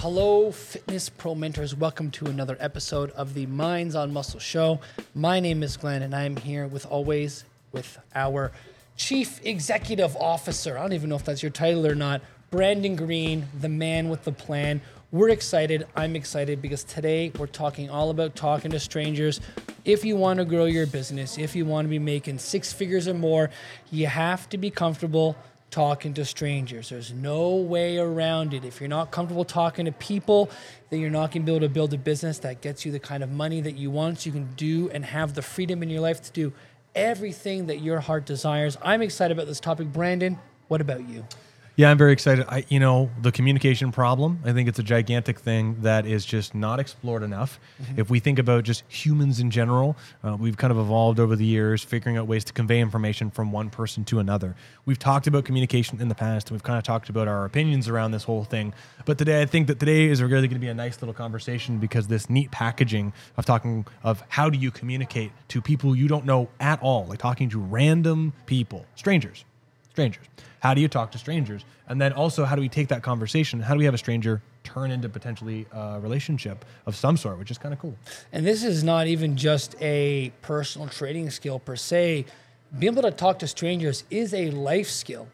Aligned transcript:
Hello, 0.00 0.50
fitness 0.50 1.10
pro 1.10 1.34
mentors. 1.34 1.76
Welcome 1.76 2.10
to 2.12 2.24
another 2.24 2.56
episode 2.58 3.10
of 3.10 3.34
the 3.34 3.44
Minds 3.44 3.94
on 3.94 4.14
Muscle 4.14 4.40
show. 4.40 4.80
My 5.14 5.40
name 5.40 5.62
is 5.62 5.76
Glenn, 5.76 6.00
and 6.00 6.14
I'm 6.14 6.36
here 6.36 6.66
with 6.66 6.86
always 6.86 7.44
with 7.72 7.98
our 8.14 8.50
chief 8.96 9.44
executive 9.44 10.16
officer. 10.16 10.78
I 10.78 10.80
don't 10.80 10.94
even 10.94 11.10
know 11.10 11.16
if 11.16 11.26
that's 11.26 11.42
your 11.42 11.52
title 11.52 11.86
or 11.86 11.94
not. 11.94 12.22
Brandon 12.50 12.96
Green, 12.96 13.46
the 13.60 13.68
man 13.68 14.08
with 14.08 14.24
the 14.24 14.32
plan. 14.32 14.80
We're 15.12 15.28
excited. 15.28 15.86
I'm 15.94 16.16
excited 16.16 16.62
because 16.62 16.82
today 16.82 17.30
we're 17.38 17.46
talking 17.46 17.90
all 17.90 18.08
about 18.08 18.34
talking 18.34 18.70
to 18.70 18.80
strangers. 18.80 19.42
If 19.84 20.02
you 20.02 20.16
want 20.16 20.38
to 20.38 20.46
grow 20.46 20.64
your 20.64 20.86
business, 20.86 21.36
if 21.36 21.54
you 21.54 21.66
want 21.66 21.84
to 21.84 21.90
be 21.90 21.98
making 21.98 22.38
six 22.38 22.72
figures 22.72 23.06
or 23.06 23.12
more, 23.12 23.50
you 23.90 24.06
have 24.06 24.48
to 24.48 24.56
be 24.56 24.70
comfortable 24.70 25.36
talking 25.70 26.14
to 26.14 26.24
strangers. 26.24 26.88
There's 26.88 27.12
no 27.12 27.54
way 27.56 27.98
around 27.98 28.54
it. 28.54 28.64
If 28.64 28.80
you're 28.80 28.88
not 28.88 29.10
comfortable 29.10 29.44
talking 29.44 29.84
to 29.84 29.92
people, 29.92 30.50
then 30.90 31.00
you're 31.00 31.10
not 31.10 31.30
going 31.30 31.42
to 31.42 31.46
be 31.46 31.52
able 31.52 31.66
to 31.66 31.72
build 31.72 31.94
a 31.94 31.98
business 31.98 32.38
that 32.40 32.60
gets 32.60 32.84
you 32.84 32.92
the 32.92 32.98
kind 32.98 33.22
of 33.22 33.30
money 33.30 33.60
that 33.60 33.76
you 33.76 33.90
want 33.90 34.20
so 34.20 34.26
you 34.26 34.32
can 34.32 34.52
do 34.54 34.90
and 34.90 35.04
have 35.04 35.34
the 35.34 35.42
freedom 35.42 35.82
in 35.82 35.88
your 35.88 36.00
life 36.00 36.20
to 36.22 36.32
do 36.32 36.52
everything 36.94 37.66
that 37.66 37.80
your 37.80 38.00
heart 38.00 38.26
desires. 38.26 38.76
I'm 38.82 39.02
excited 39.02 39.36
about 39.36 39.46
this 39.46 39.60
topic. 39.60 39.92
Brandon, 39.92 40.38
what 40.68 40.80
about 40.80 41.08
you? 41.08 41.24
Yeah, 41.80 41.90
I'm 41.90 41.96
very 41.96 42.12
excited. 42.12 42.44
I, 42.46 42.66
you 42.68 42.78
know, 42.78 43.08
the 43.22 43.32
communication 43.32 43.90
problem, 43.90 44.40
I 44.44 44.52
think 44.52 44.68
it's 44.68 44.78
a 44.78 44.82
gigantic 44.82 45.40
thing 45.40 45.80
that 45.80 46.04
is 46.04 46.26
just 46.26 46.54
not 46.54 46.78
explored 46.78 47.22
enough. 47.22 47.58
Mm-hmm. 47.82 48.00
If 48.00 48.10
we 48.10 48.20
think 48.20 48.38
about 48.38 48.64
just 48.64 48.84
humans 48.88 49.40
in 49.40 49.50
general, 49.50 49.96
uh, 50.22 50.36
we've 50.38 50.58
kind 50.58 50.72
of 50.72 50.78
evolved 50.78 51.18
over 51.18 51.36
the 51.36 51.46
years, 51.46 51.82
figuring 51.82 52.18
out 52.18 52.26
ways 52.26 52.44
to 52.44 52.52
convey 52.52 52.80
information 52.80 53.30
from 53.30 53.50
one 53.50 53.70
person 53.70 54.04
to 54.04 54.18
another. 54.18 54.56
We've 54.84 54.98
talked 54.98 55.26
about 55.26 55.46
communication 55.46 56.02
in 56.02 56.08
the 56.08 56.14
past, 56.14 56.48
and 56.48 56.54
we've 56.54 56.62
kind 56.62 56.76
of 56.76 56.84
talked 56.84 57.08
about 57.08 57.28
our 57.28 57.46
opinions 57.46 57.88
around 57.88 58.10
this 58.10 58.24
whole 58.24 58.44
thing. 58.44 58.74
But 59.06 59.16
today, 59.16 59.40
I 59.40 59.46
think 59.46 59.66
that 59.68 59.80
today 59.80 60.04
is 60.04 60.20
really 60.20 60.48
going 60.48 60.60
to 60.60 60.66
be 60.66 60.68
a 60.68 60.74
nice 60.74 61.00
little 61.00 61.14
conversation 61.14 61.78
because 61.78 62.08
this 62.08 62.28
neat 62.28 62.50
packaging 62.50 63.14
of 63.38 63.46
talking 63.46 63.86
of 64.02 64.22
how 64.28 64.50
do 64.50 64.58
you 64.58 64.70
communicate 64.70 65.32
to 65.48 65.62
people 65.62 65.96
you 65.96 66.08
don't 66.08 66.26
know 66.26 66.50
at 66.60 66.78
all, 66.82 67.06
like 67.06 67.20
talking 67.20 67.48
to 67.48 67.58
random 67.58 68.34
people, 68.44 68.84
strangers, 68.96 69.46
strangers 70.00 70.26
how 70.60 70.74
do 70.74 70.80
you 70.80 70.88
talk 70.88 71.10
to 71.12 71.18
strangers? 71.18 71.64
And 71.88 72.00
then 72.00 72.12
also, 72.12 72.44
how 72.44 72.54
do 72.54 72.60
we 72.60 72.68
take 72.68 72.88
that 72.88 73.02
conversation? 73.02 73.60
How 73.60 73.74
do 73.74 73.78
we 73.78 73.86
have 73.86 73.94
a 73.94 73.98
stranger 73.98 74.40
turn 74.62 74.90
into 74.90 75.08
potentially 75.08 75.66
a 75.72 75.98
relationship 76.00 76.64
of 76.86 76.94
some 76.94 77.16
sort, 77.16 77.38
which 77.38 77.50
is 77.50 77.58
kind 77.58 77.72
of 77.72 77.80
cool. 77.80 77.96
And 78.30 78.46
this 78.46 78.62
is 78.62 78.84
not 78.84 79.06
even 79.06 79.36
just 79.36 79.74
a 79.80 80.32
personal 80.42 80.86
trading 80.88 81.30
skill 81.30 81.58
per 81.58 81.76
se. 81.76 82.26
Being 82.78 82.92
able 82.92 83.02
to 83.02 83.10
talk 83.10 83.38
to 83.40 83.48
strangers 83.48 84.04
is 84.10 84.34
a 84.34 84.50
life 84.50 84.88
skill. 84.88 85.28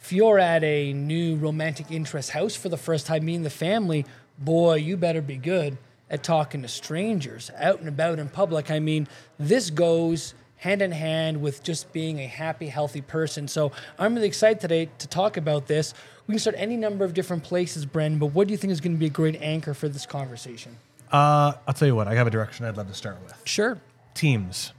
If 0.00 0.12
you're 0.12 0.38
at 0.38 0.62
a 0.62 0.92
new 0.92 1.36
romantic 1.36 1.90
interest 1.90 2.30
house 2.30 2.54
for 2.54 2.68
the 2.68 2.76
first 2.76 3.06
time, 3.06 3.24
meeting 3.24 3.42
the 3.42 3.50
family, 3.50 4.04
boy, 4.38 4.74
you 4.74 4.96
better 4.96 5.22
be 5.22 5.38
good 5.38 5.78
at 6.10 6.22
talking 6.22 6.62
to 6.62 6.68
strangers 6.68 7.50
out 7.56 7.80
and 7.80 7.88
about 7.88 8.18
in 8.18 8.28
public. 8.28 8.70
I 8.70 8.78
mean, 8.78 9.08
this 9.38 9.70
goes 9.70 10.34
hand 10.66 10.82
in 10.82 10.90
hand 10.90 11.40
with 11.40 11.62
just 11.62 11.92
being 11.92 12.18
a 12.18 12.26
happy, 12.26 12.66
healthy 12.66 13.00
person. 13.00 13.46
So 13.46 13.70
I'm 14.00 14.16
really 14.16 14.26
excited 14.26 14.60
today 14.60 14.88
to 14.98 15.06
talk 15.06 15.36
about 15.36 15.68
this. 15.68 15.94
We 16.26 16.32
can 16.32 16.40
start 16.40 16.56
any 16.58 16.76
number 16.76 17.04
of 17.04 17.14
different 17.14 17.44
places, 17.44 17.86
Bren, 17.86 18.18
but 18.18 18.26
what 18.26 18.48
do 18.48 18.52
you 18.52 18.58
think 18.58 18.72
is 18.72 18.80
going 18.80 18.96
to 18.96 18.98
be 18.98 19.06
a 19.06 19.10
great 19.10 19.40
anchor 19.40 19.74
for 19.74 19.88
this 19.88 20.06
conversation? 20.06 20.76
Uh, 21.12 21.52
I'll 21.68 21.74
tell 21.74 21.86
you 21.86 21.94
what, 21.94 22.08
I 22.08 22.14
have 22.14 22.26
a 22.26 22.30
direction 22.30 22.66
I'd 22.66 22.76
love 22.76 22.88
to 22.88 22.94
start 22.94 23.16
with. 23.22 23.40
Sure. 23.44 23.78
Teams. 24.14 24.72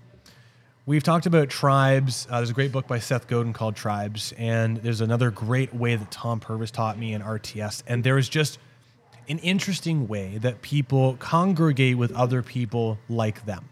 We've 0.85 1.03
talked 1.03 1.25
about 1.25 1.47
tribes. 1.47 2.27
Uh, 2.29 2.39
there's 2.39 2.49
a 2.49 2.53
great 2.53 2.73
book 2.73 2.85
by 2.85 2.99
Seth 2.99 3.27
Godin 3.27 3.53
called 3.53 3.77
Tribes, 3.77 4.33
and 4.37 4.75
there's 4.77 4.99
another 4.99 5.31
great 5.31 5.73
way 5.73 5.95
that 5.95 6.11
Tom 6.11 6.41
Purvis 6.41 6.69
taught 6.69 6.99
me 6.99 7.13
in 7.13 7.21
RTS. 7.21 7.83
And 7.87 8.03
there 8.03 8.17
is 8.17 8.27
just 8.27 8.59
an 9.29 9.39
interesting 9.39 10.09
way 10.09 10.37
that 10.39 10.61
people 10.61 11.15
congregate 11.19 11.97
with 11.97 12.11
other 12.11 12.41
people 12.41 12.97
like 13.07 13.45
them. 13.45 13.69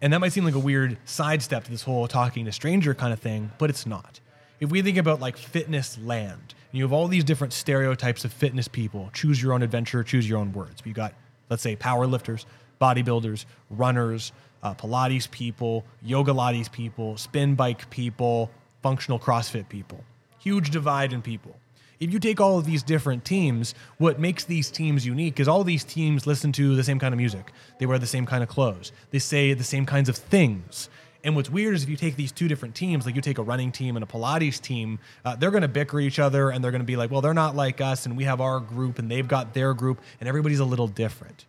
And 0.00 0.12
that 0.12 0.20
might 0.20 0.32
seem 0.32 0.44
like 0.44 0.54
a 0.54 0.58
weird 0.58 0.98
sidestep 1.04 1.64
to 1.64 1.70
this 1.70 1.82
whole 1.82 2.06
talking 2.06 2.44
to 2.44 2.52
stranger 2.52 2.94
kind 2.94 3.12
of 3.12 3.18
thing, 3.18 3.50
but 3.58 3.70
it's 3.70 3.86
not. 3.86 4.20
If 4.60 4.70
we 4.70 4.82
think 4.82 4.98
about 4.98 5.20
like 5.20 5.36
fitness 5.36 5.98
land, 5.98 6.54
you 6.72 6.82
have 6.84 6.92
all 6.92 7.08
these 7.08 7.24
different 7.24 7.52
stereotypes 7.52 8.24
of 8.24 8.32
fitness 8.32 8.68
people. 8.68 9.10
Choose 9.12 9.42
your 9.42 9.52
own 9.52 9.62
adventure, 9.62 10.02
choose 10.02 10.28
your 10.28 10.38
own 10.38 10.52
words. 10.52 10.82
You 10.84 10.92
got, 10.92 11.14
let's 11.48 11.62
say, 11.62 11.76
power 11.76 12.06
lifters, 12.06 12.44
bodybuilders, 12.80 13.46
runners, 13.70 14.32
uh, 14.62 14.74
Pilates 14.74 15.30
people, 15.30 15.84
yoga 16.02 16.32
Lattes 16.32 16.70
people, 16.70 17.16
spin 17.16 17.54
bike 17.54 17.88
people, 17.90 18.50
functional 18.82 19.18
CrossFit 19.18 19.68
people. 19.68 20.04
Huge 20.38 20.70
divide 20.70 21.12
in 21.12 21.22
people 21.22 21.56
if 21.98 22.12
you 22.12 22.18
take 22.18 22.40
all 22.40 22.58
of 22.58 22.66
these 22.66 22.82
different 22.82 23.24
teams, 23.24 23.74
what 23.98 24.18
makes 24.18 24.44
these 24.44 24.70
teams 24.70 25.06
unique 25.06 25.40
is 25.40 25.48
all 25.48 25.64
these 25.64 25.84
teams 25.84 26.26
listen 26.26 26.52
to 26.52 26.76
the 26.76 26.84
same 26.84 26.98
kind 26.98 27.14
of 27.14 27.18
music. 27.18 27.52
They 27.78 27.86
wear 27.86 27.98
the 27.98 28.06
same 28.06 28.26
kind 28.26 28.42
of 28.42 28.48
clothes. 28.48 28.92
They 29.10 29.18
say 29.18 29.54
the 29.54 29.64
same 29.64 29.86
kinds 29.86 30.08
of 30.08 30.16
things. 30.16 30.90
And 31.24 31.34
what's 31.34 31.50
weird 31.50 31.74
is 31.74 31.82
if 31.82 31.88
you 31.88 31.96
take 31.96 32.14
these 32.16 32.30
two 32.30 32.46
different 32.46 32.74
teams, 32.74 33.04
like 33.04 33.16
you 33.16 33.20
take 33.20 33.38
a 33.38 33.42
running 33.42 33.72
team 33.72 33.96
and 33.96 34.04
a 34.04 34.06
Pilates 34.06 34.60
team, 34.60 34.98
uh, 35.24 35.34
they're 35.34 35.50
going 35.50 35.62
to 35.62 35.68
bicker 35.68 35.98
each 35.98 36.18
other 36.18 36.50
and 36.50 36.62
they're 36.62 36.70
going 36.70 36.82
to 36.82 36.86
be 36.86 36.96
like, 36.96 37.10
well, 37.10 37.20
they're 37.20 37.34
not 37.34 37.56
like 37.56 37.80
us 37.80 38.06
and 38.06 38.16
we 38.16 38.24
have 38.24 38.40
our 38.40 38.60
group 38.60 38.98
and 38.98 39.10
they've 39.10 39.26
got 39.26 39.54
their 39.54 39.74
group 39.74 40.00
and 40.20 40.28
everybody's 40.28 40.60
a 40.60 40.64
little 40.64 40.86
different. 40.86 41.46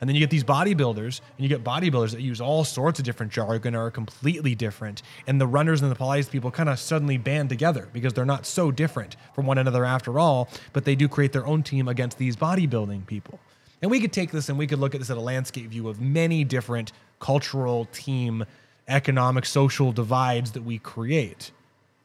And 0.00 0.08
then 0.08 0.14
you 0.14 0.20
get 0.20 0.30
these 0.30 0.44
bodybuilders, 0.44 1.20
and 1.36 1.40
you 1.44 1.48
get 1.48 1.64
bodybuilders 1.64 2.12
that 2.12 2.20
use 2.20 2.40
all 2.40 2.64
sorts 2.64 2.98
of 2.98 3.04
different 3.04 3.32
jargon 3.32 3.74
or 3.74 3.86
are 3.86 3.90
completely 3.90 4.54
different. 4.54 5.02
And 5.26 5.40
the 5.40 5.46
runners 5.46 5.82
and 5.82 5.90
the 5.90 5.96
Pilates 5.96 6.30
people 6.30 6.50
kind 6.50 6.68
of 6.68 6.78
suddenly 6.78 7.16
band 7.16 7.48
together 7.48 7.88
because 7.92 8.12
they're 8.12 8.24
not 8.24 8.46
so 8.46 8.70
different 8.70 9.16
from 9.34 9.46
one 9.46 9.58
another 9.58 9.84
after 9.84 10.18
all, 10.18 10.48
but 10.72 10.84
they 10.84 10.94
do 10.94 11.08
create 11.08 11.32
their 11.32 11.46
own 11.46 11.62
team 11.62 11.88
against 11.88 12.18
these 12.18 12.36
bodybuilding 12.36 13.06
people. 13.06 13.38
And 13.82 13.90
we 13.90 14.00
could 14.00 14.12
take 14.12 14.30
this 14.30 14.48
and 14.48 14.58
we 14.58 14.66
could 14.66 14.78
look 14.78 14.94
at 14.94 15.00
this 15.00 15.10
at 15.10 15.16
a 15.16 15.20
landscape 15.20 15.66
view 15.66 15.88
of 15.88 16.00
many 16.00 16.42
different 16.42 16.92
cultural, 17.20 17.86
team, 17.92 18.44
economic, 18.88 19.46
social 19.46 19.92
divides 19.92 20.52
that 20.52 20.62
we 20.62 20.78
create. 20.78 21.50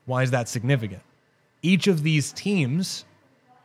Why 0.06 0.24
is 0.24 0.32
that 0.32 0.50
significant? 0.50 1.02
Each 1.62 1.88
of 1.88 2.04
these 2.04 2.32
teams 2.32 3.06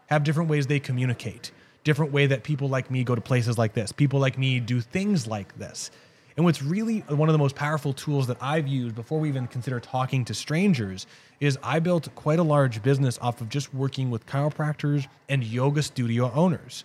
have 0.06 0.24
different 0.24 0.50
ways 0.50 0.66
they 0.66 0.80
communicate 0.80 1.52
different 1.84 2.12
way 2.12 2.26
that 2.26 2.42
people 2.42 2.68
like 2.68 2.90
me 2.90 3.04
go 3.04 3.14
to 3.14 3.20
places 3.20 3.58
like 3.58 3.74
this. 3.74 3.92
People 3.92 4.18
like 4.18 4.38
me 4.38 4.58
do 4.58 4.80
things 4.80 5.26
like 5.26 5.56
this. 5.58 5.90
And 6.36 6.44
what's 6.44 6.62
really 6.62 7.00
one 7.00 7.28
of 7.28 7.32
the 7.32 7.38
most 7.38 7.54
powerful 7.54 7.92
tools 7.92 8.26
that 8.26 8.38
I've 8.40 8.66
used 8.66 8.96
before 8.96 9.20
we 9.20 9.28
even 9.28 9.46
consider 9.46 9.78
talking 9.78 10.24
to 10.24 10.34
strangers 10.34 11.06
is 11.38 11.58
I 11.62 11.78
built 11.78 12.12
quite 12.16 12.40
a 12.40 12.42
large 12.42 12.82
business 12.82 13.18
off 13.22 13.40
of 13.40 13.48
just 13.48 13.72
working 13.72 14.10
with 14.10 14.26
chiropractors 14.26 15.06
and 15.28 15.44
yoga 15.44 15.82
studio 15.82 16.32
owners. 16.34 16.84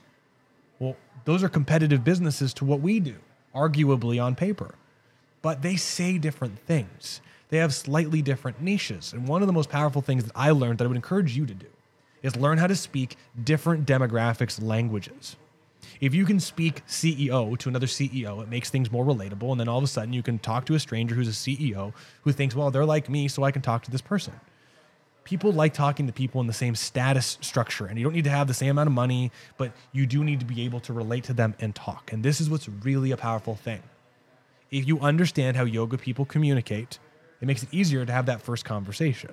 Well, 0.78 0.96
those 1.26 1.44
are 1.44 1.50
competitive 1.50 2.04
businesses 2.04 2.54
to 2.56 2.66
what 2.66 2.82
we 2.82 3.00
do, 3.00 3.16
arguably 3.56 4.24
on 4.24 4.36
paper. 4.36 4.76
But 5.42 5.64
they 5.64 5.78
say 5.78 6.20
different 6.20 6.60
things. 6.60 7.22
They 7.50 7.58
have 7.58 7.74
slightly 7.74 8.22
different 8.22 8.62
niches. 8.62 9.14
And 9.14 9.28
one 9.28 9.42
of 9.42 9.48
the 9.48 9.54
most 9.54 9.70
powerful 9.70 10.04
things 10.04 10.26
that 10.26 10.34
I 10.36 10.52
learned 10.52 10.78
that 10.78 10.84
I 10.84 10.88
would 10.88 10.96
encourage 10.96 11.36
you 11.36 11.48
to 11.48 11.54
do 11.56 11.68
is 12.22 12.36
learn 12.36 12.58
how 12.58 12.68
to 12.68 12.76
speak 12.76 13.16
different 13.44 13.86
demographics 13.86 14.62
languages. 14.62 15.36
If 16.02 16.14
you 16.14 16.26
can 16.26 16.40
speak 16.40 16.86
CEO 16.88 17.58
to 17.58 17.70
another 17.70 17.88
CEO, 17.88 18.42
it 18.42 18.50
makes 18.50 18.70
things 18.70 18.92
more 18.92 19.06
relatable. 19.06 19.52
And 19.52 19.60
then 19.60 19.68
all 19.68 19.78
of 19.78 19.84
a 19.84 19.88
sudden, 19.88 20.14
you 20.14 20.24
can 20.24 20.40
talk 20.40 20.66
to 20.68 20.76
a 20.76 20.80
stranger 20.80 21.16
who's 21.16 21.28
a 21.28 21.32
CEO 21.32 21.94
who 22.22 22.32
thinks, 22.32 22.56
well, 22.56 22.72
they're 22.72 22.86
like 22.86 23.10
me, 23.10 23.28
so 23.28 23.44
I 23.44 23.52
can 23.52 23.62
talk 23.62 23.84
to 23.84 23.92
this 23.92 24.02
person. 24.02 24.34
People 25.26 25.52
like 25.52 25.74
talking 25.74 26.08
to 26.08 26.14
people 26.14 26.40
in 26.42 26.48
the 26.48 26.54
same 26.54 26.74
status 26.74 27.38
structure, 27.42 27.86
and 27.86 28.00
you 28.00 28.04
don't 28.04 28.14
need 28.14 28.24
to 28.24 28.30
have 28.30 28.48
the 28.48 28.54
same 28.54 28.72
amount 28.72 28.88
of 28.88 28.94
money, 28.94 29.32
but 29.58 29.74
you 29.92 30.06
do 30.06 30.24
need 30.24 30.40
to 30.40 30.46
be 30.46 30.64
able 30.64 30.80
to 30.82 30.94
relate 30.94 31.26
to 31.26 31.34
them 31.34 31.54
and 31.60 31.76
talk. 31.76 32.12
And 32.14 32.24
this 32.24 32.40
is 32.40 32.50
what's 32.50 32.68
really 32.68 33.12
a 33.12 33.18
powerful 33.18 33.56
thing. 33.56 33.84
If 34.72 34.88
you 34.88 35.00
understand 35.00 35.58
how 35.58 35.66
yoga 35.66 35.98
people 35.98 36.26
communicate, 36.26 36.98
it 37.42 37.46
makes 37.46 37.64
it 37.64 37.70
easier 37.72 38.06
to 38.06 38.12
have 38.12 38.26
that 38.28 38.42
first 38.42 38.66
conversation. 38.66 39.32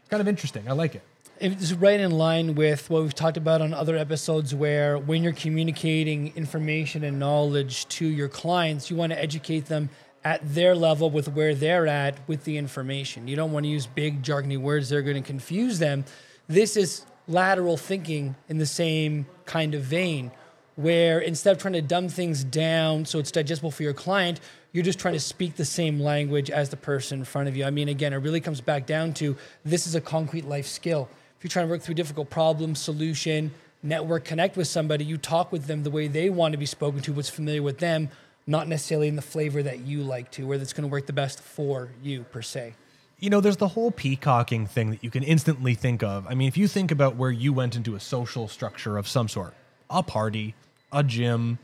It's 0.00 0.08
kind 0.10 0.20
of 0.20 0.28
interesting. 0.28 0.68
I 0.68 0.72
like 0.72 0.94
it 0.94 1.02
it's 1.38 1.72
right 1.72 2.00
in 2.00 2.12
line 2.12 2.54
with 2.54 2.88
what 2.88 3.02
we've 3.02 3.14
talked 3.14 3.36
about 3.36 3.60
on 3.60 3.74
other 3.74 3.96
episodes 3.96 4.54
where 4.54 4.98
when 4.98 5.22
you're 5.22 5.32
communicating 5.32 6.32
information 6.34 7.04
and 7.04 7.18
knowledge 7.18 7.86
to 7.88 8.06
your 8.06 8.28
clients, 8.28 8.90
you 8.90 8.96
want 8.96 9.12
to 9.12 9.22
educate 9.22 9.66
them 9.66 9.90
at 10.24 10.40
their 10.54 10.74
level 10.74 11.10
with 11.10 11.28
where 11.28 11.54
they're 11.54 11.86
at 11.86 12.16
with 12.26 12.44
the 12.44 12.56
information. 12.56 13.28
You 13.28 13.36
don't 13.36 13.52
want 13.52 13.64
to 13.64 13.68
use 13.68 13.86
big 13.86 14.22
jargony 14.22 14.58
words 14.58 14.88
that 14.88 14.96
are 14.96 15.02
going 15.02 15.22
to 15.22 15.26
confuse 15.26 15.78
them. 15.78 16.04
This 16.48 16.76
is 16.76 17.04
lateral 17.28 17.76
thinking 17.76 18.34
in 18.48 18.58
the 18.58 18.66
same 18.66 19.26
kind 19.44 19.74
of 19.74 19.82
vein 19.82 20.30
where 20.76 21.20
instead 21.20 21.52
of 21.52 21.60
trying 21.60 21.74
to 21.74 21.82
dumb 21.82 22.08
things 22.08 22.44
down 22.44 23.04
so 23.04 23.18
it's 23.18 23.30
digestible 23.30 23.70
for 23.70 23.82
your 23.82 23.94
client, 23.94 24.40
you're 24.72 24.84
just 24.84 24.98
trying 24.98 25.14
to 25.14 25.20
speak 25.20 25.56
the 25.56 25.64
same 25.64 26.00
language 26.00 26.50
as 26.50 26.68
the 26.70 26.76
person 26.76 27.20
in 27.20 27.24
front 27.24 27.48
of 27.48 27.56
you. 27.56 27.64
I 27.64 27.70
mean, 27.70 27.88
again, 27.88 28.12
it 28.12 28.18
really 28.18 28.40
comes 28.40 28.60
back 28.60 28.86
down 28.86 29.12
to 29.14 29.36
this 29.64 29.86
is 29.86 29.94
a 29.94 30.00
concrete 30.00 30.46
life 30.46 30.66
skill 30.66 31.08
you're 31.46 31.52
trying 31.52 31.68
to 31.68 31.70
work 31.70 31.82
through 31.82 31.94
difficult 31.94 32.28
problem, 32.28 32.74
solution, 32.74 33.52
network, 33.80 34.24
connect 34.24 34.56
with 34.56 34.66
somebody, 34.66 35.04
you 35.04 35.16
talk 35.16 35.52
with 35.52 35.66
them 35.66 35.84
the 35.84 35.90
way 35.92 36.08
they 36.08 36.28
want 36.28 36.50
to 36.52 36.58
be 36.58 36.66
spoken 36.66 37.00
to, 37.02 37.12
what's 37.12 37.28
familiar 37.28 37.62
with 37.62 37.78
them, 37.78 38.08
not 38.48 38.66
necessarily 38.66 39.06
in 39.06 39.14
the 39.14 39.22
flavor 39.22 39.62
that 39.62 39.78
you 39.78 40.02
like 40.02 40.32
to, 40.32 40.44
where 40.44 40.58
that's 40.58 40.72
going 40.72 40.82
to 40.82 40.90
work 40.90 41.06
the 41.06 41.12
best 41.12 41.40
for 41.40 41.90
you 42.02 42.24
per 42.24 42.42
se. 42.42 42.74
You 43.20 43.30
know, 43.30 43.40
there's 43.40 43.58
the 43.58 43.68
whole 43.68 43.92
peacocking 43.92 44.66
thing 44.66 44.90
that 44.90 45.04
you 45.04 45.10
can 45.10 45.22
instantly 45.22 45.74
think 45.74 46.02
of. 46.02 46.26
I 46.26 46.34
mean, 46.34 46.48
if 46.48 46.56
you 46.56 46.66
think 46.66 46.90
about 46.90 47.14
where 47.14 47.30
you 47.30 47.52
went 47.52 47.76
into 47.76 47.94
a 47.94 48.00
social 48.00 48.48
structure 48.48 48.98
of 48.98 49.06
some 49.06 49.28
sort, 49.28 49.54
a 49.88 50.02
party, 50.02 50.56
a 50.92 51.04
gym, 51.04 51.60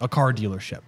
a 0.00 0.08
car 0.08 0.32
dealership. 0.32 0.82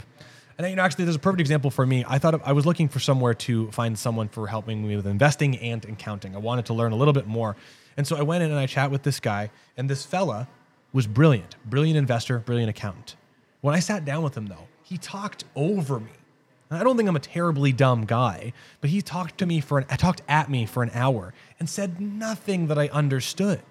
And 0.59 0.69
you 0.69 0.77
know, 0.77 0.83
actually, 0.83 1.05
there's 1.05 1.17
a 1.17 1.21
perfect 1.21 1.41
example 1.41 1.71
for 1.71 1.87
me. 1.87 2.05
I 2.07 2.19
thought 2.19 2.35
of, 2.35 2.43
I 2.45 2.53
was 2.53 2.67
looking 2.67 2.89
for 2.89 2.99
somewhere 2.99 3.35
to 3.35 3.71
find 3.71 3.99
someone 3.99 4.29
for 4.29 4.47
helping 4.47 4.87
me 4.87 4.97
with 4.97 5.07
investing 5.07 5.57
and 5.59 5.85
accounting. 5.85 6.35
I 6.35 6.39
wanted 6.39 6.67
to 6.67 6.75
learn 6.75 6.93
a 6.93 6.97
little 6.97 7.15
bit 7.15 7.27
more, 7.27 7.57
and 7.97 8.07
so 8.07 8.17
I 8.17 8.23
went 8.23 8.43
in 8.43 8.51
and 8.51 8.59
I 8.59 8.67
chat 8.67 8.91
with 8.91 9.03
this 9.03 9.21
guy, 9.21 9.51
and 9.77 9.89
this 9.89 10.05
fella 10.05 10.49
was 10.93 11.07
brilliant, 11.07 11.57
brilliant 11.65 11.97
investor, 11.97 12.39
brilliant 12.39 12.71
accountant. 12.71 13.17
When 13.61 13.75
I 13.75 13.81
sat 13.81 14.05
down 14.05 14.23
with 14.23 14.37
him, 14.37 14.47
though, 14.47 14.69
he 14.83 14.99
talked 14.99 15.45
over 15.57 15.99
me. 15.99 16.13
And 16.71 16.79
I 16.79 16.85
don't 16.85 16.97
think 16.97 17.09
I'm 17.09 17.17
a 17.17 17.21
terribly 17.21 17.73
dumb 17.73 18.05
guy, 18.05 18.53
but 18.81 18.91
he 18.91 19.03
talked 19.03 19.39
to 19.39 19.47
me 19.47 19.61
for 19.61 19.79
an, 19.79 19.87
talked 19.87 20.23
at 20.29 20.51
me 20.51 20.67
for 20.67 20.83
an 20.83 20.91
hour 20.95 21.35
and 21.59 21.69
said 21.69 22.01
nothing 22.01 22.69
that 22.69 22.79
I 22.79 22.89
understood. 22.89 23.63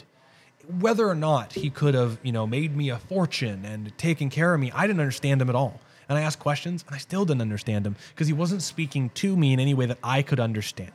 Whether 0.79 1.07
or 1.07 1.15
not 1.15 1.53
he 1.53 1.69
could 1.69 1.93
have, 1.95 2.19
you 2.23 2.31
know, 2.31 2.47
made 2.47 2.75
me 2.75 2.89
a 2.89 2.97
fortune 2.97 3.65
and 3.65 3.97
taken 3.97 4.29
care 4.29 4.53
of 4.53 4.59
me, 4.59 4.71
I 4.71 4.87
didn't 4.87 4.99
understand 4.99 5.41
him 5.41 5.49
at 5.49 5.55
all. 5.55 5.79
And 6.07 6.17
I 6.17 6.21
asked 6.21 6.39
questions 6.39 6.83
and 6.87 6.95
I 6.95 6.99
still 6.99 7.25
didn't 7.25 7.41
understand 7.41 7.85
him 7.85 7.95
because 8.09 8.27
he 8.27 8.33
wasn't 8.33 8.61
speaking 8.61 9.09
to 9.15 9.35
me 9.35 9.53
in 9.53 9.59
any 9.59 9.73
way 9.73 9.85
that 9.85 9.97
I 10.03 10.21
could 10.21 10.39
understand. 10.39 10.91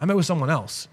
I 0.00 0.06
met 0.06 0.16
with 0.16 0.26
someone 0.26 0.50
else, 0.50 0.88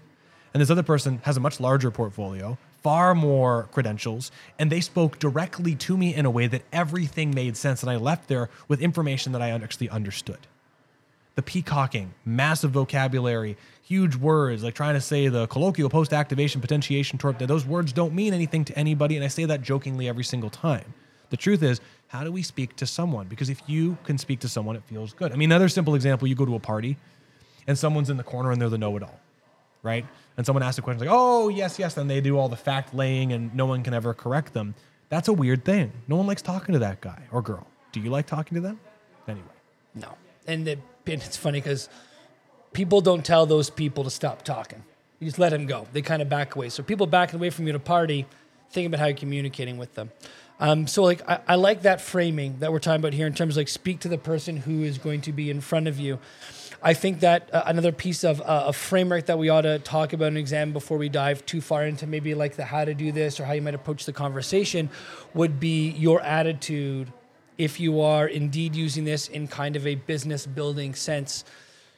and 0.52 0.60
this 0.60 0.70
other 0.70 0.82
person 0.82 1.20
has 1.24 1.36
a 1.36 1.40
much 1.40 1.60
larger 1.60 1.90
portfolio, 1.90 2.58
far 2.82 3.14
more 3.14 3.68
credentials, 3.72 4.30
and 4.58 4.70
they 4.70 4.80
spoke 4.80 5.18
directly 5.18 5.74
to 5.74 5.96
me 5.96 6.14
in 6.14 6.24
a 6.24 6.30
way 6.30 6.46
that 6.46 6.62
everything 6.72 7.34
made 7.34 7.56
sense. 7.56 7.82
And 7.82 7.90
I 7.90 7.96
left 7.96 8.28
there 8.28 8.48
with 8.66 8.80
information 8.80 9.32
that 9.32 9.42
I 9.42 9.50
actually 9.50 9.90
understood. 9.90 10.38
The 11.34 11.42
peacocking, 11.42 12.14
massive 12.24 12.72
vocabulary, 12.72 13.56
huge 13.82 14.16
words, 14.16 14.64
like 14.64 14.74
trying 14.74 14.94
to 14.94 15.00
say 15.00 15.28
the 15.28 15.46
colloquial 15.46 15.88
post 15.88 16.12
activation 16.12 16.60
potentiation 16.60 17.18
torque, 17.18 17.38
those 17.38 17.64
words 17.64 17.92
don't 17.92 18.14
mean 18.14 18.34
anything 18.34 18.64
to 18.64 18.78
anybody. 18.78 19.16
And 19.16 19.24
I 19.24 19.28
say 19.28 19.44
that 19.44 19.62
jokingly 19.62 20.08
every 20.08 20.24
single 20.24 20.50
time. 20.50 20.94
The 21.30 21.36
truth 21.36 21.62
is, 21.62 21.80
how 22.08 22.24
do 22.24 22.32
we 22.32 22.42
speak 22.42 22.74
to 22.76 22.86
someone? 22.86 23.26
Because 23.28 23.50
if 23.50 23.62
you 23.66 23.98
can 24.04 24.18
speak 24.18 24.40
to 24.40 24.48
someone, 24.48 24.76
it 24.76 24.82
feels 24.84 25.12
good. 25.12 25.30
I 25.30 25.36
mean, 25.36 25.50
another 25.52 25.68
simple 25.68 25.94
example 25.94 26.26
you 26.26 26.34
go 26.34 26.46
to 26.46 26.54
a 26.54 26.60
party 26.60 26.96
and 27.66 27.78
someone's 27.78 28.08
in 28.08 28.16
the 28.16 28.24
corner 28.24 28.50
and 28.50 28.60
they're 28.60 28.70
the 28.70 28.78
know 28.78 28.96
it 28.96 29.02
all, 29.02 29.20
right? 29.82 30.06
And 30.36 30.46
someone 30.46 30.62
asks 30.62 30.78
a 30.78 30.82
question 30.82 31.00
like, 31.00 31.08
oh, 31.10 31.48
yes, 31.48 31.78
yes, 31.78 31.96
and 31.96 32.08
they 32.08 32.20
do 32.20 32.38
all 32.38 32.48
the 32.48 32.56
fact 32.56 32.94
laying 32.94 33.32
and 33.32 33.54
no 33.54 33.66
one 33.66 33.82
can 33.82 33.94
ever 33.94 34.14
correct 34.14 34.52
them. 34.52 34.74
That's 35.08 35.28
a 35.28 35.32
weird 35.32 35.64
thing. 35.64 35.92
No 36.06 36.16
one 36.16 36.26
likes 36.26 36.42
talking 36.42 36.74
to 36.74 36.78
that 36.80 37.00
guy 37.00 37.22
or 37.32 37.42
girl. 37.42 37.66
Do 37.92 38.00
you 38.00 38.10
like 38.10 38.26
talking 38.26 38.56
to 38.56 38.60
them? 38.60 38.78
Anyway. 39.26 39.46
No. 39.94 40.14
And, 40.46 40.66
it, 40.68 40.78
and 41.06 41.22
it's 41.22 41.36
funny 41.36 41.60
because 41.60 41.88
people 42.72 43.00
don't 43.00 43.24
tell 43.24 43.46
those 43.46 43.70
people 43.70 44.04
to 44.04 44.10
stop 44.10 44.42
talking. 44.42 44.82
You 45.18 45.26
just 45.26 45.38
let 45.38 45.50
them 45.50 45.66
go. 45.66 45.86
They 45.92 46.02
kind 46.02 46.22
of 46.22 46.28
back 46.28 46.54
away. 46.54 46.68
So 46.68 46.82
people 46.82 47.06
backing 47.06 47.40
away 47.40 47.50
from 47.50 47.66
you 47.66 47.72
to 47.72 47.78
party, 47.78 48.26
think 48.70 48.86
about 48.86 49.00
how 49.00 49.06
you're 49.06 49.16
communicating 49.16 49.78
with 49.78 49.94
them. 49.94 50.10
Um, 50.60 50.86
so 50.86 51.04
like 51.04 51.28
I, 51.28 51.40
I, 51.46 51.54
like 51.54 51.82
that 51.82 52.00
framing 52.00 52.58
that 52.58 52.72
we're 52.72 52.80
talking 52.80 53.00
about 53.00 53.12
here 53.12 53.26
in 53.26 53.34
terms 53.34 53.54
of 53.56 53.60
like 53.60 53.68
speak 53.68 54.00
to 54.00 54.08
the 54.08 54.18
person 54.18 54.56
who 54.56 54.82
is 54.82 54.98
going 54.98 55.20
to 55.22 55.32
be 55.32 55.50
in 55.50 55.60
front 55.60 55.86
of 55.86 56.00
you. 56.00 56.18
I 56.82 56.94
think 56.94 57.20
that 57.20 57.52
uh, 57.52 57.62
another 57.66 57.92
piece 57.92 58.24
of 58.24 58.40
uh, 58.40 58.64
a 58.66 58.72
framework 58.72 59.26
that 59.26 59.38
we 59.38 59.48
ought 59.48 59.62
to 59.62 59.78
talk 59.78 60.12
about 60.12 60.28
and 60.28 60.38
examine 60.38 60.72
before 60.72 60.98
we 60.98 61.08
dive 61.08 61.44
too 61.46 61.60
far 61.60 61.84
into 61.84 62.06
maybe 62.06 62.34
like 62.34 62.56
the 62.56 62.64
how 62.64 62.84
to 62.84 62.94
do 62.94 63.12
this 63.12 63.38
or 63.38 63.44
how 63.44 63.52
you 63.52 63.62
might 63.62 63.74
approach 63.74 64.04
the 64.04 64.12
conversation 64.12 64.90
would 65.34 65.60
be 65.60 65.90
your 65.90 66.20
attitude 66.22 67.12
if 67.56 67.80
you 67.80 68.00
are 68.00 68.26
indeed 68.26 68.76
using 68.76 69.04
this 69.04 69.28
in 69.28 69.48
kind 69.48 69.76
of 69.76 69.86
a 69.86 69.96
business 69.96 70.46
building 70.46 70.94
sense. 70.94 71.44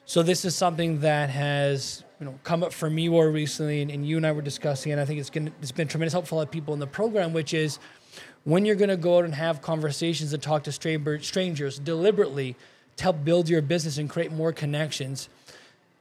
So 0.07 0.23
this 0.23 0.45
is 0.45 0.55
something 0.55 1.01
that 1.01 1.31
has 1.31 2.05
you 2.19 2.27
know 2.27 2.39
come 2.43 2.62
up 2.62 2.73
for 2.73 2.91
me 2.91 3.09
more 3.09 3.31
recently, 3.31 3.81
and, 3.83 3.91
and 3.91 4.07
you 4.07 4.17
and 4.17 4.27
I 4.27 4.33
were 4.33 4.43
discussing, 4.43 4.93
and 4.93 5.01
I 5.01 5.05
think 5.05 5.21
it's, 5.21 5.31
gonna, 5.31 5.53
it's 5.62 5.73
been 5.73 5.89
tremendous 5.89 6.12
help 6.12 6.27
for 6.27 6.35
a 6.35 6.39
lot 6.39 6.43
of 6.49 6.51
people 6.51 6.75
in 6.75 6.81
the 6.81 6.87
program, 6.87 7.33
which 7.33 7.55
is 7.55 7.79
when 8.45 8.65
you're 8.65 8.77
going 8.77 8.91
to 8.91 8.97
go 8.97 9.19
out 9.19 9.25
and 9.25 9.35
have 9.35 9.61
conversations 9.63 10.33
and 10.33 10.43
talk 10.43 10.65
to 10.65 10.73
strangers 10.73 11.79
deliberately 11.79 12.57
to 12.97 13.03
help 13.03 13.25
build 13.25 13.49
your 13.49 13.63
business 13.63 13.99
and 13.99 14.09
create 14.09 14.33
more 14.33 14.53
connections, 14.53 15.29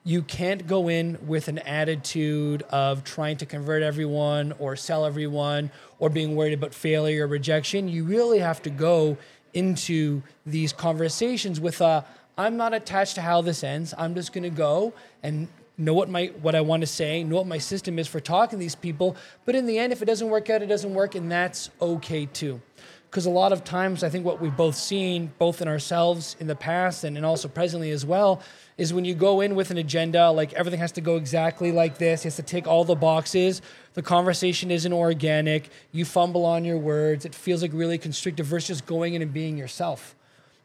you 0.03 0.21
can't 0.21 0.65
go 0.65 0.87
in 0.89 1.17
with 1.27 1.49
an 1.49 1.59
attitude 1.59 2.63
of 2.69 3.03
trying 3.03 3.37
to 3.37 3.45
convert 3.45 3.83
everyone 3.83 4.53
or 4.57 4.75
sell 4.75 5.05
everyone 5.05 5.69
or 5.99 6.09
being 6.09 6.35
worried 6.35 6.53
about 6.53 6.73
failure 6.73 7.25
or 7.25 7.27
rejection. 7.27 7.89
You 7.89 8.05
really 8.05 8.39
have 8.39 8.61
to 8.63 8.69
go 8.69 9.17
into 9.53 10.21
these 10.45 10.71
conversations 10.71 11.59
with 11.59 11.81
a 11.81 12.05
I'm 12.37 12.55
not 12.55 12.73
attached 12.73 13.15
to 13.15 13.21
how 13.21 13.41
this 13.41 13.65
ends. 13.65 13.93
I'm 13.97 14.15
just 14.15 14.31
going 14.31 14.45
to 14.45 14.49
go 14.49 14.93
and 15.21 15.49
know 15.79 15.93
what 15.93 16.09
my 16.09 16.27
what 16.41 16.53
I 16.53 16.61
want 16.61 16.81
to 16.81 16.87
say, 16.87 17.23
know 17.23 17.37
what 17.37 17.47
my 17.47 17.57
system 17.57 17.97
is 17.97 18.07
for 18.07 18.19
talking 18.19 18.59
to 18.59 18.61
these 18.61 18.75
people. 18.75 19.15
But 19.45 19.55
in 19.55 19.65
the 19.65 19.79
end, 19.79 19.93
if 19.93 20.01
it 20.01 20.05
doesn't 20.05 20.29
work 20.29 20.49
out, 20.49 20.61
it 20.61 20.67
doesn't 20.67 20.93
work, 20.93 21.15
and 21.15 21.31
that's 21.31 21.71
okay 21.81 22.25
too. 22.25 22.61
Because 23.09 23.25
a 23.25 23.31
lot 23.31 23.51
of 23.51 23.63
times, 23.63 24.03
I 24.03 24.09
think 24.09 24.23
what 24.23 24.39
we've 24.39 24.55
both 24.55 24.75
seen, 24.75 25.31
both 25.39 25.63
in 25.63 25.67
ourselves 25.67 26.35
in 26.39 26.45
the 26.45 26.55
past 26.55 27.03
and, 27.03 27.17
and 27.17 27.25
also 27.25 27.47
presently 27.47 27.89
as 27.89 28.05
well, 28.05 28.39
is 28.77 28.93
when 28.93 29.03
you 29.03 29.15
go 29.15 29.41
in 29.41 29.55
with 29.55 29.71
an 29.71 29.79
agenda, 29.79 30.29
like 30.29 30.53
everything 30.53 30.79
has 30.79 30.91
to 30.91 31.01
go 31.01 31.15
exactly 31.15 31.71
like 31.71 31.97
this, 31.97 32.21
it 32.21 32.25
has 32.25 32.35
to 32.35 32.43
tick 32.43 32.67
all 32.67 32.83
the 32.83 32.93
boxes. 32.95 33.63
The 33.95 34.03
conversation 34.03 34.69
isn't 34.69 34.93
organic. 34.93 35.69
You 35.91 36.05
fumble 36.05 36.45
on 36.45 36.63
your 36.63 36.77
words. 36.77 37.25
It 37.25 37.33
feels 37.33 37.63
like 37.63 37.71
really 37.73 37.97
constrictive 37.97 38.45
versus 38.45 38.79
going 38.79 39.15
in 39.15 39.23
and 39.23 39.33
being 39.33 39.57
yourself. 39.57 40.15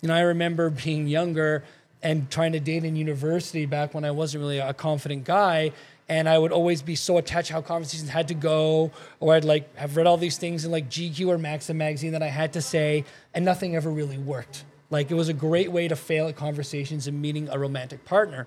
You 0.02 0.08
know, 0.08 0.14
I 0.14 0.20
remember 0.20 0.68
being 0.68 1.06
younger 1.06 1.64
and 2.04 2.30
trying 2.30 2.52
to 2.52 2.60
date 2.60 2.84
in 2.84 2.94
university 2.94 3.64
back 3.64 3.94
when 3.94 4.04
I 4.04 4.10
wasn't 4.10 4.42
really 4.42 4.58
a 4.58 4.74
confident 4.74 5.24
guy. 5.24 5.72
And 6.06 6.28
I 6.28 6.36
would 6.36 6.52
always 6.52 6.82
be 6.82 6.96
so 6.96 7.16
attached 7.16 7.48
how 7.48 7.62
conversations 7.62 8.10
had 8.10 8.28
to 8.28 8.34
go, 8.34 8.92
or 9.20 9.34
I'd 9.34 9.44
like 9.44 9.74
have 9.76 9.96
read 9.96 10.06
all 10.06 10.18
these 10.18 10.36
things 10.36 10.66
in 10.66 10.70
like 10.70 10.90
GQ 10.90 11.28
or 11.28 11.38
Maxim 11.38 11.78
magazine 11.78 12.12
that 12.12 12.22
I 12.22 12.28
had 12.28 12.52
to 12.52 12.62
say, 12.62 13.06
and 13.32 13.42
nothing 13.42 13.74
ever 13.74 13.90
really 13.90 14.18
worked. 14.18 14.64
Like 14.90 15.10
it 15.10 15.14
was 15.14 15.30
a 15.30 15.32
great 15.32 15.72
way 15.72 15.88
to 15.88 15.96
fail 15.96 16.28
at 16.28 16.36
conversations 16.36 17.06
and 17.06 17.22
meeting 17.22 17.48
a 17.50 17.58
romantic 17.58 18.04
partner. 18.04 18.46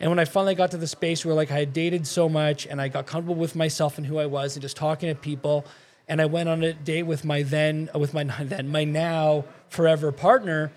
And 0.00 0.10
when 0.10 0.18
I 0.18 0.24
finally 0.24 0.54
got 0.54 0.70
to 0.70 0.78
the 0.78 0.86
space 0.86 1.26
where 1.26 1.34
like 1.34 1.50
I 1.50 1.58
had 1.58 1.74
dated 1.74 2.06
so 2.06 2.26
much 2.26 2.66
and 2.66 2.80
I 2.80 2.88
got 2.88 3.04
comfortable 3.04 3.38
with 3.38 3.54
myself 3.54 3.98
and 3.98 4.06
who 4.06 4.18
I 4.18 4.24
was 4.24 4.56
and 4.56 4.62
just 4.62 4.78
talking 4.78 5.10
to 5.10 5.14
people, 5.14 5.66
and 6.08 6.22
I 6.22 6.24
went 6.24 6.48
on 6.48 6.62
a 6.62 6.72
date 6.72 7.02
with 7.02 7.22
my 7.22 7.42
then 7.42 7.90
with 7.94 8.14
my 8.14 8.24
then 8.40 8.68
my 8.68 8.84
now 8.84 9.44
forever 9.68 10.10
partner, 10.10 10.72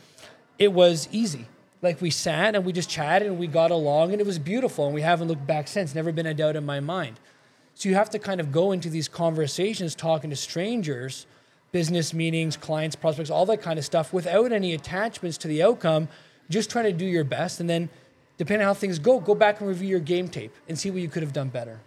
it 0.59 0.73
was 0.73 1.07
easy 1.13 1.45
like 1.81 2.01
we 2.01 2.09
sat 2.09 2.55
and 2.55 2.65
we 2.65 2.73
just 2.73 2.89
chatted 2.89 3.27
and 3.27 3.37
we 3.37 3.47
got 3.47 3.71
along 3.71 4.11
and 4.11 4.19
it 4.19 4.27
was 4.27 4.39
beautiful 4.39 4.85
and 4.85 4.95
we 4.95 5.01
haven't 5.01 5.27
looked 5.27 5.45
back 5.45 5.67
since. 5.67 5.93
Never 5.93 6.11
been 6.11 6.25
a 6.25 6.33
doubt 6.33 6.55
in 6.55 6.65
my 6.65 6.79
mind. 6.79 7.19
So 7.75 7.89
you 7.89 7.95
have 7.95 8.09
to 8.11 8.19
kind 8.19 8.41
of 8.41 8.51
go 8.51 8.71
into 8.71 8.89
these 8.89 9.07
conversations 9.07 9.93
talking 9.93 10.29
to 10.31 10.35
strangers 10.35 11.27
business 11.71 12.13
meetings 12.13 12.55
clients 12.57 12.95
prospects 12.95 13.29
all 13.29 13.45
that 13.45 13.61
kind 13.61 13.77
of 13.77 13.85
stuff 13.85 14.13
without 14.13 14.51
any 14.51 14.73
attachments 14.73 15.37
to 15.37 15.47
the 15.47 15.61
outcome. 15.61 16.07
Just 16.49 16.69
trying 16.69 16.85
to 16.85 16.93
do 16.93 17.05
your 17.05 17.23
best 17.23 17.59
and 17.59 17.69
then 17.69 17.89
depending 18.37 18.65
on 18.65 18.73
how 18.73 18.79
things 18.79 18.99
go 18.99 19.19
go 19.19 19.35
back 19.35 19.59
and 19.59 19.69
review 19.69 19.87
your 19.87 19.99
game 19.99 20.27
tape 20.27 20.55
and 20.67 20.79
see 20.79 20.89
what 20.89 21.01
you 21.01 21.09
could 21.09 21.23
have 21.23 21.33
done 21.33 21.49
better. 21.49 21.79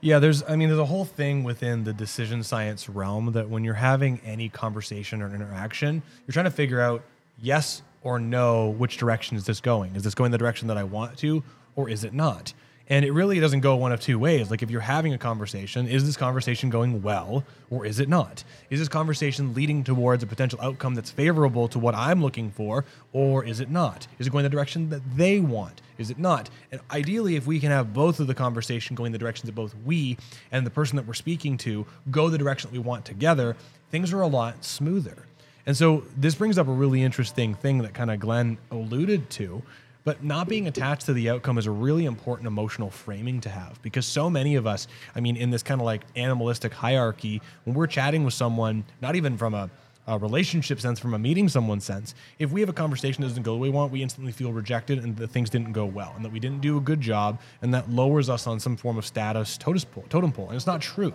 Yeah, 0.00 0.18
there's 0.18 0.42
I 0.44 0.56
mean 0.56 0.68
there's 0.68 0.78
a 0.78 0.86
whole 0.86 1.04
thing 1.04 1.42
within 1.42 1.84
the 1.84 1.92
decision 1.92 2.44
science 2.44 2.88
realm 2.88 3.32
that 3.32 3.48
when 3.48 3.64
you're 3.64 3.74
having 3.74 4.20
any 4.24 4.48
conversation 4.48 5.22
or 5.22 5.34
interaction, 5.34 6.02
you're 6.26 6.32
trying 6.32 6.44
to 6.44 6.50
figure 6.50 6.80
out 6.80 7.02
yes 7.40 7.82
or 8.06 8.20
no, 8.20 8.68
which 8.68 8.98
direction 8.98 9.36
is 9.36 9.46
this 9.46 9.60
going? 9.60 9.96
Is 9.96 10.04
this 10.04 10.14
going 10.14 10.30
the 10.30 10.38
direction 10.38 10.68
that 10.68 10.78
I 10.78 10.84
want 10.84 11.18
to, 11.18 11.42
or 11.74 11.88
is 11.90 12.04
it 12.04 12.14
not? 12.14 12.52
And 12.88 13.04
it 13.04 13.10
really 13.10 13.40
doesn't 13.40 13.62
go 13.62 13.74
one 13.74 13.90
of 13.90 14.00
two 14.00 14.16
ways. 14.16 14.48
Like 14.48 14.62
if 14.62 14.70
you're 14.70 14.80
having 14.80 15.12
a 15.12 15.18
conversation, 15.18 15.88
is 15.88 16.06
this 16.06 16.16
conversation 16.16 16.70
going 16.70 17.02
well 17.02 17.42
or 17.68 17.84
is 17.84 17.98
it 17.98 18.08
not? 18.08 18.44
Is 18.70 18.78
this 18.78 18.88
conversation 18.88 19.54
leading 19.54 19.82
towards 19.82 20.22
a 20.22 20.26
potential 20.28 20.60
outcome 20.62 20.94
that's 20.94 21.10
favorable 21.10 21.66
to 21.66 21.80
what 21.80 21.96
I'm 21.96 22.22
looking 22.22 22.52
for 22.52 22.84
or 23.12 23.44
is 23.44 23.58
it 23.58 23.70
not? 23.70 24.06
Is 24.20 24.28
it 24.28 24.30
going 24.30 24.44
the 24.44 24.50
direction 24.50 24.88
that 24.90 25.02
they 25.16 25.40
want? 25.40 25.82
Is 25.98 26.10
it 26.10 26.18
not? 26.20 26.48
And 26.70 26.80
ideally, 26.92 27.34
if 27.34 27.44
we 27.44 27.58
can 27.58 27.72
have 27.72 27.92
both 27.92 28.20
of 28.20 28.28
the 28.28 28.34
conversation 28.34 28.94
going 28.94 29.10
the 29.10 29.18
direction 29.18 29.46
that 29.46 29.56
both 29.56 29.74
we 29.84 30.16
and 30.52 30.64
the 30.64 30.70
person 30.70 30.94
that 30.94 31.08
we're 31.08 31.14
speaking 31.14 31.56
to 31.58 31.84
go 32.12 32.28
the 32.28 32.38
direction 32.38 32.70
that 32.70 32.78
we 32.78 32.84
want 32.84 33.04
together, 33.04 33.56
things 33.90 34.12
are 34.12 34.20
a 34.20 34.28
lot 34.28 34.64
smoother. 34.64 35.24
And 35.66 35.76
so 35.76 36.04
this 36.16 36.36
brings 36.36 36.58
up 36.58 36.68
a 36.68 36.72
really 36.72 37.02
interesting 37.02 37.54
thing 37.54 37.78
that 37.78 37.92
kind 37.92 38.10
of 38.10 38.20
Glenn 38.20 38.56
alluded 38.70 39.28
to. 39.30 39.62
But 40.04 40.22
not 40.22 40.48
being 40.48 40.68
attached 40.68 41.06
to 41.06 41.12
the 41.12 41.28
outcome 41.30 41.58
is 41.58 41.66
a 41.66 41.72
really 41.72 42.04
important 42.04 42.46
emotional 42.46 42.90
framing 42.90 43.40
to 43.40 43.48
have 43.48 43.82
because 43.82 44.06
so 44.06 44.30
many 44.30 44.54
of 44.54 44.64
us, 44.64 44.86
I 45.16 45.20
mean, 45.20 45.36
in 45.36 45.50
this 45.50 45.64
kind 45.64 45.80
of 45.80 45.84
like 45.84 46.02
animalistic 46.14 46.72
hierarchy, 46.72 47.42
when 47.64 47.74
we're 47.74 47.88
chatting 47.88 48.22
with 48.22 48.32
someone, 48.32 48.84
not 49.02 49.16
even 49.16 49.36
from 49.36 49.52
a, 49.52 49.68
a 50.06 50.16
relationship 50.16 50.80
sense, 50.80 51.00
from 51.00 51.14
a 51.14 51.18
meeting 51.18 51.48
someone 51.48 51.80
sense, 51.80 52.14
if 52.38 52.52
we 52.52 52.60
have 52.60 52.68
a 52.68 52.72
conversation 52.72 53.22
that 53.22 53.30
doesn't 53.30 53.42
go 53.42 53.54
the 53.54 53.58
way 53.58 53.68
we 53.68 53.74
want, 53.74 53.90
we 53.90 54.00
instantly 54.00 54.30
feel 54.30 54.52
rejected 54.52 55.02
and 55.02 55.16
that 55.16 55.32
things 55.32 55.50
didn't 55.50 55.72
go 55.72 55.84
well 55.84 56.12
and 56.14 56.24
that 56.24 56.30
we 56.30 56.38
didn't 56.38 56.60
do 56.60 56.76
a 56.76 56.80
good 56.80 57.00
job 57.00 57.40
and 57.60 57.74
that 57.74 57.90
lowers 57.90 58.30
us 58.30 58.46
on 58.46 58.60
some 58.60 58.76
form 58.76 58.98
of 58.98 59.04
status 59.04 59.58
totem 59.58 60.30
pole. 60.30 60.46
And 60.46 60.54
it's 60.54 60.68
not 60.68 60.80
true. 60.80 61.12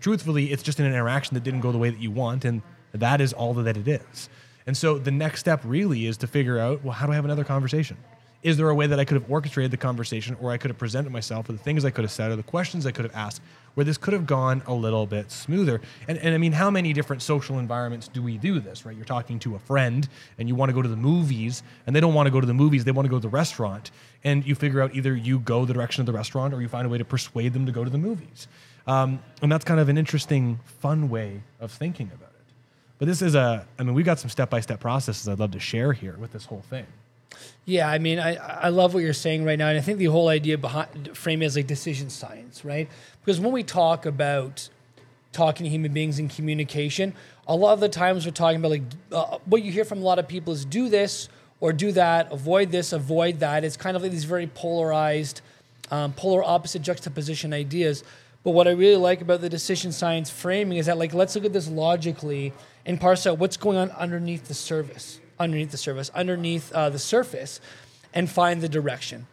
Truthfully, 0.00 0.50
it's 0.50 0.62
just 0.62 0.80
an 0.80 0.86
interaction 0.86 1.34
that 1.34 1.44
didn't 1.44 1.60
go 1.60 1.72
the 1.72 1.78
way 1.78 1.90
that 1.90 2.00
you 2.00 2.10
want. 2.10 2.46
And 2.46 2.62
that 3.00 3.20
is 3.20 3.32
all 3.32 3.54
that 3.54 3.76
it 3.76 3.88
is. 3.88 4.28
And 4.66 4.76
so 4.76 4.98
the 4.98 5.10
next 5.10 5.40
step 5.40 5.60
really 5.64 6.06
is 6.06 6.16
to 6.18 6.26
figure 6.26 6.58
out 6.58 6.82
well, 6.82 6.92
how 6.92 7.06
do 7.06 7.12
I 7.12 7.14
have 7.16 7.24
another 7.24 7.44
conversation? 7.44 7.96
is 8.44 8.58
there 8.58 8.68
a 8.68 8.74
way 8.74 8.86
that 8.86 9.00
I 9.00 9.06
could 9.06 9.14
have 9.14 9.30
orchestrated 9.30 9.70
the 9.70 9.78
conversation 9.78 10.36
or 10.38 10.52
I 10.52 10.58
could 10.58 10.70
have 10.70 10.76
presented 10.76 11.10
myself 11.10 11.48
or 11.48 11.52
the 11.52 11.58
things 11.58 11.82
I 11.82 11.90
could 11.90 12.04
have 12.04 12.12
said 12.12 12.30
or 12.30 12.36
the 12.36 12.42
questions 12.42 12.84
I 12.84 12.92
could 12.92 13.06
have 13.06 13.16
asked 13.16 13.40
where 13.72 13.84
this 13.84 13.96
could 13.96 14.12
have 14.12 14.26
gone 14.26 14.62
a 14.66 14.74
little 14.74 15.06
bit 15.06 15.30
smoother? 15.30 15.80
And, 16.06 16.18
and 16.18 16.34
I 16.34 16.38
mean, 16.38 16.52
how 16.52 16.70
many 16.70 16.92
different 16.92 17.22
social 17.22 17.58
environments 17.58 18.06
do 18.06 18.22
we 18.22 18.36
do 18.36 18.60
this, 18.60 18.84
right? 18.84 18.94
You're 18.94 19.06
talking 19.06 19.38
to 19.40 19.56
a 19.56 19.58
friend 19.58 20.06
and 20.38 20.46
you 20.46 20.54
want 20.54 20.68
to 20.68 20.74
go 20.74 20.82
to 20.82 20.88
the 20.88 20.96
movies 20.96 21.62
and 21.86 21.96
they 21.96 22.00
don't 22.00 22.12
want 22.12 22.26
to 22.26 22.30
go 22.30 22.40
to 22.40 22.46
the 22.46 22.54
movies, 22.54 22.84
they 22.84 22.92
want 22.92 23.06
to 23.06 23.10
go 23.10 23.16
to 23.16 23.22
the 23.22 23.30
restaurant. 23.30 23.90
And 24.24 24.46
you 24.46 24.54
figure 24.54 24.82
out 24.82 24.94
either 24.94 25.16
you 25.16 25.38
go 25.38 25.64
the 25.64 25.72
direction 25.72 26.02
of 26.02 26.06
the 26.06 26.12
restaurant 26.12 26.52
or 26.52 26.60
you 26.60 26.68
find 26.68 26.86
a 26.86 26.90
way 26.90 26.98
to 26.98 27.04
persuade 27.04 27.54
them 27.54 27.64
to 27.64 27.72
go 27.72 27.82
to 27.82 27.90
the 27.90 27.98
movies. 27.98 28.46
Um, 28.86 29.20
and 29.40 29.50
that's 29.50 29.64
kind 29.64 29.80
of 29.80 29.88
an 29.88 29.96
interesting, 29.96 30.60
fun 30.80 31.08
way 31.08 31.40
of 31.60 31.72
thinking 31.72 32.10
about 32.14 32.23
it. 32.23 32.23
But 33.04 33.08
this 33.08 33.20
is 33.20 33.34
a, 33.34 33.66
I 33.78 33.82
mean, 33.82 33.92
we've 33.92 34.06
got 34.06 34.18
some 34.18 34.30
step 34.30 34.48
by 34.48 34.60
step 34.60 34.80
processes 34.80 35.28
I'd 35.28 35.38
love 35.38 35.50
to 35.50 35.60
share 35.60 35.92
here 35.92 36.16
with 36.18 36.32
this 36.32 36.46
whole 36.46 36.62
thing. 36.70 36.86
Yeah, 37.66 37.86
I 37.86 37.98
mean, 37.98 38.18
I, 38.18 38.36
I 38.36 38.68
love 38.70 38.94
what 38.94 39.02
you're 39.02 39.12
saying 39.12 39.44
right 39.44 39.58
now, 39.58 39.68
and 39.68 39.76
I 39.76 39.82
think 39.82 39.98
the 39.98 40.06
whole 40.06 40.28
idea 40.28 40.56
behind 40.56 41.14
frame 41.14 41.42
is 41.42 41.54
like 41.54 41.66
decision 41.66 42.08
science, 42.08 42.64
right? 42.64 42.88
Because 43.20 43.40
when 43.40 43.52
we 43.52 43.62
talk 43.62 44.06
about 44.06 44.70
talking 45.32 45.64
to 45.64 45.70
human 45.70 45.92
beings 45.92 46.18
and 46.18 46.30
communication, 46.30 47.12
a 47.46 47.54
lot 47.54 47.74
of 47.74 47.80
the 47.80 47.90
times 47.90 48.24
we're 48.24 48.32
talking 48.32 48.58
about 48.58 48.70
like 48.70 48.82
uh, 49.12 49.36
what 49.44 49.62
you 49.62 49.70
hear 49.70 49.84
from 49.84 49.98
a 49.98 50.02
lot 50.02 50.18
of 50.18 50.26
people 50.26 50.54
is 50.54 50.64
do 50.64 50.88
this 50.88 51.28
or 51.60 51.74
do 51.74 51.92
that, 51.92 52.32
avoid 52.32 52.70
this, 52.70 52.94
avoid 52.94 53.40
that. 53.40 53.64
It's 53.64 53.76
kind 53.76 53.98
of 53.98 54.02
like 54.02 54.12
these 54.12 54.24
very 54.24 54.46
polarized, 54.46 55.42
um, 55.90 56.14
polar 56.14 56.42
opposite 56.42 56.80
juxtaposition 56.80 57.52
ideas. 57.52 58.02
But 58.44 58.50
what 58.50 58.68
I 58.68 58.72
really 58.72 58.96
like 58.96 59.20
about 59.20 59.40
the 59.40 59.48
decision 59.48 59.90
science 59.90 60.30
framing 60.30 60.78
is 60.78 60.86
that 60.86 60.98
like 60.98 61.12
let's 61.14 61.34
look 61.34 61.44
at 61.44 61.52
this 61.52 61.68
logically 61.68 62.52
and 62.86 63.00
parse 63.00 63.26
out 63.26 63.38
what's 63.38 63.56
going 63.56 63.78
on 63.78 63.90
underneath 63.90 64.46
the 64.46 64.54
surface 64.54 65.18
underneath 65.38 65.70
the 65.70 65.76
surface, 65.76 66.10
underneath 66.14 66.72
uh, 66.72 66.90
the 66.90 66.98
surface, 66.98 67.60
and 68.12 68.30
find 68.30 68.60
the 68.60 68.68
direction. 68.68 69.26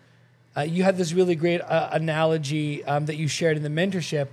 Uh, 0.56 0.62
you 0.62 0.84
had 0.84 0.98
this 0.98 1.14
really 1.14 1.36
great 1.36 1.62
uh, 1.62 1.90
analogy 1.92 2.84
um, 2.86 3.06
that 3.06 3.16
you 3.16 3.28
shared 3.28 3.58
in 3.58 3.64
the 3.64 3.70
mentorship. 3.70 4.28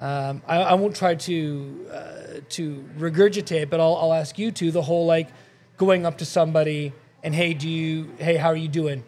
Um, 0.00 0.42
I, 0.46 0.62
I, 0.62 0.74
won't 0.74 0.96
try 0.96 1.14
to 1.14 1.86
uh, 1.92 2.40
to 2.50 2.84
regurgitate, 2.98 3.68
but 3.68 3.80
I'll, 3.80 3.96
I'll 3.96 4.14
ask 4.14 4.38
you 4.38 4.50
to 4.52 4.70
the 4.70 4.80
whole 4.80 5.04
like 5.04 5.28
going 5.76 6.06
up 6.06 6.18
to 6.18 6.24
somebody 6.24 6.94
and 7.22 7.34
hey, 7.34 7.52
do 7.52 7.68
you 7.68 8.10
hey, 8.18 8.36
how 8.36 8.48
are 8.48 8.56
you 8.56 8.68
doing? 8.68 9.04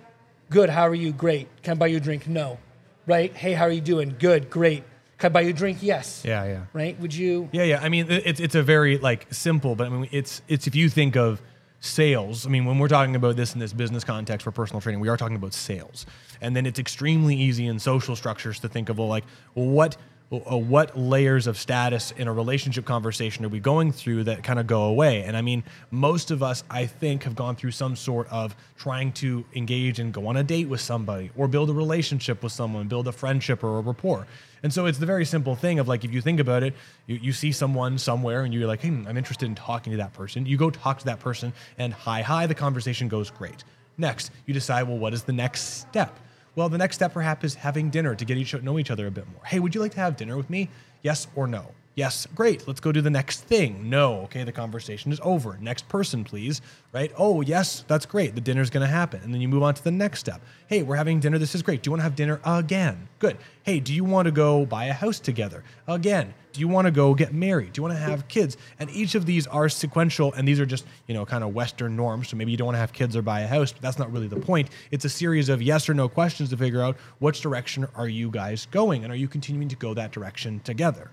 Good. 0.50 0.68
How 0.68 0.86
are 0.86 0.94
you? 0.94 1.12
Great. 1.12 1.48
Can 1.62 1.72
I 1.72 1.74
buy 1.76 1.86
you 1.86 1.96
a 1.96 2.00
drink? 2.00 2.28
No. 2.28 2.58
Right. 3.06 3.34
Hey, 3.34 3.54
how 3.54 3.64
are 3.64 3.70
you 3.72 3.80
doing? 3.80 4.16
Good. 4.18 4.50
Great. 4.50 4.84
Can 5.22 5.30
I 5.30 5.34
buy 5.34 5.40
you 5.42 5.50
a 5.50 5.52
drink? 5.52 5.78
Yes. 5.82 6.22
Yeah, 6.24 6.44
yeah. 6.46 6.64
Right? 6.72 6.98
Would 6.98 7.14
you? 7.14 7.48
Yeah, 7.52 7.62
yeah. 7.62 7.80
I 7.80 7.88
mean, 7.88 8.10
it's 8.10 8.40
it's 8.40 8.56
a 8.56 8.62
very 8.62 8.98
like 8.98 9.32
simple, 9.32 9.76
but 9.76 9.86
I 9.86 9.90
mean, 9.90 10.08
it's 10.10 10.42
it's 10.48 10.66
if 10.66 10.74
you 10.74 10.88
think 10.88 11.16
of 11.16 11.40
sales. 11.78 12.44
I 12.44 12.50
mean, 12.50 12.64
when 12.64 12.80
we're 12.80 12.88
talking 12.88 13.14
about 13.14 13.36
this 13.36 13.54
in 13.54 13.60
this 13.60 13.72
business 13.72 14.02
context 14.02 14.42
for 14.42 14.50
personal 14.50 14.80
training, 14.80 15.00
we 15.00 15.08
are 15.08 15.16
talking 15.16 15.36
about 15.36 15.54
sales. 15.54 16.06
And 16.40 16.56
then 16.56 16.66
it's 16.66 16.80
extremely 16.80 17.36
easy 17.36 17.66
in 17.68 17.78
social 17.78 18.16
structures 18.16 18.58
to 18.60 18.68
think 18.68 18.88
of, 18.88 18.98
well, 18.98 19.06
like, 19.06 19.22
well, 19.54 19.68
what 19.68 19.96
uh, 20.30 20.56
what 20.56 20.98
layers 20.98 21.46
of 21.46 21.58
status 21.58 22.12
in 22.12 22.28
a 22.28 22.32
relationship 22.32 22.84
conversation 22.84 23.44
are 23.44 23.48
we 23.48 23.60
going 23.60 23.92
through 23.92 24.24
that 24.24 24.42
kind 24.42 24.58
of 24.58 24.66
go 24.66 24.84
away? 24.84 25.22
And 25.24 25.36
I 25.36 25.42
mean, 25.42 25.62
most 25.90 26.30
of 26.30 26.42
us, 26.42 26.64
I 26.70 26.86
think, 26.86 27.24
have 27.24 27.34
gone 27.34 27.56
through 27.56 27.72
some 27.72 27.96
sort 27.96 28.28
of 28.28 28.56
trying 28.76 29.12
to 29.12 29.44
engage 29.54 29.98
and 29.98 30.12
go 30.12 30.26
on 30.26 30.36
a 30.36 30.44
date 30.44 30.68
with 30.68 30.80
somebody 30.80 31.30
or 31.36 31.48
build 31.48 31.68
a 31.70 31.74
relationship 31.74 32.42
with 32.42 32.52
someone, 32.52 32.88
build 32.88 33.08
a 33.08 33.12
friendship 33.12 33.62
or 33.62 33.78
a 33.78 33.80
rapport. 33.82 34.26
And 34.62 34.72
so 34.72 34.86
it's 34.86 34.98
the 34.98 35.06
very 35.06 35.24
simple 35.24 35.56
thing 35.56 35.78
of 35.78 35.88
like, 35.88 36.04
if 36.04 36.12
you 36.12 36.20
think 36.20 36.40
about 36.40 36.62
it, 36.62 36.74
you, 37.06 37.16
you 37.16 37.32
see 37.32 37.52
someone 37.52 37.98
somewhere 37.98 38.42
and 38.42 38.54
you're 38.54 38.66
like, 38.66 38.80
hey, 38.80 38.88
I'm 38.88 39.16
interested 39.16 39.46
in 39.46 39.54
talking 39.54 39.90
to 39.90 39.96
that 39.98 40.12
person. 40.12 40.46
You 40.46 40.56
go 40.56 40.70
talk 40.70 40.98
to 41.00 41.04
that 41.06 41.20
person 41.20 41.52
and 41.78 41.92
hi, 41.92 42.22
hi, 42.22 42.46
the 42.46 42.54
conversation 42.54 43.08
goes 43.08 43.30
great. 43.30 43.64
Next, 43.98 44.30
you 44.46 44.54
decide, 44.54 44.84
well, 44.84 44.98
what 44.98 45.12
is 45.12 45.24
the 45.24 45.32
next 45.32 45.80
step? 45.80 46.18
Well, 46.54 46.68
the 46.68 46.78
next 46.78 46.96
step 46.96 47.14
perhaps 47.14 47.44
is 47.44 47.54
having 47.54 47.88
dinner 47.88 48.14
to 48.14 48.24
get 48.24 48.36
each 48.36 48.54
know 48.62 48.78
each 48.78 48.90
other 48.90 49.06
a 49.06 49.10
bit 49.10 49.26
more. 49.32 49.44
Hey, 49.44 49.58
would 49.58 49.74
you 49.74 49.80
like 49.80 49.92
to 49.92 50.00
have 50.00 50.16
dinner 50.16 50.36
with 50.36 50.50
me? 50.50 50.68
Yes 51.02 51.26
or 51.34 51.46
no? 51.46 51.66
Yes, 51.94 52.26
great. 52.34 52.66
Let's 52.66 52.80
go 52.80 52.90
do 52.90 53.02
the 53.02 53.10
next 53.10 53.42
thing. 53.42 53.90
No, 53.90 54.20
okay, 54.22 54.44
the 54.44 54.52
conversation 54.52 55.12
is 55.12 55.20
over. 55.22 55.58
Next 55.60 55.88
person, 55.88 56.24
please. 56.24 56.62
Right? 56.92 57.12
Oh, 57.18 57.42
yes, 57.42 57.84
that's 57.86 58.06
great. 58.06 58.34
The 58.34 58.40
dinner's 58.40 58.70
going 58.70 58.86
to 58.86 58.92
happen. 58.92 59.20
And 59.22 59.32
then 59.32 59.42
you 59.42 59.48
move 59.48 59.62
on 59.62 59.74
to 59.74 59.84
the 59.84 59.90
next 59.90 60.20
step. 60.20 60.40
Hey, 60.68 60.82
we're 60.82 60.96
having 60.96 61.20
dinner. 61.20 61.38
This 61.38 61.54
is 61.54 61.62
great. 61.62 61.82
Do 61.82 61.88
you 61.88 61.92
want 61.92 62.00
to 62.00 62.04
have 62.04 62.16
dinner 62.16 62.40
again? 62.44 63.08
Good. 63.18 63.36
Hey, 63.62 63.78
do 63.78 63.92
you 63.92 64.04
want 64.04 64.24
to 64.24 64.32
go 64.32 64.64
buy 64.64 64.86
a 64.86 64.92
house 64.94 65.20
together? 65.20 65.64
Again. 65.86 66.32
Do 66.52 66.60
you 66.60 66.68
want 66.68 66.86
to 66.86 66.90
go 66.90 67.14
get 67.14 67.32
married? 67.32 67.72
Do 67.72 67.78
you 67.78 67.82
want 67.82 67.94
to 67.94 68.00
have 68.00 68.28
kids? 68.28 68.56
And 68.78 68.90
each 68.90 69.14
of 69.14 69.26
these 69.26 69.46
are 69.46 69.68
sequential, 69.68 70.32
and 70.34 70.46
these 70.46 70.60
are 70.60 70.66
just, 70.66 70.84
you 71.06 71.14
know, 71.14 71.24
kind 71.24 71.42
of 71.42 71.54
Western 71.54 71.96
norms. 71.96 72.28
So 72.28 72.36
maybe 72.36 72.50
you 72.50 72.56
don't 72.56 72.66
want 72.66 72.76
to 72.76 72.80
have 72.80 72.92
kids 72.92 73.16
or 73.16 73.22
buy 73.22 73.40
a 73.40 73.46
house, 73.46 73.72
but 73.72 73.80
that's 73.80 73.98
not 73.98 74.12
really 74.12 74.28
the 74.28 74.40
point. 74.40 74.68
It's 74.90 75.04
a 75.04 75.08
series 75.08 75.48
of 75.48 75.62
yes 75.62 75.88
or 75.88 75.94
no 75.94 76.08
questions 76.08 76.50
to 76.50 76.56
figure 76.56 76.82
out 76.82 76.96
which 77.18 77.40
direction 77.40 77.86
are 77.94 78.08
you 78.08 78.30
guys 78.30 78.66
going, 78.70 79.04
and 79.04 79.12
are 79.12 79.16
you 79.16 79.28
continuing 79.28 79.68
to 79.68 79.76
go 79.76 79.94
that 79.94 80.12
direction 80.12 80.60
together? 80.60 81.10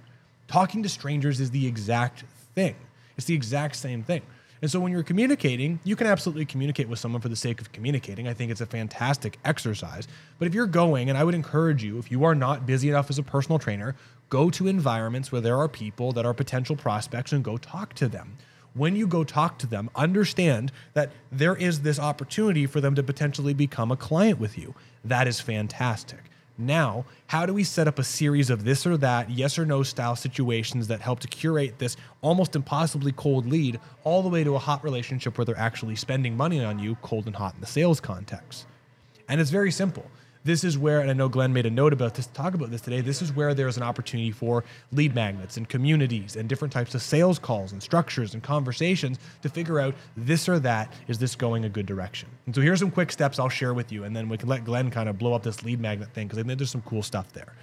Talking 0.47 0.83
to 0.83 0.89
strangers 0.89 1.39
is 1.39 1.51
the 1.51 1.65
exact 1.65 2.23
thing. 2.55 2.75
It's 3.17 3.27
the 3.27 3.35
exact 3.35 3.75
same 3.75 4.03
thing. 4.03 4.21
And 4.61 4.69
so 4.69 4.79
when 4.79 4.91
you're 4.91 5.03
communicating, 5.03 5.79
you 5.83 5.95
can 5.95 6.07
absolutely 6.07 6.45
communicate 6.45 6.89
with 6.89 6.99
someone 6.99 7.21
for 7.21 7.29
the 7.29 7.35
sake 7.35 7.61
of 7.61 7.71
communicating. 7.71 8.27
I 8.27 8.33
think 8.33 8.51
it's 8.51 8.61
a 8.61 8.65
fantastic 8.65 9.37
exercise. 9.45 10.07
But 10.37 10.47
if 10.47 10.53
you're 10.53 10.67
going, 10.67 11.09
and 11.09 11.17
I 11.17 11.23
would 11.23 11.35
encourage 11.35 11.83
you, 11.83 11.97
if 11.97 12.11
you 12.11 12.25
are 12.25 12.35
not 12.35 12.65
busy 12.65 12.89
enough 12.89 13.09
as 13.09 13.17
a 13.17 13.23
personal 13.23 13.57
trainer, 13.57 13.95
go 14.29 14.49
to 14.49 14.67
environments 14.67 15.31
where 15.31 15.41
there 15.41 15.57
are 15.57 15.67
people 15.67 16.11
that 16.11 16.25
are 16.25 16.33
potential 16.33 16.75
prospects 16.75 17.31
and 17.31 17.43
go 17.43 17.57
talk 17.57 17.93
to 17.95 18.07
them. 18.07 18.37
When 18.73 18.95
you 18.95 19.07
go 19.07 19.23
talk 19.23 19.57
to 19.59 19.67
them, 19.67 19.89
understand 19.95 20.71
that 20.93 21.11
there 21.31 21.55
is 21.55 21.81
this 21.81 21.97
opportunity 21.97 22.67
for 22.67 22.81
them 22.81 22.95
to 22.95 23.03
potentially 23.03 23.53
become 23.53 23.91
a 23.91 23.97
client 23.97 24.39
with 24.39 24.57
you. 24.57 24.75
That 25.03 25.27
is 25.27 25.39
fantastic. 25.39 26.28
Now, 26.59 27.05
how 27.27 27.45
do 27.45 27.53
we 27.53 27.63
set 27.63 27.87
up 27.87 27.99
a 27.99 28.03
series 28.03 28.49
of 28.49 28.65
this 28.65 28.85
or 28.85 28.97
that, 28.97 29.29
yes 29.29 29.57
or 29.57 29.65
no 29.65 29.81
style 29.81 30.17
situations 30.17 30.87
that 30.87 30.99
help 30.99 31.21
to 31.21 31.27
curate 31.29 31.79
this 31.79 31.95
almost 32.21 32.53
impossibly 32.53 33.13
cold 33.13 33.45
lead 33.45 33.79
all 34.03 34.21
the 34.21 34.27
way 34.27 34.43
to 34.43 34.55
a 34.55 34.59
hot 34.59 34.83
relationship 34.83 35.37
where 35.37 35.45
they're 35.45 35.57
actually 35.57 35.95
spending 35.95 36.35
money 36.35 36.61
on 36.61 36.77
you, 36.77 36.95
cold 37.01 37.27
and 37.27 37.35
hot 37.37 37.55
in 37.55 37.61
the 37.61 37.65
sales 37.65 38.01
context? 38.01 38.65
And 39.29 39.39
it's 39.39 39.51
very 39.51 39.71
simple 39.71 40.05
this 40.43 40.63
is 40.63 40.77
where, 40.77 41.01
and 41.01 41.09
I 41.09 41.13
know 41.13 41.27
Glenn 41.27 41.51
made 41.51 41.65
a 41.65 41.69
note 41.69 41.91
about 41.91 42.15
this, 42.15 42.27
to 42.27 42.33
talk 42.33 42.53
about 42.53 42.71
this 42.71 42.81
today. 42.81 43.01
This 43.01 43.21
is 43.21 43.33
where 43.33 43.53
there's 43.53 43.77
an 43.77 43.83
opportunity 43.83 44.31
for 44.31 44.63
lead 44.91 45.13
magnets 45.13 45.57
and 45.57 45.67
communities 45.67 46.35
and 46.35 46.47
different 46.47 46.71
types 46.71 46.95
of 46.95 47.01
sales 47.01 47.37
calls 47.37 47.71
and 47.71 47.83
structures 47.83 48.33
and 48.33 48.41
conversations 48.41 49.19
to 49.41 49.49
figure 49.49 49.79
out 49.79 49.95
this 50.15 50.47
or 50.47 50.59
that. 50.59 50.93
Is 51.07 51.17
this 51.17 51.35
going 51.35 51.65
a 51.65 51.69
good 51.69 51.85
direction? 51.85 52.29
And 52.45 52.55
so 52.55 52.61
here's 52.61 52.79
some 52.79 52.91
quick 52.91 53.11
steps 53.11 53.37
I'll 53.37 53.49
share 53.49 53.73
with 53.73 53.91
you, 53.91 54.05
and 54.05 54.15
then 54.15 54.29
we 54.29 54.37
can 54.37 54.47
let 54.47 54.63
Glenn 54.63 54.89
kind 54.89 55.09
of 55.09 55.17
blow 55.17 55.33
up 55.33 55.43
this 55.43 55.63
lead 55.63 55.79
magnet 55.79 56.09
thing 56.13 56.27
because 56.27 56.39
I 56.39 56.43
think 56.43 56.57
there's 56.57 56.71
some 56.71 56.83
cool 56.83 57.03
stuff 57.03 57.33
there. 57.33 57.53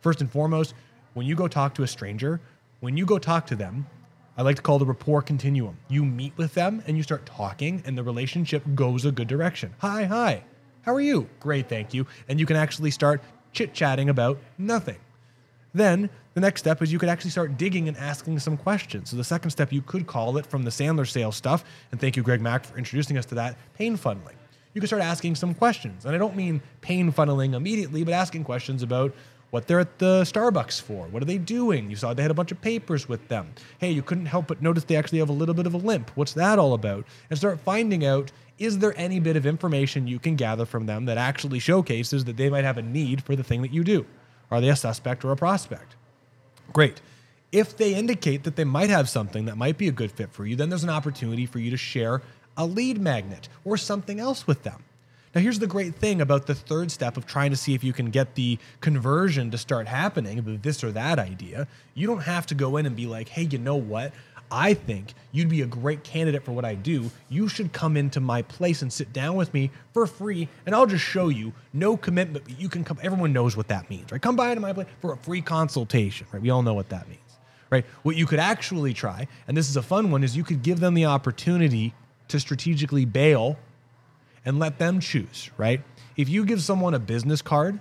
First 0.00 0.20
and 0.20 0.30
foremost, 0.30 0.74
when 1.14 1.26
you 1.26 1.34
go 1.34 1.48
talk 1.48 1.74
to 1.74 1.82
a 1.82 1.88
stranger, 1.88 2.40
when 2.78 2.96
you 2.96 3.04
go 3.04 3.18
talk 3.18 3.46
to 3.48 3.56
them, 3.56 3.86
I 4.36 4.42
like 4.42 4.56
to 4.56 4.62
call 4.62 4.78
the 4.78 4.86
rapport 4.86 5.20
continuum. 5.20 5.76
You 5.88 6.04
meet 6.04 6.32
with 6.38 6.54
them 6.54 6.82
and 6.86 6.96
you 6.96 7.02
start 7.02 7.26
talking, 7.26 7.82
and 7.84 7.98
the 7.98 8.02
relationship 8.02 8.62
goes 8.74 9.04
a 9.04 9.12
good 9.12 9.28
direction. 9.28 9.74
Hi, 9.80 10.04
hi. 10.04 10.44
How 10.82 10.94
are 10.94 11.00
you? 11.00 11.28
Great, 11.40 11.68
thank 11.68 11.92
you. 11.92 12.06
And 12.28 12.40
you 12.40 12.46
can 12.46 12.56
actually 12.56 12.90
start 12.90 13.22
chit 13.52 13.74
chatting 13.74 14.08
about 14.08 14.38
nothing. 14.58 14.98
Then 15.72 16.10
the 16.34 16.40
next 16.40 16.60
step 16.60 16.82
is 16.82 16.92
you 16.92 16.98
could 16.98 17.08
actually 17.08 17.30
start 17.30 17.56
digging 17.56 17.88
and 17.88 17.96
asking 17.96 18.38
some 18.38 18.56
questions. 18.56 19.10
So 19.10 19.16
the 19.16 19.24
second 19.24 19.50
step, 19.50 19.72
you 19.72 19.82
could 19.82 20.06
call 20.06 20.36
it 20.36 20.46
from 20.46 20.62
the 20.62 20.70
Sandler 20.70 21.08
sales 21.08 21.36
stuff, 21.36 21.64
and 21.92 22.00
thank 22.00 22.16
you, 22.16 22.22
Greg 22.22 22.40
Mack, 22.40 22.64
for 22.64 22.78
introducing 22.78 23.18
us 23.18 23.26
to 23.26 23.34
that, 23.36 23.56
pain 23.74 23.96
funneling. 23.96 24.34
You 24.74 24.80
can 24.80 24.86
start 24.86 25.02
asking 25.02 25.34
some 25.34 25.54
questions. 25.54 26.04
And 26.04 26.14
I 26.14 26.18
don't 26.18 26.36
mean 26.36 26.62
pain 26.80 27.12
funneling 27.12 27.54
immediately, 27.54 28.04
but 28.04 28.14
asking 28.14 28.44
questions 28.44 28.82
about 28.82 29.14
what 29.50 29.66
they're 29.66 29.80
at 29.80 29.98
the 29.98 30.22
Starbucks 30.22 30.80
for. 30.80 31.06
What 31.08 31.22
are 31.22 31.26
they 31.26 31.38
doing? 31.38 31.90
You 31.90 31.96
saw 31.96 32.14
they 32.14 32.22
had 32.22 32.30
a 32.30 32.34
bunch 32.34 32.52
of 32.52 32.60
papers 32.60 33.08
with 33.08 33.26
them. 33.28 33.52
Hey, 33.78 33.90
you 33.90 34.02
couldn't 34.02 34.26
help 34.26 34.46
but 34.46 34.62
notice 34.62 34.84
they 34.84 34.96
actually 34.96 35.18
have 35.18 35.28
a 35.28 35.32
little 35.34 35.54
bit 35.54 35.66
of 35.66 35.74
a 35.74 35.78
limp. 35.78 36.10
What's 36.14 36.34
that 36.34 36.58
all 36.58 36.74
about? 36.74 37.04
And 37.28 37.38
start 37.38 37.60
finding 37.60 38.04
out 38.04 38.30
is 38.58 38.78
there 38.78 38.94
any 38.96 39.20
bit 39.20 39.36
of 39.36 39.46
information 39.46 40.06
you 40.06 40.18
can 40.18 40.36
gather 40.36 40.66
from 40.66 40.84
them 40.84 41.06
that 41.06 41.16
actually 41.16 41.58
showcases 41.58 42.26
that 42.26 42.36
they 42.36 42.50
might 42.50 42.64
have 42.64 42.76
a 42.76 42.82
need 42.82 43.22
for 43.24 43.34
the 43.34 43.42
thing 43.42 43.62
that 43.62 43.72
you 43.72 43.82
do? 43.82 44.04
Are 44.50 44.60
they 44.60 44.68
a 44.68 44.76
suspect 44.76 45.24
or 45.24 45.32
a 45.32 45.36
prospect? 45.36 45.96
Great. 46.72 47.00
If 47.52 47.76
they 47.76 47.94
indicate 47.94 48.44
that 48.44 48.56
they 48.56 48.64
might 48.64 48.90
have 48.90 49.08
something 49.08 49.46
that 49.46 49.56
might 49.56 49.78
be 49.78 49.88
a 49.88 49.92
good 49.92 50.12
fit 50.12 50.30
for 50.30 50.44
you, 50.44 50.56
then 50.56 50.68
there's 50.68 50.84
an 50.84 50.90
opportunity 50.90 51.46
for 51.46 51.58
you 51.58 51.70
to 51.70 51.76
share 51.76 52.20
a 52.56 52.66
lead 52.66 53.00
magnet 53.00 53.48
or 53.64 53.78
something 53.78 54.20
else 54.20 54.46
with 54.46 54.62
them. 54.62 54.84
Now, 55.32 55.40
here's 55.40 55.60
the 55.60 55.68
great 55.68 55.94
thing 55.94 56.20
about 56.20 56.46
the 56.46 56.56
third 56.56 56.90
step 56.90 57.16
of 57.16 57.24
trying 57.24 57.52
to 57.52 57.56
see 57.56 57.72
if 57.74 57.84
you 57.84 57.92
can 57.92 58.10
get 58.10 58.34
the 58.34 58.58
conversion 58.80 59.52
to 59.52 59.58
start 59.58 59.86
happening, 59.86 60.58
this 60.62 60.82
or 60.82 60.90
that 60.90 61.20
idea. 61.20 61.68
You 61.94 62.08
don't 62.08 62.22
have 62.22 62.46
to 62.46 62.56
go 62.56 62.78
in 62.78 62.86
and 62.86 62.96
be 62.96 63.06
like, 63.06 63.28
hey, 63.28 63.42
you 63.42 63.58
know 63.58 63.76
what? 63.76 64.12
I 64.50 64.74
think 64.74 65.14
you'd 65.30 65.48
be 65.48 65.62
a 65.62 65.66
great 65.66 66.02
candidate 66.02 66.42
for 66.42 66.50
what 66.50 66.64
I 66.64 66.74
do. 66.74 67.12
You 67.28 67.46
should 67.46 67.72
come 67.72 67.96
into 67.96 68.18
my 68.18 68.42
place 68.42 68.82
and 68.82 68.92
sit 68.92 69.12
down 69.12 69.36
with 69.36 69.54
me 69.54 69.70
for 69.92 70.04
free, 70.08 70.48
and 70.66 70.74
I'll 70.74 70.86
just 70.86 71.04
show 71.04 71.28
you. 71.28 71.52
No 71.72 71.96
commitment, 71.96 72.44
but 72.44 72.58
you 72.58 72.68
can 72.68 72.82
come. 72.82 72.98
Everyone 73.00 73.32
knows 73.32 73.56
what 73.56 73.68
that 73.68 73.88
means, 73.88 74.10
right? 74.10 74.20
Come 74.20 74.34
by 74.34 74.52
to 74.52 74.60
my 74.60 74.72
place 74.72 74.88
for 75.00 75.12
a 75.12 75.16
free 75.16 75.42
consultation, 75.42 76.26
right? 76.32 76.42
We 76.42 76.50
all 76.50 76.62
know 76.62 76.74
what 76.74 76.88
that 76.88 77.08
means, 77.08 77.20
right? 77.70 77.86
What 78.02 78.16
you 78.16 78.26
could 78.26 78.40
actually 78.40 78.94
try, 78.94 79.28
and 79.46 79.56
this 79.56 79.70
is 79.70 79.76
a 79.76 79.82
fun 79.82 80.10
one, 80.10 80.24
is 80.24 80.36
you 80.36 80.42
could 80.42 80.64
give 80.64 80.80
them 80.80 80.94
the 80.94 81.04
opportunity 81.04 81.94
to 82.26 82.40
strategically 82.40 83.04
bail 83.04 83.56
and 84.44 84.58
let 84.58 84.78
them 84.78 85.00
choose, 85.00 85.50
right? 85.56 85.80
If 86.16 86.28
you 86.28 86.44
give 86.44 86.62
someone 86.62 86.94
a 86.94 86.98
business 86.98 87.42
card, 87.42 87.80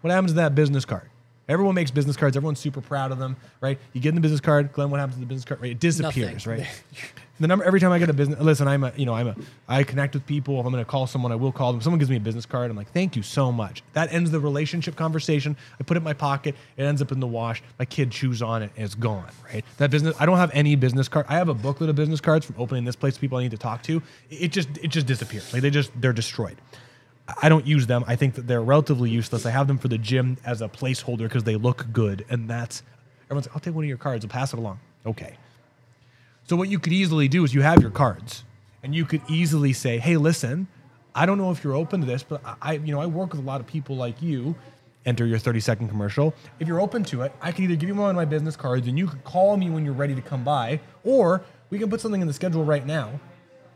what 0.00 0.10
happens 0.10 0.32
to 0.32 0.36
that 0.36 0.54
business 0.54 0.84
card? 0.84 1.08
Everyone 1.48 1.74
makes 1.74 1.90
business 1.90 2.16
cards. 2.16 2.36
Everyone's 2.36 2.58
super 2.58 2.80
proud 2.80 3.12
of 3.12 3.18
them, 3.18 3.36
right? 3.60 3.78
You 3.92 4.00
get 4.00 4.10
in 4.10 4.14
the 4.14 4.20
business 4.20 4.40
card. 4.40 4.72
Glenn, 4.72 4.90
what 4.90 4.98
happens 5.00 5.16
to 5.16 5.20
the 5.20 5.26
business 5.26 5.44
card? 5.44 5.60
Right? 5.60 5.72
It 5.72 5.80
disappears, 5.80 6.46
Nothing. 6.46 6.64
right? 6.64 6.82
the 7.40 7.48
number 7.48 7.64
every 7.64 7.80
time 7.80 7.90
I 7.90 7.98
get 7.98 8.08
a 8.08 8.12
business. 8.12 8.40
Listen, 8.40 8.68
I'm 8.68 8.84
a 8.84 8.92
you 8.96 9.06
know 9.06 9.14
I'm 9.14 9.28
a 9.28 9.36
I 9.68 9.82
connect 9.82 10.14
with 10.14 10.24
people. 10.26 10.60
If 10.60 10.66
I'm 10.66 10.72
going 10.72 10.84
to 10.84 10.90
call 10.90 11.06
someone, 11.06 11.32
I 11.32 11.36
will 11.36 11.52
call 11.52 11.72
them. 11.72 11.80
Someone 11.80 11.98
gives 11.98 12.10
me 12.10 12.16
a 12.16 12.20
business 12.20 12.46
card. 12.46 12.70
I'm 12.70 12.76
like, 12.76 12.92
thank 12.92 13.16
you 13.16 13.22
so 13.22 13.50
much. 13.50 13.82
That 13.92 14.12
ends 14.12 14.30
the 14.30 14.40
relationship 14.40 14.96
conversation. 14.96 15.56
I 15.80 15.84
put 15.84 15.96
it 15.96 15.98
in 15.98 16.04
my 16.04 16.12
pocket. 16.12 16.54
It 16.76 16.84
ends 16.84 17.02
up 17.02 17.12
in 17.12 17.20
the 17.20 17.26
wash. 17.26 17.62
My 17.78 17.84
kid 17.84 18.10
chews 18.10 18.42
on 18.42 18.62
it 18.62 18.70
and 18.76 18.84
it's 18.84 18.94
gone. 18.94 19.26
Right? 19.52 19.64
That 19.78 19.90
business. 19.90 20.14
I 20.18 20.26
don't 20.26 20.38
have 20.38 20.50
any 20.54 20.76
business 20.76 21.08
card. 21.08 21.26
I 21.28 21.34
have 21.34 21.48
a 21.48 21.54
booklet 21.54 21.90
of 21.90 21.96
business 21.96 22.20
cards 22.20 22.46
from 22.46 22.56
opening 22.58 22.84
this 22.84 22.96
place 22.96 23.18
people 23.18 23.38
I 23.38 23.42
need 23.42 23.50
to 23.50 23.58
talk 23.58 23.82
to. 23.84 24.02
It 24.30 24.48
just 24.48 24.68
it 24.78 24.88
just 24.88 25.06
disappears. 25.06 25.52
Like 25.52 25.62
they 25.62 25.70
just 25.70 25.90
they're 26.00 26.12
destroyed. 26.12 26.56
I 27.40 27.48
don't 27.48 27.66
use 27.66 27.86
them. 27.86 28.04
I 28.06 28.16
think 28.16 28.34
that 28.34 28.46
they're 28.46 28.62
relatively 28.62 29.08
useless. 29.10 29.46
I 29.46 29.50
have 29.50 29.66
them 29.66 29.78
for 29.78 29.88
the 29.88 29.96
gym 29.96 30.36
as 30.44 30.60
a 30.60 30.68
placeholder 30.68 31.20
because 31.20 31.44
they 31.44 31.56
look 31.56 31.86
good, 31.90 32.24
and 32.28 32.48
that's 32.48 32.82
everyone's. 33.26 33.46
Like, 33.46 33.56
I'll 33.56 33.60
take 33.60 33.74
one 33.74 33.84
of 33.84 33.88
your 33.88 33.96
cards. 33.96 34.24
I'll 34.24 34.30
pass 34.30 34.52
it 34.52 34.58
along. 34.58 34.78
Okay. 35.06 35.36
So 36.46 36.56
what 36.56 36.68
you 36.68 36.78
could 36.78 36.92
easily 36.92 37.26
do 37.26 37.42
is 37.44 37.54
you 37.54 37.62
have 37.62 37.80
your 37.80 37.90
cards, 37.90 38.44
and 38.82 38.94
you 38.94 39.06
could 39.06 39.22
easily 39.28 39.72
say, 39.72 39.98
"Hey, 39.98 40.18
listen, 40.18 40.68
I 41.14 41.24
don't 41.24 41.38
know 41.38 41.50
if 41.50 41.64
you're 41.64 41.74
open 41.74 42.00
to 42.00 42.06
this, 42.06 42.22
but 42.22 42.42
I, 42.60 42.74
you 42.74 42.92
know, 42.92 43.00
I 43.00 43.06
work 43.06 43.32
with 43.32 43.40
a 43.40 43.44
lot 43.44 43.60
of 43.60 43.66
people 43.66 43.96
like 43.96 44.20
you. 44.20 44.54
Enter 45.06 45.24
your 45.26 45.38
30 45.38 45.60
second 45.60 45.88
commercial. 45.88 46.34
If 46.60 46.68
you're 46.68 46.80
open 46.80 47.02
to 47.04 47.22
it, 47.22 47.32
I 47.40 47.52
can 47.52 47.64
either 47.64 47.76
give 47.76 47.88
you 47.88 47.94
one 47.94 48.10
of 48.10 48.16
my 48.16 48.26
business 48.26 48.56
cards, 48.56 48.86
and 48.86 48.98
you 48.98 49.06
can 49.06 49.20
call 49.20 49.56
me 49.56 49.70
when 49.70 49.86
you're 49.86 49.94
ready 49.94 50.14
to 50.14 50.20
come 50.20 50.44
by, 50.44 50.80
or 51.02 51.42
we 51.70 51.78
can 51.78 51.88
put 51.88 52.02
something 52.02 52.20
in 52.20 52.26
the 52.26 52.34
schedule 52.34 52.64
right 52.64 52.84
now, 52.84 53.20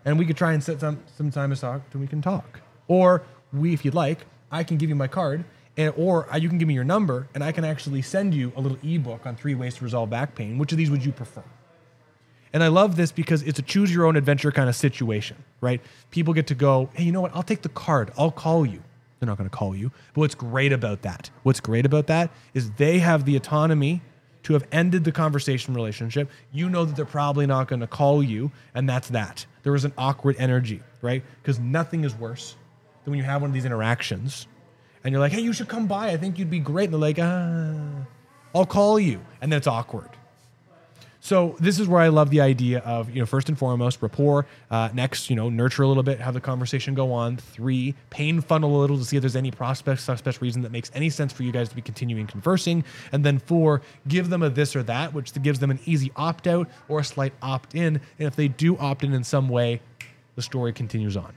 and 0.04 0.18
we 0.18 0.26
could 0.26 0.36
try 0.36 0.52
and 0.52 0.62
set 0.62 0.80
some 0.80 1.00
some 1.16 1.30
time 1.30 1.54
to 1.54 1.58
talk, 1.58 1.80
and 1.92 2.02
we 2.02 2.06
can 2.06 2.20
talk. 2.20 2.60
Or 2.86 3.22
we, 3.50 3.72
if 3.72 3.82
you'd 3.82 3.94
like, 3.94 4.26
I 4.52 4.62
can 4.62 4.76
give 4.76 4.90
you 4.90 4.94
my 4.94 5.08
card, 5.08 5.44
and 5.78 5.94
or 5.96 6.28
you 6.38 6.50
can 6.50 6.58
give 6.58 6.68
me 6.68 6.74
your 6.74 6.84
number, 6.84 7.28
and 7.34 7.42
I 7.42 7.50
can 7.50 7.64
actually 7.64 8.02
send 8.02 8.34
you 8.34 8.52
a 8.56 8.60
little 8.60 8.78
ebook 8.82 9.24
on 9.24 9.36
three 9.36 9.54
ways 9.54 9.76
to 9.76 9.84
resolve 9.84 10.10
back 10.10 10.34
pain. 10.34 10.58
Which 10.58 10.72
of 10.72 10.76
these 10.76 10.90
would 10.90 11.02
you 11.02 11.12
prefer? 11.12 11.44
And 12.52 12.62
I 12.62 12.68
love 12.68 12.96
this 12.96 13.12
because 13.12 13.42
it's 13.42 13.58
a 13.58 13.62
choose 13.62 13.92
your 13.92 14.06
own 14.06 14.16
adventure 14.16 14.50
kind 14.50 14.68
of 14.68 14.76
situation, 14.76 15.36
right? 15.60 15.80
People 16.10 16.34
get 16.34 16.46
to 16.48 16.54
go, 16.54 16.90
hey, 16.94 17.04
you 17.04 17.12
know 17.12 17.20
what? 17.20 17.34
I'll 17.34 17.42
take 17.42 17.62
the 17.62 17.68
card. 17.68 18.12
I'll 18.16 18.30
call 18.30 18.64
you. 18.64 18.82
They're 19.18 19.26
not 19.26 19.36
going 19.36 19.50
to 19.50 19.56
call 19.56 19.74
you. 19.74 19.90
But 20.14 20.20
what's 20.20 20.34
great 20.34 20.72
about 20.72 21.02
that, 21.02 21.30
what's 21.42 21.60
great 21.60 21.84
about 21.84 22.06
that 22.06 22.30
is 22.54 22.70
they 22.72 22.98
have 23.00 23.24
the 23.24 23.36
autonomy 23.36 24.00
to 24.44 24.52
have 24.54 24.66
ended 24.70 25.04
the 25.04 25.12
conversation 25.12 25.74
relationship. 25.74 26.30
You 26.52 26.70
know 26.70 26.84
that 26.84 26.96
they're 26.96 27.04
probably 27.04 27.46
not 27.46 27.68
going 27.68 27.80
to 27.80 27.86
call 27.86 28.22
you, 28.22 28.52
and 28.74 28.88
that's 28.88 29.08
that. 29.08 29.44
There 29.62 29.74
is 29.74 29.84
an 29.84 29.92
awkward 29.98 30.36
energy, 30.38 30.82
right? 31.02 31.22
Because 31.42 31.58
nothing 31.58 32.04
is 32.04 32.14
worse 32.14 32.56
than 33.04 33.10
when 33.10 33.18
you 33.18 33.24
have 33.24 33.42
one 33.42 33.50
of 33.50 33.54
these 33.54 33.64
interactions 33.64 34.46
and 35.04 35.12
you're 35.12 35.20
like, 35.20 35.32
hey, 35.32 35.40
you 35.40 35.52
should 35.52 35.68
come 35.68 35.86
by. 35.86 36.08
I 36.08 36.16
think 36.16 36.38
you'd 36.38 36.50
be 36.50 36.58
great. 36.58 36.84
And 36.84 36.94
they're 36.94 37.00
like, 37.00 37.18
ah, 37.20 38.06
I'll 38.54 38.66
call 38.66 38.98
you. 38.98 39.20
And 39.40 39.52
then 39.52 39.58
it's 39.58 39.66
awkward. 39.66 40.10
So 41.28 41.56
this 41.60 41.78
is 41.78 41.86
where 41.86 42.00
I 42.00 42.08
love 42.08 42.30
the 42.30 42.40
idea 42.40 42.78
of 42.78 43.10
you 43.10 43.20
know 43.20 43.26
first 43.26 43.50
and 43.50 43.58
foremost 43.58 44.00
rapport. 44.00 44.46
Uh, 44.70 44.88
next, 44.94 45.28
you 45.28 45.36
know 45.36 45.50
nurture 45.50 45.82
a 45.82 45.86
little 45.86 46.02
bit, 46.02 46.20
have 46.20 46.32
the 46.32 46.40
conversation 46.40 46.94
go 46.94 47.12
on. 47.12 47.36
Three, 47.36 47.94
pain 48.08 48.40
funnel 48.40 48.74
a 48.74 48.80
little 48.80 48.96
to 48.96 49.04
see 49.04 49.18
if 49.18 49.20
there's 49.20 49.36
any 49.36 49.50
prospect, 49.50 50.00
suspect 50.00 50.40
reason 50.40 50.62
that 50.62 50.72
makes 50.72 50.90
any 50.94 51.10
sense 51.10 51.30
for 51.30 51.42
you 51.42 51.52
guys 51.52 51.68
to 51.68 51.76
be 51.76 51.82
continuing 51.82 52.26
conversing. 52.26 52.82
And 53.12 53.26
then 53.26 53.40
four, 53.40 53.82
give 54.08 54.30
them 54.30 54.42
a 54.42 54.48
this 54.48 54.74
or 54.74 54.82
that, 54.84 55.12
which 55.12 55.34
gives 55.42 55.58
them 55.58 55.70
an 55.70 55.80
easy 55.84 56.10
opt 56.16 56.46
out 56.46 56.66
or 56.88 57.00
a 57.00 57.04
slight 57.04 57.34
opt 57.42 57.74
in. 57.74 58.00
And 58.18 58.26
if 58.26 58.34
they 58.34 58.48
do 58.48 58.78
opt 58.78 59.04
in 59.04 59.12
in 59.12 59.22
some 59.22 59.50
way, 59.50 59.82
the 60.34 60.40
story 60.40 60.72
continues 60.72 61.14
on. 61.14 61.34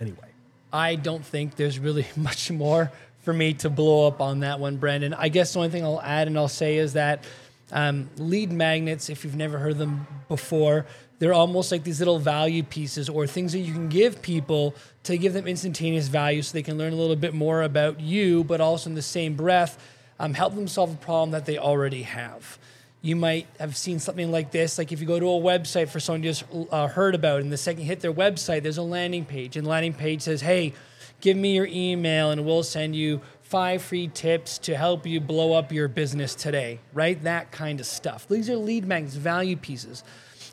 Anyway, 0.00 0.30
I 0.72 0.94
don't 0.94 1.22
think 1.22 1.56
there's 1.56 1.78
really 1.78 2.06
much 2.16 2.50
more 2.50 2.90
for 3.24 3.34
me 3.34 3.52
to 3.52 3.68
blow 3.68 4.06
up 4.06 4.22
on 4.22 4.40
that 4.40 4.58
one, 4.58 4.78
Brandon. 4.78 5.12
I 5.12 5.28
guess 5.28 5.52
the 5.52 5.58
only 5.58 5.68
thing 5.68 5.84
I'll 5.84 6.00
add 6.00 6.28
and 6.28 6.38
I'll 6.38 6.48
say 6.48 6.78
is 6.78 6.94
that 6.94 7.24
um, 7.72 8.10
lead 8.18 8.52
magnets, 8.52 9.08
if 9.08 9.24
you've 9.24 9.34
never 9.34 9.58
heard 9.58 9.78
them 9.78 10.06
before, 10.28 10.86
they're 11.18 11.32
almost 11.32 11.72
like 11.72 11.84
these 11.84 12.00
little 12.00 12.18
value 12.18 12.62
pieces 12.62 13.08
or 13.08 13.26
things 13.26 13.52
that 13.52 13.60
you 13.60 13.72
can 13.72 13.88
give 13.88 14.20
people 14.22 14.74
to 15.04 15.16
give 15.16 15.32
them 15.32 15.46
instantaneous 15.46 16.08
value 16.08 16.42
so 16.42 16.52
they 16.52 16.62
can 16.62 16.76
learn 16.76 16.92
a 16.92 16.96
little 16.96 17.16
bit 17.16 17.32
more 17.32 17.62
about 17.62 18.00
you, 18.00 18.44
but 18.44 18.60
also 18.60 18.90
in 18.90 18.94
the 18.94 19.02
same 19.02 19.34
breath, 19.34 19.82
um, 20.20 20.34
help 20.34 20.54
them 20.54 20.68
solve 20.68 20.92
a 20.92 20.96
problem 20.96 21.30
that 21.30 21.46
they 21.46 21.58
already 21.58 22.02
have. 22.02 22.58
You 23.00 23.16
might 23.16 23.46
have 23.58 23.76
seen 23.76 23.98
something 23.98 24.30
like 24.30 24.52
this. 24.52 24.78
Like 24.78 24.92
if 24.92 25.00
you 25.00 25.06
go 25.06 25.18
to 25.18 25.26
a 25.26 25.40
website 25.40 25.88
for 25.88 25.98
someone 25.98 26.22
you 26.22 26.30
just 26.30 26.44
uh, 26.70 26.88
heard 26.88 27.14
about, 27.14 27.40
and 27.40 27.50
the 27.50 27.56
second 27.56 27.82
you 27.82 27.86
hit 27.86 28.00
their 28.00 28.12
website, 28.12 28.62
there's 28.62 28.78
a 28.78 28.82
landing 28.82 29.24
page, 29.24 29.56
and 29.56 29.66
the 29.66 29.70
landing 29.70 29.94
page 29.94 30.22
says, 30.22 30.40
"Hey, 30.42 30.72
give 31.20 31.36
me 31.36 31.54
your 31.54 31.66
email, 31.66 32.30
and 32.30 32.44
we'll 32.44 32.62
send 32.62 32.94
you 32.94 33.20
five 33.52 33.82
free 33.82 34.08
tips 34.08 34.58
to 34.58 34.76
help 34.76 35.06
you 35.06 35.20
blow 35.20 35.52
up 35.52 35.70
your 35.70 35.86
business 35.86 36.34
today." 36.34 36.80
Right? 36.92 37.22
That 37.22 37.52
kind 37.52 37.78
of 37.80 37.86
stuff. 37.86 38.26
These 38.26 38.48
are 38.50 38.56
lead 38.56 38.86
magnets, 38.86 39.14
value 39.14 39.56
pieces. 39.56 40.02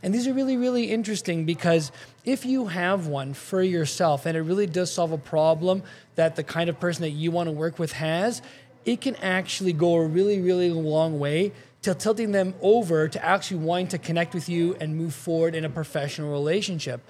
And 0.03 0.13
these 0.13 0.27
are 0.27 0.33
really, 0.33 0.57
really 0.57 0.91
interesting 0.91 1.45
because 1.45 1.91
if 2.23 2.45
you 2.45 2.67
have 2.67 3.07
one 3.07 3.33
for 3.33 3.61
yourself 3.61 4.25
and 4.25 4.37
it 4.37 4.41
really 4.41 4.67
does 4.67 4.91
solve 4.91 5.11
a 5.11 5.17
problem 5.17 5.83
that 6.15 6.35
the 6.35 6.43
kind 6.43 6.69
of 6.69 6.79
person 6.79 7.01
that 7.01 7.09
you 7.11 7.31
want 7.31 7.47
to 7.47 7.51
work 7.51 7.79
with 7.79 7.93
has, 7.93 8.41
it 8.85 9.01
can 9.01 9.15
actually 9.17 9.73
go 9.73 9.95
a 9.95 10.05
really, 10.05 10.39
really 10.39 10.69
long 10.69 11.19
way 11.19 11.51
to 11.81 11.93
tilting 11.93 12.31
them 12.31 12.53
over 12.61 13.07
to 13.07 13.25
actually 13.25 13.57
wanting 13.57 13.87
to 13.87 13.97
connect 13.97 14.33
with 14.33 14.49
you 14.49 14.75
and 14.79 14.95
move 14.95 15.13
forward 15.13 15.55
in 15.55 15.65
a 15.65 15.69
professional 15.69 16.31
relationship. 16.31 17.01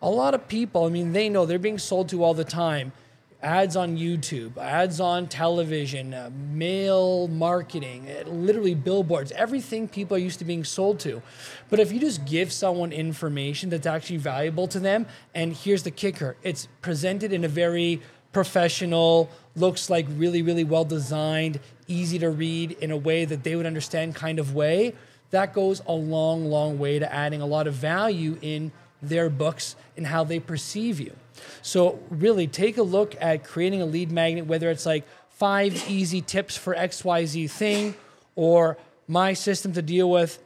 A 0.00 0.10
lot 0.10 0.34
of 0.34 0.48
people, 0.48 0.84
I 0.84 0.90
mean, 0.90 1.12
they 1.12 1.28
know 1.28 1.44
they're 1.44 1.58
being 1.58 1.78
sold 1.78 2.08
to 2.10 2.22
all 2.22 2.34
the 2.34 2.44
time 2.44 2.92
ads 3.42 3.76
on 3.76 3.96
YouTube, 3.96 4.56
ads 4.56 5.00
on 5.00 5.28
television, 5.28 6.12
uh, 6.12 6.30
mail 6.50 7.28
marketing, 7.28 8.08
uh, 8.08 8.28
literally 8.28 8.74
billboards, 8.74 9.30
everything 9.32 9.86
people 9.86 10.16
are 10.16 10.20
used 10.20 10.40
to 10.40 10.44
being 10.44 10.64
sold 10.64 10.98
to. 11.00 11.22
But 11.70 11.78
if 11.78 11.92
you 11.92 12.00
just 12.00 12.24
give 12.24 12.52
someone 12.52 12.92
information 12.92 13.70
that's 13.70 13.86
actually 13.86 14.16
valuable 14.16 14.66
to 14.68 14.80
them, 14.80 15.06
and 15.34 15.52
here's 15.52 15.84
the 15.84 15.90
kicker 15.90 16.36
it's 16.42 16.66
presented 16.82 17.32
in 17.32 17.44
a 17.44 17.48
very 17.48 18.02
professional, 18.32 19.30
looks 19.54 19.88
like 19.88 20.06
really, 20.10 20.42
really 20.42 20.64
well 20.64 20.84
designed, 20.84 21.60
easy 21.86 22.18
to 22.18 22.30
read 22.30 22.72
in 22.72 22.90
a 22.90 22.96
way 22.96 23.24
that 23.24 23.44
they 23.44 23.54
would 23.54 23.66
understand 23.66 24.14
kind 24.14 24.38
of 24.38 24.54
way, 24.54 24.94
that 25.30 25.52
goes 25.52 25.80
a 25.86 25.92
long, 25.92 26.46
long 26.46 26.78
way 26.78 26.98
to 26.98 27.12
adding 27.12 27.40
a 27.40 27.46
lot 27.46 27.66
of 27.66 27.74
value 27.74 28.38
in 28.42 28.72
their 29.00 29.30
books 29.30 29.76
and 29.96 30.06
how 30.06 30.24
they 30.24 30.40
perceive 30.40 31.00
you. 31.00 31.12
So, 31.62 32.00
really 32.10 32.46
take 32.46 32.76
a 32.78 32.82
look 32.82 33.14
at 33.20 33.44
creating 33.44 33.80
a 33.80 33.86
lead 33.86 34.10
magnet, 34.10 34.46
whether 34.46 34.70
it's 34.70 34.84
like 34.86 35.04
five 35.28 35.88
easy 35.88 36.20
tips 36.20 36.56
for 36.56 36.74
XYZ 36.74 37.50
thing 37.50 37.94
or 38.34 38.76
my 39.06 39.32
system 39.32 39.72
to 39.74 39.82
deal 39.82 40.10
with 40.10 40.42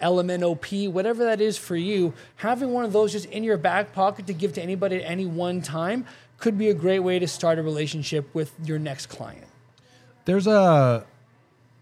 LMNOP, 0.00 0.90
whatever 0.90 1.24
that 1.24 1.40
is 1.40 1.58
for 1.58 1.76
you. 1.76 2.14
Having 2.36 2.72
one 2.72 2.84
of 2.84 2.92
those 2.92 3.12
just 3.12 3.26
in 3.26 3.44
your 3.44 3.58
back 3.58 3.92
pocket 3.92 4.26
to 4.28 4.32
give 4.32 4.52
to 4.54 4.62
anybody 4.62 4.96
at 4.96 5.02
any 5.02 5.26
one 5.26 5.60
time 5.62 6.06
could 6.40 6.56
be 6.56 6.70
a 6.70 6.74
great 6.74 7.00
way 7.00 7.18
to 7.18 7.28
start 7.28 7.58
a 7.58 7.62
relationship 7.62 8.34
with 8.34 8.52
your 8.64 8.78
next 8.78 9.06
client. 9.06 9.46
there's 10.24 10.46
a 10.46 11.06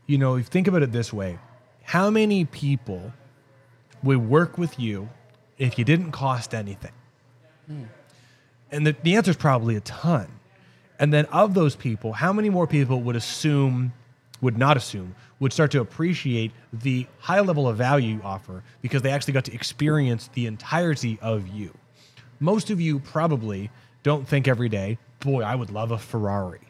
you 0.07 0.19
know 0.19 0.41
think 0.43 0.67
about 0.67 0.83
it 0.83 0.93
this 0.93 1.13
way 1.13 1.39
how 1.85 2.11
many 2.11 2.45
people 2.45 3.13
would 4.03 4.19
work 4.19 4.59
with 4.59 4.79
you 4.79 5.09
if 5.59 5.79
you 5.79 5.85
didn't 5.85 6.13
cost 6.13 6.55
anything. 6.55 6.93
Hmm. 7.67 7.85
And 8.71 8.87
the, 8.87 8.97
the 9.03 9.17
answer 9.17 9.31
is 9.31 9.37
probably 9.37 9.77
a 9.77 9.81
ton. 9.81 10.29
And 10.99 11.13
then 11.13 11.27
of 11.27 11.55
those 11.55 11.77
people 11.77 12.13
how 12.13 12.33
many 12.33 12.51
more 12.51 12.67
people 12.67 13.01
would 13.03 13.17
assume 13.17 13.93
would 14.41 14.59
not 14.59 14.77
assume 14.77 15.15
would 15.41 15.53
start 15.53 15.71
to 15.73 15.81
appreciate 15.81 16.53
the 16.73 17.07
high 17.19 17.41
level 17.41 17.69
of 17.69 17.77
value 17.77 18.17
you 18.17 18.21
offer 18.23 18.63
because 18.83 19.03
they 19.03 19.11
actually 19.11 19.33
got 19.33 19.45
to 19.45 19.55
experience 19.55 20.29
the 20.35 20.47
entirety 20.47 21.19
of 21.23 21.49
you? 21.49 21.73
Most 22.41 22.71
of 22.71 22.81
you 22.81 22.99
probably 23.01 23.71
don't 24.03 24.27
think 24.27 24.49
every 24.49 24.69
day 24.69 24.99
boy 25.21 25.43
i 25.43 25.55
would 25.55 25.71
love 25.71 25.91
a 25.91 25.99
ferrari. 25.99 26.61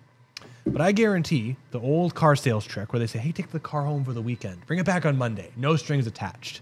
But 0.67 0.81
I 0.81 0.93
guarantee 0.93 1.57
the 1.71 1.81
old 1.81 2.15
car 2.15 2.37
sales 2.37 2.67
trick 2.67 2.93
where 2.93 3.01
they 3.01 3.07
say, 3.07 3.19
hey, 3.19 3.33
take 3.33 3.51
the 3.51 3.61
car 3.61 3.83
home 3.83 4.05
for 4.05 4.13
the 4.13 4.21
weekend, 4.21 4.67
bring 4.67 4.79
it 4.79 4.85
back 4.85 5.07
on 5.07 5.17
Monday, 5.17 5.51
no 5.57 5.77
strings 5.77 6.07
attached. 6.07 6.61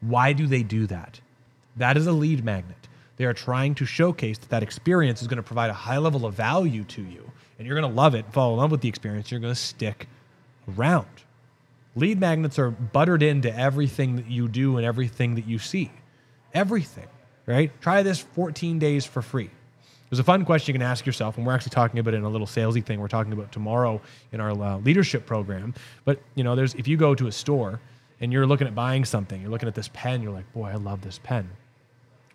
Why 0.00 0.32
do 0.32 0.46
they 0.46 0.62
do 0.62 0.86
that? 0.88 1.20
That 1.80 1.96
is 1.96 2.06
a 2.06 2.12
lead 2.12 2.44
magnet. 2.44 2.76
They 3.16 3.24
are 3.24 3.32
trying 3.32 3.74
to 3.76 3.86
showcase 3.86 4.36
that 4.38 4.50
that 4.50 4.62
experience 4.62 5.22
is 5.22 5.28
going 5.28 5.38
to 5.38 5.42
provide 5.42 5.70
a 5.70 5.74
high 5.74 5.96
level 5.96 6.26
of 6.26 6.34
value 6.34 6.84
to 6.84 7.02
you, 7.02 7.30
and 7.58 7.66
you're 7.66 7.78
going 7.78 7.90
to 7.90 7.96
love 7.96 8.14
it, 8.14 8.30
fall 8.32 8.52
in 8.52 8.58
love 8.58 8.70
with 8.70 8.82
the 8.82 8.88
experience, 8.88 9.30
you're 9.30 9.40
going 9.40 9.54
to 9.54 9.58
stick 9.60 10.06
around. 10.76 11.06
Lead 11.96 12.20
magnets 12.20 12.58
are 12.58 12.70
buttered 12.70 13.22
into 13.22 13.54
everything 13.54 14.16
that 14.16 14.26
you 14.26 14.46
do 14.46 14.76
and 14.76 14.84
everything 14.84 15.36
that 15.36 15.46
you 15.46 15.58
see. 15.58 15.90
Everything, 16.52 17.08
right? 17.46 17.72
Try 17.80 18.02
this 18.02 18.20
14 18.20 18.78
days 18.78 19.06
for 19.06 19.22
free. 19.22 19.50
There's 20.10 20.20
a 20.20 20.24
fun 20.24 20.44
question 20.44 20.74
you 20.74 20.78
can 20.78 20.86
ask 20.86 21.06
yourself, 21.06 21.38
and 21.38 21.46
we're 21.46 21.54
actually 21.54 21.70
talking 21.70 21.98
about 21.98 22.12
it 22.12 22.18
in 22.18 22.24
a 22.24 22.28
little 22.28 22.46
salesy 22.46 22.84
thing 22.84 23.00
we're 23.00 23.08
talking 23.08 23.32
about 23.32 23.52
tomorrow 23.52 24.02
in 24.32 24.40
our 24.40 24.50
uh, 24.50 24.78
leadership 24.78 25.24
program. 25.24 25.72
But 26.04 26.20
you 26.34 26.44
know, 26.44 26.56
there's 26.56 26.74
if 26.74 26.86
you 26.86 26.98
go 26.98 27.14
to 27.14 27.26
a 27.26 27.32
store 27.32 27.80
and 28.20 28.32
you're 28.32 28.46
looking 28.46 28.66
at 28.66 28.74
buying 28.74 29.06
something, 29.06 29.40
you're 29.40 29.50
looking 29.50 29.68
at 29.68 29.74
this 29.74 29.88
pen, 29.94 30.22
you're 30.22 30.32
like, 30.32 30.52
boy, 30.52 30.68
I 30.68 30.74
love 30.74 31.00
this 31.00 31.18
pen. 31.22 31.48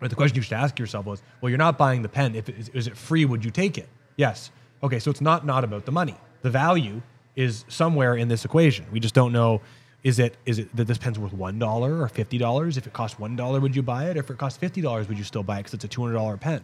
But 0.00 0.10
the 0.10 0.16
question 0.16 0.36
you 0.36 0.42
should 0.42 0.54
ask 0.54 0.78
yourself 0.78 1.06
was, 1.06 1.22
well, 1.40 1.48
you're 1.48 1.58
not 1.58 1.78
buying 1.78 2.02
the 2.02 2.08
pen. 2.08 2.34
If 2.34 2.48
it, 2.48 2.58
is, 2.58 2.68
is 2.70 2.86
it 2.86 2.96
free, 2.96 3.24
would 3.24 3.44
you 3.44 3.50
take 3.50 3.78
it? 3.78 3.88
Yes. 4.16 4.50
Okay, 4.82 4.98
so 4.98 5.10
it's 5.10 5.22
not 5.22 5.46
not 5.46 5.64
about 5.64 5.86
the 5.86 5.92
money. 5.92 6.16
The 6.42 6.50
value 6.50 7.00
is 7.34 7.64
somewhere 7.68 8.14
in 8.14 8.28
this 8.28 8.44
equation. 8.44 8.86
We 8.92 9.00
just 9.00 9.14
don't 9.14 9.32
know 9.32 9.62
is 10.06 10.18
it 10.20 10.36
is 10.46 10.60
it 10.60 10.76
that 10.76 10.86
this 10.86 10.98
pen's 10.98 11.18
worth 11.18 11.32
one 11.32 11.58
dollar 11.58 12.00
or 12.00 12.08
fifty 12.08 12.38
dollars? 12.38 12.76
If 12.76 12.86
it 12.86 12.92
costs 12.92 13.18
one 13.18 13.34
dollar, 13.34 13.58
would 13.58 13.74
you 13.74 13.82
buy 13.82 14.08
it? 14.10 14.16
If 14.16 14.30
it 14.30 14.38
costs 14.38 14.58
fifty 14.58 14.80
dollars, 14.80 15.08
would 15.08 15.18
you 15.18 15.24
still 15.24 15.42
buy 15.42 15.56
it 15.56 15.58
because 15.60 15.74
it's 15.74 15.84
a 15.84 15.88
two 15.88 16.02
hundred 16.02 16.14
dollar 16.14 16.36
pen? 16.36 16.62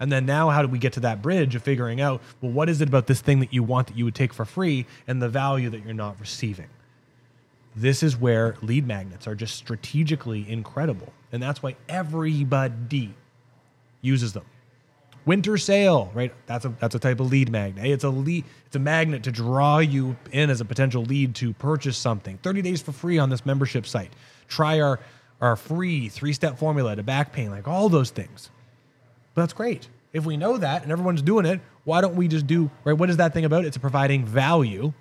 And 0.00 0.12
then 0.12 0.26
now, 0.26 0.50
how 0.50 0.60
do 0.60 0.68
we 0.68 0.78
get 0.78 0.92
to 0.94 1.00
that 1.00 1.22
bridge 1.22 1.54
of 1.54 1.62
figuring 1.62 2.00
out, 2.00 2.20
well, 2.40 2.52
what 2.52 2.68
is 2.68 2.80
it 2.80 2.88
about 2.88 3.06
this 3.06 3.20
thing 3.20 3.40
that 3.40 3.54
you 3.54 3.62
want 3.62 3.86
that 3.86 3.96
you 3.96 4.04
would 4.04 4.14
take 4.14 4.34
for 4.34 4.44
free 4.44 4.86
and 5.06 5.22
the 5.22 5.28
value 5.28 5.70
that 5.70 5.84
you're 5.84 5.94
not 5.94 6.18
receiving? 6.20 6.68
This 7.76 8.02
is 8.02 8.16
where 8.16 8.56
lead 8.60 8.86
magnets 8.86 9.26
are 9.26 9.34
just 9.34 9.54
strategically 9.54 10.48
incredible. 10.50 11.12
And 11.34 11.42
that's 11.42 11.60
why 11.60 11.74
everybody 11.88 13.12
uses 14.02 14.32
them. 14.34 14.44
Winter 15.26 15.58
sale, 15.58 16.12
right? 16.14 16.32
That's 16.46 16.64
a 16.64 16.68
that's 16.78 16.94
a 16.94 17.00
type 17.00 17.18
of 17.18 17.28
lead 17.28 17.50
magnet. 17.50 17.86
It's 17.86 18.04
a 18.04 18.08
lead, 18.08 18.44
it's 18.66 18.76
a 18.76 18.78
magnet 18.78 19.24
to 19.24 19.32
draw 19.32 19.78
you 19.78 20.16
in 20.30 20.48
as 20.48 20.60
a 20.60 20.64
potential 20.64 21.02
lead 21.02 21.34
to 21.36 21.52
purchase 21.54 21.96
something. 21.96 22.38
30 22.38 22.62
days 22.62 22.80
for 22.80 22.92
free 22.92 23.18
on 23.18 23.30
this 23.30 23.44
membership 23.44 23.84
site. 23.84 24.12
Try 24.46 24.80
our 24.80 25.00
our 25.40 25.56
free 25.56 26.08
three-step 26.08 26.56
formula 26.56 26.94
to 26.94 27.02
back 27.02 27.32
pain, 27.32 27.50
like 27.50 27.66
all 27.66 27.88
those 27.88 28.10
things. 28.10 28.50
But 29.34 29.42
that's 29.42 29.54
great. 29.54 29.88
If 30.12 30.24
we 30.24 30.36
know 30.36 30.56
that 30.58 30.84
and 30.84 30.92
everyone's 30.92 31.20
doing 31.20 31.46
it, 31.46 31.60
why 31.82 32.00
don't 32.00 32.14
we 32.14 32.28
just 32.28 32.46
do 32.46 32.70
right? 32.84 32.92
What 32.92 33.10
is 33.10 33.16
that 33.16 33.34
thing 33.34 33.44
about? 33.44 33.64
It's 33.64 33.76
providing 33.76 34.24
value. 34.24 34.92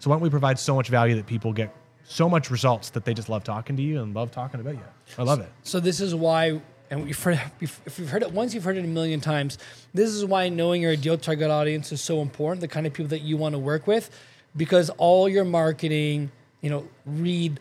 So 0.00 0.10
why 0.10 0.16
don't 0.16 0.22
we 0.22 0.28
provide 0.28 0.58
so 0.58 0.74
much 0.74 0.88
value 0.88 1.14
that 1.14 1.26
people 1.26 1.54
get 1.54 1.74
so 2.08 2.28
much 2.28 2.50
results 2.50 2.90
that 2.90 3.04
they 3.04 3.14
just 3.14 3.28
love 3.28 3.44
talking 3.44 3.76
to 3.76 3.82
you 3.82 4.02
and 4.02 4.14
love 4.14 4.30
talking 4.30 4.60
about 4.60 4.74
you? 4.74 4.82
I 5.18 5.22
love 5.22 5.40
it. 5.40 5.50
So 5.62 5.80
this 5.80 6.00
is 6.00 6.14
why, 6.14 6.60
and 6.90 7.04
we've 7.04 7.20
heard, 7.20 7.40
if 7.60 7.80
you've 7.98 8.10
heard 8.10 8.22
it 8.22 8.32
once, 8.32 8.54
you've 8.54 8.64
heard 8.64 8.76
it 8.76 8.84
a 8.84 8.88
million 8.88 9.20
times. 9.20 9.58
This 9.92 10.10
is 10.10 10.24
why 10.24 10.48
knowing 10.48 10.82
your 10.82 10.92
ideal 10.92 11.18
target 11.18 11.50
audience 11.50 11.92
is 11.92 12.00
so 12.00 12.22
important. 12.22 12.60
The 12.60 12.68
kind 12.68 12.86
of 12.86 12.92
people 12.92 13.10
that 13.10 13.22
you 13.22 13.36
want 13.36 13.54
to 13.54 13.58
work 13.58 13.86
with, 13.86 14.10
because 14.56 14.90
all 14.90 15.28
your 15.28 15.44
marketing, 15.44 16.30
you 16.60 16.70
know, 16.70 16.88
read 17.04 17.60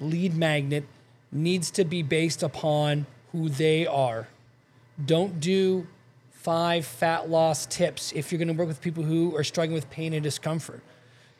lead 0.00 0.34
magnet 0.34 0.84
needs 1.30 1.70
to 1.72 1.84
be 1.84 2.02
based 2.02 2.42
upon 2.42 3.06
who 3.32 3.48
they 3.48 3.86
are. 3.86 4.28
Don't 5.04 5.40
do 5.40 5.86
five 6.30 6.84
fat 6.86 7.28
loss 7.28 7.66
tips 7.66 8.12
if 8.12 8.30
you're 8.30 8.38
going 8.38 8.48
to 8.48 8.54
work 8.54 8.68
with 8.68 8.80
people 8.80 9.02
who 9.02 9.36
are 9.36 9.44
struggling 9.44 9.74
with 9.74 9.90
pain 9.90 10.12
and 10.12 10.22
discomfort. 10.22 10.80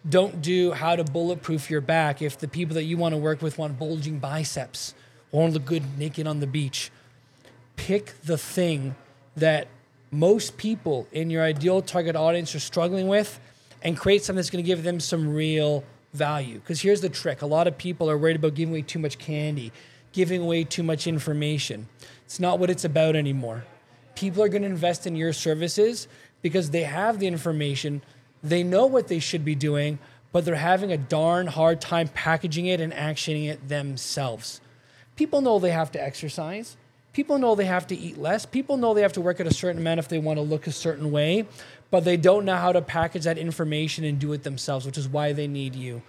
Don't 0.08 0.42
do 0.42 0.72
how 0.72 0.96
to 0.96 1.04
bulletproof 1.04 1.70
your 1.70 1.80
back 1.80 2.20
if 2.20 2.38
the 2.38 2.48
people 2.48 2.74
that 2.74 2.84
you 2.84 2.96
want 2.96 3.14
to 3.14 3.16
work 3.16 3.40
with 3.40 3.56
want 3.56 3.78
bulging 3.78 4.18
biceps 4.18 4.94
or 5.32 5.48
look 5.48 5.64
good 5.64 5.98
naked 5.98 6.26
on 6.26 6.40
the 6.40 6.46
beach. 6.46 6.90
Pick 7.76 8.20
the 8.22 8.38
thing 8.38 8.94
that 9.36 9.68
most 10.10 10.56
people 10.56 11.08
in 11.10 11.30
your 11.30 11.42
ideal 11.42 11.82
target 11.82 12.14
audience 12.16 12.54
are 12.54 12.60
struggling 12.60 13.08
with 13.08 13.40
and 13.82 13.96
create 13.96 14.22
something 14.22 14.36
that's 14.36 14.50
going 14.50 14.62
to 14.62 14.66
give 14.66 14.82
them 14.82 15.00
some 15.00 15.34
real 15.34 15.84
value. 16.12 16.60
Because 16.60 16.80
here's 16.80 17.00
the 17.00 17.08
trick 17.08 17.42
a 17.42 17.46
lot 17.46 17.66
of 17.66 17.76
people 17.76 18.08
are 18.08 18.16
worried 18.16 18.36
about 18.36 18.54
giving 18.54 18.72
away 18.72 18.82
too 18.82 18.98
much 18.98 19.18
candy, 19.18 19.72
giving 20.12 20.42
away 20.42 20.64
too 20.64 20.82
much 20.82 21.06
information. 21.06 21.88
It's 22.24 22.40
not 22.40 22.58
what 22.58 22.70
it's 22.70 22.84
about 22.84 23.16
anymore. 23.16 23.64
People 24.14 24.42
are 24.42 24.48
going 24.48 24.62
to 24.62 24.68
invest 24.68 25.06
in 25.06 25.16
your 25.16 25.32
services 25.32 26.08
because 26.40 26.70
they 26.70 26.84
have 26.84 27.18
the 27.18 27.26
information, 27.26 28.02
they 28.44 28.62
know 28.62 28.85
what 28.87 29.09
they 29.09 29.18
should 29.18 29.44
be 29.44 29.54
doing, 29.54 29.98
but 30.30 30.44
they're 30.44 30.54
having 30.54 30.92
a 30.92 30.98
darn 30.98 31.46
hard 31.46 31.80
time 31.80 32.09
packaging 32.09 32.66
it 32.66 32.80
and 32.80 32.92
actioning 32.92 33.48
it 33.48 33.68
themselves. 33.68 34.61
People 35.16 35.40
know 35.40 35.59
they 35.59 35.70
have 35.70 35.90
to 35.92 36.02
exercise. 36.02 36.76
People 37.14 37.38
know 37.38 37.54
they 37.54 37.64
have 37.64 37.87
to 37.87 37.96
eat 37.96 38.18
less. 38.18 38.44
People 38.44 38.76
know 38.76 38.92
they 38.92 39.02
have 39.02 39.12
to 39.12 39.20
work 39.20 39.40
at 39.40 39.46
a 39.46 39.54
certain 39.54 39.80
amount 39.80 40.00
if 40.00 40.09
they 40.09 40.18
want 40.18 40.37
to 40.37 40.42
look 40.42 40.66
a 40.66 40.72
certain 40.72 41.11
way, 41.11 41.46
but 41.90 42.04
they 42.04 42.16
don't 42.16 42.44
know 42.44 42.57
how 42.57 42.72
to 42.72 42.83
package 42.83 43.24
that 43.24 43.38
information 43.38 44.04
and 44.04 44.18
do 44.18 44.33
it 44.33 44.42
themselves, 44.42 44.85
which 44.85 44.98
is 44.98 45.09
why 45.09 45.33
they 45.33 45.46
need 45.46 45.74
you. 45.76 46.02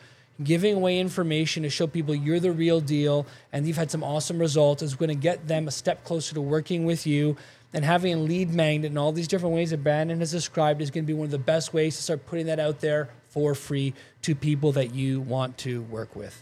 Giving 0.43 0.75
away 0.75 0.99
information 0.99 1.63
to 1.63 1.69
show 1.69 1.87
people 1.87 2.13
you're 2.13 2.41
the 2.41 2.51
real 2.51 2.81
deal 2.81 3.25
and 3.53 3.65
you've 3.65 3.77
had 3.77 3.91
some 3.91 4.03
awesome 4.03 4.39
results 4.39 4.81
is 4.81 4.95
going 4.95 5.09
to 5.09 5.15
get 5.15 5.47
them 5.47 5.67
a 5.67 5.71
step 5.71 6.03
closer 6.03 6.33
to 6.33 6.41
working 6.41 6.83
with 6.85 7.07
you. 7.07 7.37
And 7.75 7.83
having 7.83 8.13
a 8.13 8.17
lead 8.17 8.53
magnet 8.53 8.89
and 8.89 8.97
all 8.97 9.11
these 9.11 9.27
different 9.27 9.53
ways 9.53 9.71
that 9.71 9.83
Brandon 9.83 10.19
has 10.19 10.31
described 10.31 10.81
is 10.81 10.89
going 10.89 11.03
to 11.03 11.07
be 11.07 11.13
one 11.13 11.25
of 11.25 11.31
the 11.31 11.37
best 11.37 11.73
ways 11.73 11.97
to 11.97 12.01
start 12.01 12.25
putting 12.25 12.45
that 12.45 12.57
out 12.57 12.79
there 12.79 13.09
for 13.27 13.53
free 13.53 13.93
to 14.21 14.33
people 14.33 14.71
that 14.71 14.95
you 14.95 15.19
want 15.19 15.57
to 15.57 15.81
work 15.83 16.15
with. 16.15 16.41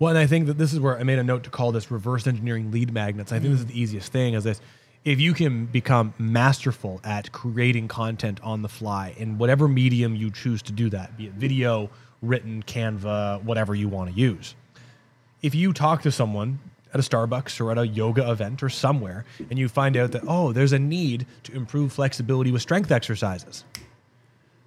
Well, 0.00 0.10
and 0.10 0.18
I 0.18 0.26
think 0.26 0.48
that 0.48 0.58
this 0.58 0.72
is 0.72 0.80
where 0.80 0.98
I 0.98 1.04
made 1.04 1.20
a 1.20 1.22
note 1.22 1.44
to 1.44 1.50
call 1.50 1.70
this 1.70 1.92
reverse 1.92 2.26
engineering 2.26 2.72
lead 2.72 2.92
magnets. 2.92 3.30
I 3.30 3.38
think 3.38 3.52
this 3.52 3.60
is 3.60 3.66
mm. 3.66 3.68
the 3.68 3.80
easiest 3.80 4.10
thing 4.10 4.34
is 4.34 4.42
this. 4.42 4.60
If 5.04 5.20
you 5.20 5.32
can 5.32 5.66
become 5.66 6.12
masterful 6.18 7.00
at 7.04 7.30
creating 7.30 7.86
content 7.86 8.40
on 8.42 8.62
the 8.62 8.68
fly 8.68 9.14
in 9.16 9.38
whatever 9.38 9.68
medium 9.68 10.16
you 10.16 10.32
choose 10.32 10.60
to 10.62 10.72
do 10.72 10.90
that, 10.90 11.16
be 11.16 11.26
it 11.26 11.34
video, 11.34 11.88
written, 12.20 12.64
Canva, 12.64 13.44
whatever 13.44 13.76
you 13.76 13.88
want 13.88 14.12
to 14.12 14.16
use. 14.20 14.56
If 15.40 15.54
you 15.54 15.72
talk 15.72 16.02
to 16.02 16.10
someone 16.10 16.58
at 16.94 17.00
a 17.00 17.02
Starbucks 17.02 17.60
or 17.60 17.72
at 17.72 17.78
a 17.78 17.86
yoga 17.86 18.30
event 18.30 18.62
or 18.62 18.68
somewhere 18.68 19.24
and 19.50 19.58
you 19.58 19.68
find 19.68 19.96
out 19.96 20.12
that, 20.12 20.22
oh, 20.26 20.52
there's 20.52 20.72
a 20.72 20.78
need 20.78 21.26
to 21.42 21.52
improve 21.52 21.92
flexibility 21.92 22.52
with 22.52 22.62
strength 22.62 22.92
exercises. 22.92 23.64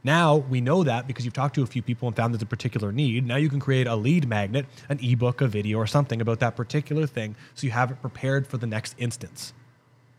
Now 0.04 0.36
we 0.36 0.62
know 0.62 0.84
that 0.84 1.08
because 1.08 1.26
you've 1.26 1.34
talked 1.34 1.56
to 1.56 1.64
a 1.64 1.68
few 1.68 1.82
people 1.82 2.08
and 2.08 2.16
found 2.16 2.34
there's 2.34 2.42
a 2.42 2.46
particular 2.46 2.92
need. 2.92 3.26
Now 3.26 3.38
you 3.38 3.50
can 3.50 3.60
create 3.60 3.88
a 3.88 3.96
lead 3.96 4.28
magnet, 4.28 4.66
an 4.90 5.00
ebook, 5.02 5.42
a 5.42 5.48
video, 5.48 5.78
or 5.78 5.88
something 5.88 6.22
about 6.22 6.40
that 6.42 6.56
particular 6.56 7.08
thing 7.08 7.36
so 7.56 7.66
you 7.66 7.72
have 7.72 7.92
it 7.92 8.02
prepared 8.02 8.46
for 8.46 8.58
the 8.58 8.68
next 8.68 8.96
instance. 8.98 9.54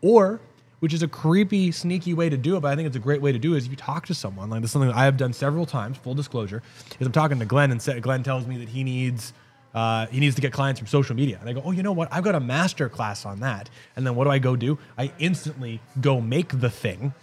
Or, 0.01 0.41
which 0.79 0.93
is 0.93 1.03
a 1.03 1.07
creepy, 1.07 1.71
sneaky 1.71 2.13
way 2.13 2.29
to 2.29 2.37
do 2.37 2.55
it, 2.55 2.61
but 2.61 2.71
I 2.71 2.75
think 2.75 2.87
it's 2.87 2.95
a 2.95 2.99
great 2.99 3.21
way 3.21 3.31
to 3.31 3.39
do 3.39 3.53
it, 3.53 3.57
is 3.57 3.67
you 3.67 3.75
talk 3.75 4.05
to 4.07 4.13
someone, 4.13 4.49
like 4.49 4.61
this 4.61 4.69
is 4.69 4.73
something 4.73 4.91
I 4.91 5.05
have 5.05 5.17
done 5.17 5.33
several 5.33 5.65
times, 5.65 5.97
full 5.97 6.13
disclosure, 6.15 6.63
is 6.99 7.05
I'm 7.05 7.11
talking 7.11 7.39
to 7.39 7.45
Glenn 7.45 7.71
and 7.71 8.01
Glenn 8.01 8.23
tells 8.23 8.47
me 8.47 8.57
that 8.57 8.69
he 8.69 8.83
needs 8.83 9.33
uh, 9.73 10.07
he 10.07 10.19
needs 10.19 10.35
to 10.35 10.41
get 10.41 10.51
clients 10.51 10.79
from 10.79 10.87
social 10.87 11.15
media. 11.15 11.37
And 11.39 11.49
I 11.49 11.53
go, 11.53 11.61
oh, 11.63 11.71
you 11.71 11.83
know 11.83 11.91
what? 11.91 12.09
I've 12.11 12.23
got 12.23 12.35
a 12.35 12.39
master 12.39 12.89
class 12.89 13.25
on 13.25 13.39
that. 13.41 13.69
And 13.95 14.05
then 14.05 14.15
what 14.15 14.23
do 14.23 14.31
I 14.31 14.39
go 14.39 14.55
do? 14.55 14.79
I 14.97 15.11
instantly 15.19 15.79
go 16.01 16.19
make 16.19 16.59
the 16.59 16.69
thing 16.69 17.13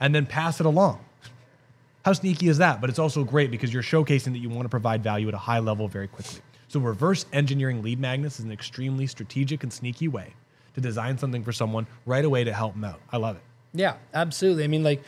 and 0.00 0.14
then 0.14 0.26
pass 0.26 0.60
it 0.60 0.66
along. 0.66 1.04
How 2.04 2.12
sneaky 2.12 2.48
is 2.48 2.58
that? 2.58 2.80
But 2.80 2.88
it's 2.88 2.98
also 2.98 3.24
great 3.24 3.50
because 3.50 3.72
you're 3.72 3.82
showcasing 3.82 4.32
that 4.32 4.38
you 4.38 4.48
want 4.48 4.62
to 4.62 4.68
provide 4.68 5.02
value 5.02 5.28
at 5.28 5.34
a 5.34 5.38
high 5.38 5.58
level 5.58 5.88
very 5.88 6.08
quickly. 6.08 6.40
So 6.68 6.80
reverse 6.80 7.26
engineering 7.32 7.82
lead 7.82 7.98
magnets 7.98 8.38
is 8.38 8.44
an 8.44 8.52
extremely 8.52 9.06
strategic 9.06 9.62
and 9.62 9.72
sneaky 9.72 10.06
way 10.06 10.34
to 10.74 10.80
design 10.80 11.18
something 11.18 11.42
for 11.42 11.52
someone 11.52 11.86
right 12.06 12.24
away 12.24 12.44
to 12.44 12.52
help 12.52 12.74
them 12.74 12.84
out. 12.84 13.00
I 13.10 13.16
love 13.16 13.36
it. 13.36 13.42
Yeah, 13.74 13.96
absolutely. 14.14 14.64
I 14.64 14.68
mean, 14.68 14.84
like 14.84 15.02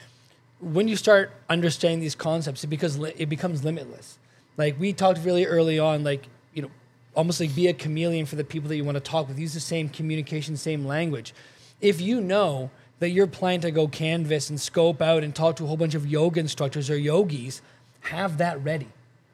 when 0.61 0.89
you 0.89 0.97
start 0.97 1.33
understanding 1.49 2.01
these 2.01 2.15
concepts, 2.15 2.65
it 2.65 2.69
becomes 2.69 2.99
it 2.99 3.29
becomes 3.29 3.65
limitless. 3.65 4.19
Like 4.57 4.79
we 4.79 4.93
talked 4.93 5.21
really 5.25 5.47
early 5.47 5.79
on, 5.79 6.03
like 6.05 6.29
you 6.53 6.63
know, 6.63 6.71
almost 7.15 7.41
like 7.41 7.55
be 7.55 7.69
a 7.69 7.75
chameleon 7.75 8.27
for 8.27 8.37
the 8.37 8.45
people 8.45 8.69
that 8.69 8.77
you 8.77 8.85
want 8.85 8.97
to 8.97 9.01
talk 9.01 9.29
with. 9.29 9.39
Use 9.39 9.55
the 9.55 9.61
same 9.61 9.89
communication, 9.89 10.57
same 10.57 10.85
language. 10.85 11.35
If 11.81 12.01
you 12.01 12.21
know 12.21 12.71
that 12.99 13.11
you're 13.11 13.27
planning 13.27 13.63
to 13.63 13.71
go 13.71 13.89
canvas 13.89 14.51
and 14.51 14.61
scope 14.61 15.01
out 15.01 15.25
and 15.25 15.35
talk 15.35 15.57
to 15.57 15.65
a 15.65 15.67
whole 15.67 15.77
bunch 15.77 15.95
of 15.95 16.07
yoga 16.07 16.41
instructors 16.41 16.91
or 16.91 16.97
yogis, 16.97 17.63
have 18.01 18.39
that 18.39 18.63
ready. 18.63 18.89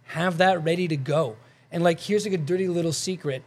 Have 0.05 0.39
that 0.39 0.63
ready 0.65 0.89
to 0.89 0.97
go. 0.97 1.37
And 1.73 1.83
like, 1.83 2.01
here's 2.01 2.25
like 2.25 2.35
a 2.35 2.39
dirty 2.39 2.69
little 2.69 2.93
secret. 2.93 3.43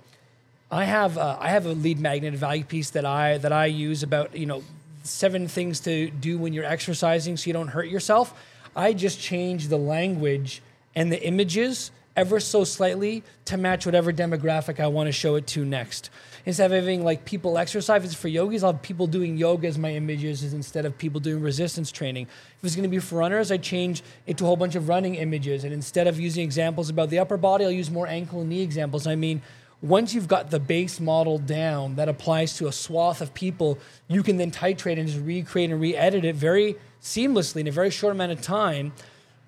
I 0.71 0.85
have 0.85 1.17
uh, 1.17 1.37
I 1.39 1.49
have 1.49 1.65
a 1.65 1.73
lead 1.73 1.99
magnet 1.99 2.35
value 2.35 2.63
piece 2.63 2.91
that 2.91 3.05
I 3.05 3.39
that 3.39 3.51
I 3.51 3.65
use 3.65 4.03
about 4.03 4.35
you 4.35 4.45
know 4.45 4.61
seven 5.03 5.47
things 5.47 5.79
to 5.81 6.11
do 6.11 6.37
when 6.37 6.53
you're 6.53 6.65
exercising 6.65 7.37
so 7.37 7.47
you 7.47 7.53
don't 7.53 7.69
hurt 7.69 7.87
yourself. 7.87 8.33
I 8.75 8.93
just 8.93 9.19
change 9.19 9.69
the 9.69 9.77
language 9.77 10.61
and 10.95 11.11
the 11.11 11.21
images 11.23 11.91
ever 12.15 12.39
so 12.39 12.63
slightly 12.63 13.23
to 13.45 13.57
match 13.57 13.85
whatever 13.85 14.11
demographic 14.11 14.79
I 14.79 14.87
want 14.87 15.07
to 15.07 15.11
show 15.11 15.35
it 15.35 15.47
to 15.47 15.63
next. 15.63 16.09
Instead 16.45 16.71
of 16.71 16.71
having 16.71 17.03
like 17.03 17.25
people 17.25 17.57
exercise, 17.57 18.01
if 18.01 18.05
it's 18.05 18.15
for 18.15 18.27
yogis, 18.27 18.63
I'll 18.63 18.73
have 18.73 18.81
people 18.81 19.07
doing 19.07 19.37
yoga 19.37 19.67
as 19.67 19.77
my 19.77 19.93
images 19.93 20.53
instead 20.53 20.85
of 20.85 20.97
people 20.97 21.19
doing 21.19 21.41
resistance 21.41 21.91
training. 21.91 22.27
If 22.57 22.63
it's 22.63 22.75
going 22.75 22.83
to 22.83 22.89
be 22.89 22.99
for 22.99 23.17
runners, 23.17 23.51
I 23.51 23.57
change 23.57 24.03
it 24.25 24.37
to 24.37 24.45
a 24.45 24.47
whole 24.47 24.57
bunch 24.57 24.75
of 24.75 24.89
running 24.89 25.15
images. 25.15 25.63
And 25.63 25.73
instead 25.73 26.07
of 26.07 26.19
using 26.19 26.43
examples 26.43 26.89
about 26.89 27.09
the 27.09 27.19
upper 27.19 27.37
body, 27.37 27.65
I'll 27.65 27.71
use 27.71 27.91
more 27.91 28.07
ankle 28.07 28.41
and 28.41 28.49
knee 28.49 28.61
examples. 28.61 29.05
I 29.05 29.15
mean, 29.15 29.41
once 29.81 30.13
you've 30.13 30.27
got 30.27 30.49
the 30.49 30.59
base 30.59 30.99
model 30.99 31.37
down 31.37 31.95
that 31.95 32.09
applies 32.09 32.57
to 32.57 32.67
a 32.67 32.71
swath 32.71 33.21
of 33.21 33.33
people, 33.33 33.79
you 34.07 34.23
can 34.23 34.37
then 34.37 34.51
titrate 34.51 34.97
and 34.97 35.07
just 35.07 35.23
recreate 35.23 35.71
and 35.71 35.79
re 35.79 35.95
edit 35.95 36.25
it 36.25 36.35
very 36.35 36.75
seamlessly 37.01 37.61
in 37.61 37.67
a 37.67 37.71
very 37.71 37.89
short 37.89 38.13
amount 38.13 38.31
of 38.31 38.41
time 38.41 38.91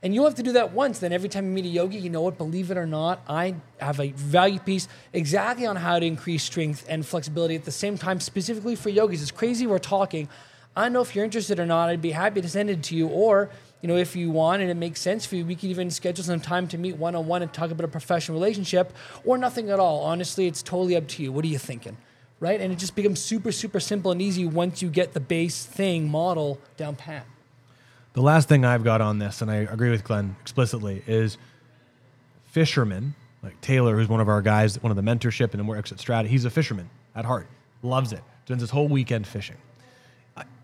and 0.04 0.16
you'll 0.16 0.26
have 0.26 0.36
to 0.36 0.44
do 0.44 0.54
that 0.54 0.74
once. 0.74 1.00
Then 1.00 1.14
every 1.14 1.30
time 1.30 1.46
you 1.46 1.52
meet 1.52 1.66
a 1.66 1.70
yogi, 1.70 1.98
you 1.98 2.10
know 2.10 2.22
what? 2.22 2.38
Believe 2.38 2.72
it 2.72 2.78
or 2.78 2.88
not, 2.88 3.22
I 3.28 3.56
have 3.80 4.00
a 4.00 4.12
value 4.12 4.60
piece 4.60 4.88
exactly 5.14 5.66
on 5.66 5.76
how 5.76 6.00
to 6.00 6.06
increase 6.06 6.44
strength 6.44 6.86
and 6.90 7.06
flexibility 7.06 7.56
at 7.56 7.66
the 7.66 7.72
same 7.72 7.98
time, 7.98 8.20
specifically 8.20 8.76
for 8.76 8.90
yogis. 8.90 9.22
It's 9.22 9.32
crazy 9.32 9.68
we're 9.68 9.80
talking. 9.80 10.28
I 10.76 10.84
don't 10.84 10.94
know 10.94 11.02
if 11.02 11.16
you're 11.16 11.26
interested 11.26 11.60
or 11.60 11.66
not. 11.66 11.90
I'd 11.90 12.02
be 12.02 12.12
happy 12.12 12.42
to 12.42 12.50
send 12.50 12.70
it 12.70 12.82
to 12.84 12.96
you. 12.96 13.08
Or, 13.08 13.50
you 13.82 13.88
know, 13.88 13.98
if 13.98 14.16
you 14.16 14.32
want 14.32 14.62
and 14.62 14.72
it 14.72 14.78
makes 14.78 15.02
sense 15.02 15.26
for 15.26 15.36
you, 15.36 15.46
we 15.46 15.56
could 15.56 15.70
even 15.70 15.92
schedule 15.92 16.24
some 16.24 16.40
time 16.40 16.68
to 16.70 16.78
meet 16.78 16.98
one 16.98 17.16
on 17.16 17.28
one 17.28 17.42
and 17.42 17.52
talk 17.54 17.72
about 17.72 17.86
a 17.86 17.90
professional 17.90 18.40
relationship 18.40 18.94
or 19.26 19.38
nothing 19.38 19.70
at 19.70 19.80
all. 19.80 20.02
Honestly, 20.04 20.48
it's 20.48 20.64
totally 20.64 20.96
up 20.96 21.08
to 21.10 21.24
you. 21.24 21.32
What 21.32 21.46
are 21.46 21.50
you 21.50 21.60
thinking? 21.60 21.98
right? 22.42 22.60
And 22.60 22.74
it 22.74 22.80
just 22.80 22.96
becomes 22.96 23.22
super, 23.22 23.54
super 23.54 23.80
simple 23.80 24.12
and 24.12 24.22
easy 24.22 24.46
once 24.46 24.82
you 24.82 24.90
get 24.90 25.14
the 25.14 25.22
base 25.22 25.66
thing 25.66 26.10
model 26.10 26.60
down 26.76 26.98
pat. 26.98 27.26
The 28.14 28.22
last 28.22 28.50
thing 28.50 28.66
I've 28.66 28.84
got 28.84 29.00
on 29.00 29.20
this, 29.20 29.42
and 29.42 29.50
I 29.50 29.56
agree 29.56 29.90
with 29.90 30.04
Glenn 30.04 30.36
explicitly, 30.42 31.02
is 31.08 31.38
fishermen, 32.52 33.16
like 33.42 33.60
Taylor, 33.62 33.96
who's 33.96 34.10
one 34.10 34.20
of 34.20 34.28
our 34.28 34.42
guys, 34.42 34.82
one 34.84 34.92
of 34.92 34.98
the 34.98 35.02
mentorship 35.02 35.54
and 35.54 35.66
works 35.66 35.94
at 35.94 36.00
Strata. 36.00 36.28
He's 36.28 36.44
a 36.44 36.50
fisherman 36.50 36.90
at 37.16 37.24
heart, 37.24 37.48
loves 37.82 38.12
it, 38.12 38.22
spends 38.46 38.62
his 38.62 38.70
whole 38.70 38.90
weekend 38.90 39.26
fishing. 39.28 39.56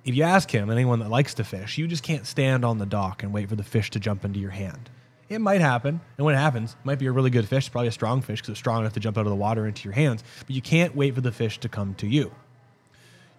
If 0.04 0.16
you 0.16 0.24
ask 0.24 0.50
him, 0.50 0.70
anyone 0.70 1.00
that 1.00 1.10
likes 1.10 1.34
to 1.36 1.46
fish, 1.46 1.78
you 1.78 1.88
just 1.88 2.04
can't 2.04 2.26
stand 2.26 2.66
on 2.66 2.80
the 2.80 2.86
dock 2.86 3.24
and 3.24 3.34
wait 3.34 3.48
for 3.48 3.56
the 3.56 3.64
fish 3.64 3.92
to 3.92 4.00
jump 4.00 4.26
into 4.26 4.40
your 4.40 4.52
hand. 4.52 4.90
It 5.30 5.40
might 5.40 5.62
happen, 5.62 6.00
and 6.18 6.26
when 6.26 6.36
it 6.36 6.40
happens, 6.40 6.72
it 6.72 6.86
might 6.86 7.00
be 7.00 7.08
a 7.08 7.12
really 7.12 7.30
good 7.30 7.48
fish, 7.48 7.70
probably 7.72 7.90
a 7.90 7.92
strong 7.94 8.22
fish 8.22 8.42
because 8.42 8.52
it's 8.52 8.60
strong 8.60 8.82
enough 8.82 8.94
to 8.94 9.00
jump 9.00 9.18
out 9.18 9.26
of 9.26 9.30
the 9.30 9.36
water 9.36 9.68
into 9.68 9.84
your 9.84 9.94
hands. 9.94 10.24
But 10.46 10.56
you 10.56 10.62
can't 10.62 10.96
wait 10.96 11.16
for 11.16 11.22
the 11.22 11.32
fish 11.32 11.60
to 11.60 11.70
come 11.70 11.94
to 11.96 12.08
you. 12.08 12.32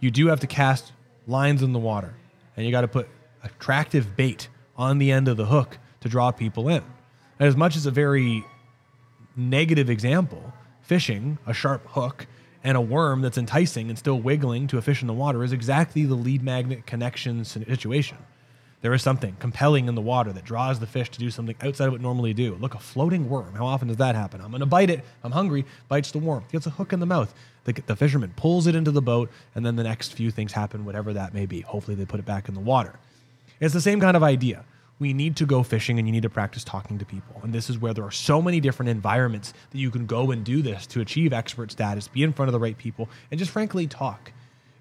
You 0.01 0.11
do 0.11 0.29
have 0.29 0.41
to 0.41 0.47
cast 0.47 0.93
lines 1.27 1.63
in 1.63 1.73
the 1.73 1.79
water, 1.79 2.15
and 2.57 2.65
you 2.65 2.73
got 2.73 2.83
to 2.83 2.89
put 2.89 3.09
attractive 3.43 4.17
bait 4.17 4.49
on 4.77 4.99
the 4.99 5.11
end 5.11 5.29
of 5.29 5.37
the 5.37 5.47
hook 5.47 5.79
to 6.01 6.09
draw 6.09 6.31
people 6.31 6.69
in. 6.69 6.83
And 7.39 7.49
as 7.49 7.57
much 7.57 7.77
as 7.77 7.87
a 7.87 7.91
very 7.91 8.45
negative 9.37 9.89
example, 9.91 10.53
fishing, 10.83 11.39
a 11.47 11.55
sharp 11.55 11.87
hook, 11.89 12.27
and 12.65 12.77
a 12.77 12.81
worm 12.81 13.23
that's 13.23 13.39
enticing 13.39 13.89
and 13.89 13.99
still 13.99 14.19
wiggling 14.19 14.67
to 14.67 14.79
a 14.79 14.83
fish 14.83 15.01
in 15.01 15.07
the 15.07 15.15
water 15.15 15.45
is 15.45 15.53
exactly 15.53 16.05
the 16.05 16.15
lead 16.15 16.43
magnet 16.43 16.87
connection 16.87 17.45
situation. 17.45 18.19
There 18.81 18.95
is 18.95 19.03
something 19.03 19.37
compelling 19.41 19.89
in 19.89 19.97
the 19.97 20.01
water 20.01 20.33
that 20.33 20.45
draws 20.45 20.79
the 20.79 20.87
fish 20.87 21.11
to 21.11 21.19
do 21.19 21.31
something 21.31 21.57
outside 21.63 21.87
of 21.87 21.93
what 21.93 22.01
normally 22.01 22.33
do. 22.33 22.55
Look, 22.57 22.75
a 22.75 22.79
floating 22.79 23.29
worm. 23.29 23.55
How 23.55 23.67
often 23.67 23.89
does 23.89 23.97
that 23.97 24.15
happen? 24.15 24.41
I'm 24.41 24.51
going 24.51 24.61
to 24.61 24.67
bite 24.67 24.91
it. 24.91 25.05
I'm 25.25 25.33
hungry. 25.33 25.65
Bites 25.89 26.13
the 26.13 26.19
worm. 26.19 26.45
Gets 26.53 26.67
a 26.67 26.71
hook 26.71 26.93
in 26.93 27.01
the 27.01 27.07
mouth. 27.07 27.35
The, 27.65 27.73
the 27.73 27.97
fisherman 27.97 28.33
pulls 28.37 28.69
it 28.69 28.77
into 28.77 28.93
the 28.93 29.03
boat, 29.03 29.31
and 29.55 29.67
then 29.67 29.75
the 29.75 29.83
next 29.83 30.15
few 30.15 30.31
things 30.31 30.53
happen, 30.53 30.85
whatever 30.85 31.13
that 31.13 31.35
may 31.35 31.45
be. 31.45 31.63
Hopefully, 31.63 31.97
they 31.97 32.05
put 32.05 32.21
it 32.21 32.27
back 32.27 32.49
in 32.49 32.55
the 32.55 32.61
water. 32.61 32.99
It's 33.61 33.75
the 33.75 33.81
same 33.81 34.01
kind 34.01 34.17
of 34.17 34.23
idea. 34.23 34.65
We 35.01 35.13
need 35.13 35.37
to 35.37 35.47
go 35.47 35.63
fishing 35.63 35.99
and 35.99 36.09
you 36.09 36.13
need 36.13 36.23
to 36.23 36.31
practice 36.31 36.65
talking 36.65 36.99
to 36.99 37.05
people. 37.05 37.41
And 37.43 37.53
this 37.53 37.71
is 37.71 37.79
where 37.79 37.95
there 37.95 38.05
are 38.05 38.11
so 38.11 38.43
many 38.43 38.61
different 38.61 38.91
environments 38.91 39.53
that 39.71 39.79
you 39.79 39.91
can 39.91 40.07
go 40.07 40.31
and 40.31 40.45
do 40.45 40.61
this 40.63 40.87
to 40.89 41.01
achieve 41.01 41.33
expert 41.33 41.71
status, 41.71 42.09
be 42.09 42.23
in 42.23 42.33
front 42.33 42.49
of 42.49 42.53
the 42.53 42.59
right 42.59 42.77
people, 42.77 43.09
and 43.31 43.39
just 43.39 43.51
frankly 43.51 43.87
talk. 43.87 44.33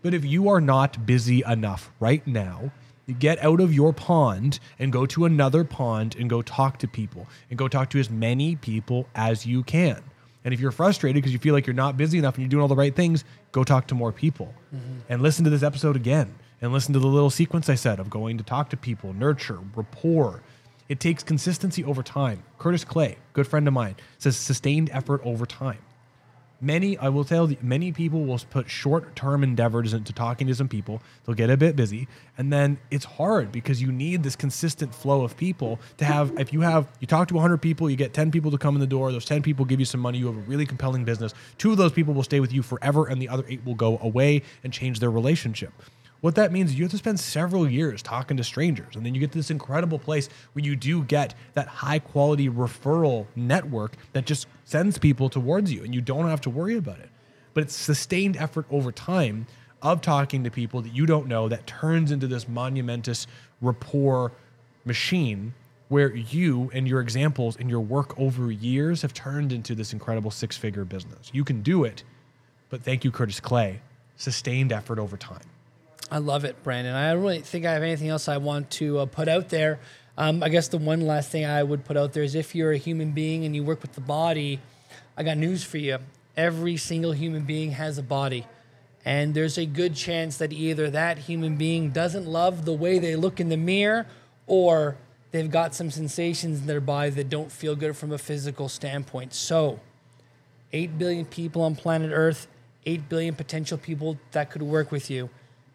But 0.02 0.14
if 0.14 0.26
you 0.26 0.50
are 0.50 0.62
not 0.62 1.06
busy 1.06 1.44
enough 1.44 1.92
right 2.00 2.26
now, 2.26 2.72
get 3.20 3.44
out 3.44 3.62
of 3.62 3.74
your 3.74 3.94
pond 3.94 4.60
and 4.80 4.92
go 4.92 5.06
to 5.06 5.26
another 5.26 5.64
pond 5.64 6.16
and 6.20 6.30
go 6.30 6.42
talk 6.42 6.78
to 6.80 6.88
people 6.88 7.28
and 7.50 7.58
go 7.58 7.68
talk 7.68 7.90
to 7.92 8.00
as 8.00 8.10
many 8.10 8.56
people 8.56 9.08
as 9.16 9.46
you 9.46 9.64
can. 9.64 10.04
And 10.44 10.54
if 10.54 10.60
you're 10.60 10.72
frustrated 10.72 11.16
because 11.16 11.34
you 11.34 11.40
feel 11.40 11.54
like 11.54 11.68
you're 11.68 11.74
not 11.74 11.98
busy 11.98 12.18
enough 12.18 12.36
and 12.36 12.44
you're 12.44 12.50
doing 12.50 12.62
all 12.62 12.68
the 12.68 12.76
right 12.76 12.96
things, 12.96 13.24
go 13.52 13.64
talk 13.64 13.88
to 13.88 13.96
more 13.96 14.12
people 14.12 14.54
mm-hmm. 14.74 15.00
and 15.10 15.22
listen 15.22 15.44
to 15.44 15.50
this 15.50 15.64
episode 15.64 15.96
again 15.96 16.34
and 16.62 16.74
listen 16.74 16.94
to 16.94 17.00
the 17.00 17.08
little 17.08 17.30
sequence 17.30 17.70
I 17.70 17.76
said 17.76 18.00
of 18.00 18.10
going 18.10 18.38
to 18.38 18.44
talk 18.44 18.70
to 18.70 18.78
people, 18.78 19.14
nurture, 19.14 19.60
rapport. 19.76 20.42
It 20.90 21.00
takes 21.00 21.24
consistency 21.24 21.84
over 21.84 22.02
time. 22.02 22.44
Curtis 22.58 22.84
Clay, 22.84 23.18
good 23.34 23.48
friend 23.48 23.68
of 23.68 23.74
mine, 23.74 23.96
says 24.18 24.38
sustained 24.38 24.90
effort 24.94 25.22
over 25.24 25.46
time. 25.46 25.80
Many, 26.60 26.98
I 26.98 27.10
will 27.10 27.24
tell 27.24 27.52
you, 27.52 27.58
many 27.62 27.92
people 27.92 28.26
will 28.26 28.40
put 28.50 28.68
short 28.68 29.16
term 29.16 29.44
endeavors 29.44 29.94
into 29.94 30.12
talking 30.12 30.48
to 30.48 30.56
some 30.56 30.68
people. 30.68 31.04
They'll 31.24 31.36
get 31.36 31.52
a 31.52 31.58
bit 31.58 31.76
busy. 31.76 32.08
And 32.36 32.52
then 32.52 32.80
it's 32.90 33.06
hard 33.06 33.52
because 33.52 33.80
you 33.80 33.92
need 33.92 34.24
this 34.24 34.36
consistent 34.36 34.96
flow 34.96 35.24
of 35.24 35.38
people 35.38 35.80
to 35.98 36.06
have. 36.06 36.40
If 36.40 36.52
you 36.52 36.62
have, 36.62 36.88
you 37.00 37.06
talk 37.06 37.28
to 37.28 37.36
100 37.36 37.58
people, 37.58 37.92
you 37.92 37.96
get 37.96 38.12
10 38.12 38.32
people 38.32 38.50
to 38.50 38.58
come 38.58 38.74
in 38.74 38.82
the 38.82 38.88
door. 38.88 39.12
Those 39.12 39.26
10 39.26 39.44
people 39.44 39.66
give 39.66 39.80
you 39.80 39.86
some 39.86 40.00
money. 40.00 40.18
You 40.18 40.28
have 40.28 40.38
a 40.38 40.40
really 40.42 40.66
compelling 40.66 41.06
business. 41.06 41.36
Two 41.60 41.72
of 41.72 41.78
those 41.78 41.92
people 41.92 42.16
will 42.16 42.24
stay 42.24 42.40
with 42.40 42.52
you 42.52 42.64
forever, 42.64 43.06
and 43.06 43.22
the 43.22 43.30
other 43.30 43.44
eight 43.48 43.64
will 43.64 43.76
go 43.76 44.00
away 44.02 44.42
and 44.64 44.74
change 44.74 45.00
their 45.00 45.12
relationship. 45.12 45.74
What 46.22 46.36
that 46.36 46.52
means 46.52 46.72
is 46.72 46.78
you 46.78 46.84
have 46.86 46.92
to 46.92 46.98
spend 46.98 47.20
several 47.20 47.70
years 47.70 48.02
talking 48.02 48.38
to 48.38 48.44
strangers, 48.44 48.96
and 48.96 49.06
then 49.06 49.14
you 49.14 49.20
get 49.20 49.32
to 49.34 49.38
this 49.38 49.52
incredible 49.52 50.00
place 50.00 50.30
where 50.54 50.66
you 50.66 50.76
do 50.76 51.04
get 51.04 51.36
that 51.54 51.68
high 51.68 52.00
quality 52.00 52.50
referral 52.50 53.28
network 53.36 53.96
that 54.14 54.26
just 54.26 54.48
sends 54.66 54.98
people 54.98 55.30
towards 55.30 55.72
you, 55.72 55.84
and 55.84 55.94
you 55.94 56.02
don't 56.02 56.28
have 56.28 56.42
to 56.42 56.50
worry 56.50 56.76
about 56.76 57.00
it. 57.00 57.10
But 57.54 57.64
it's 57.64 57.76
sustained 57.76 58.36
effort 58.38 58.66
over 58.72 58.92
time 58.92 59.46
of 59.82 60.02
talking 60.02 60.44
to 60.44 60.50
people 60.50 60.82
that 60.82 60.94
you 60.94 61.06
don't 61.06 61.28
know 61.28 61.48
that 61.50 61.68
turns 61.68 62.12
into 62.12 62.28
this 62.28 62.48
monumentous 62.48 63.28
rapport 63.62 64.32
machine 64.86 65.54
where 65.90 66.14
you 66.16 66.70
and 66.74 66.88
your 66.88 67.00
examples 67.00 67.56
and 67.58 67.70
your 67.70 67.80
work 67.80 68.20
over 68.20 68.52
years 68.52 69.04
have 69.04 69.14
turned 69.14 69.54
into 69.54 69.76
this 69.76 69.94
incredible 69.94 70.32
six 70.32 70.58
figure 70.58 70.84
business. 70.84 71.30
You 71.32 71.44
can 71.44 71.62
do 71.62 71.84
it, 71.84 72.04
but 72.70 72.82
thank 72.82 73.06
you, 73.06 73.12
Curtis 73.12 73.40
Clay. 73.40 73.82
Sustained 74.18 74.72
effort 74.72 75.00
over 75.00 75.16
time. 75.16 75.40
I 76.10 76.20
love 76.20 76.46
it, 76.46 76.64
Brandon. 76.64 76.94
I 76.94 77.12
don't 77.12 77.22
really 77.22 77.42
think 77.42 77.66
I 77.66 77.74
have 77.74 77.84
anything 77.84 78.08
else 78.08 78.30
I 78.30 78.38
want 78.38 78.72
to 78.72 79.00
uh, 79.00 79.06
put 79.06 79.28
out 79.28 79.50
there. 79.50 79.80
Um, 80.18 80.42
I 80.42 80.50
guess 80.50 80.70
the 80.70 80.78
one 80.78 81.02
last 81.02 81.30
thing 81.30 81.46
I 81.46 81.62
would 81.62 81.84
put 81.84 81.98
out 81.98 82.14
there 82.14 82.24
is 82.24 82.34
if 82.34 82.56
you're 82.56 82.72
a 82.72 82.78
human 82.78 83.12
being 83.12 83.46
and 83.46 83.54
you 83.54 83.64
work 83.64 83.82
with 83.82 83.94
the 83.94 84.02
body, 84.02 84.60
I 85.18 85.24
got 85.24 85.38
news 85.38 85.64
for 85.64 85.78
you. 85.78 86.00
Every 86.38 86.78
single 86.78 87.12
human 87.12 87.44
being 87.44 87.72
has 87.72 87.98
a 87.98 88.04
body. 88.04 88.48
And 89.04 89.34
there's 89.34 89.58
a 89.58 89.66
good 89.66 89.96
chance 89.96 90.38
that 90.38 90.54
either 90.54 90.90
that 90.90 91.18
human 91.18 91.58
being 91.58 91.92
doesn't 91.92 92.26
love 92.26 92.66
the 92.66 92.74
way 92.74 93.00
they 93.00 93.16
look 93.16 93.40
in 93.40 93.50
the 93.50 93.58
mirror 93.58 94.06
or 94.48 94.96
they've 95.32 95.52
got 95.52 95.76
some 95.76 95.92
sensations 95.92 96.62
in 96.62 96.68
their 96.68 96.82
body 96.82 97.10
that 97.12 97.30
don't 97.30 97.52
feel 97.52 97.76
good 97.76 97.96
from 97.98 98.12
a 98.12 98.18
physical 98.18 98.70
standpoint. 98.70 99.34
So, 99.34 99.80
8 100.74 100.98
billion 100.98 101.26
people 101.26 101.62
on 101.62 101.76
planet 101.76 102.12
Earth, 102.14 102.48
8 102.86 103.08
billion 103.08 103.36
potential 103.36 103.78
people 103.78 104.18
that 104.32 104.50
could 104.50 104.62
work 104.62 104.92
with 104.92 105.10
you. 105.10 105.30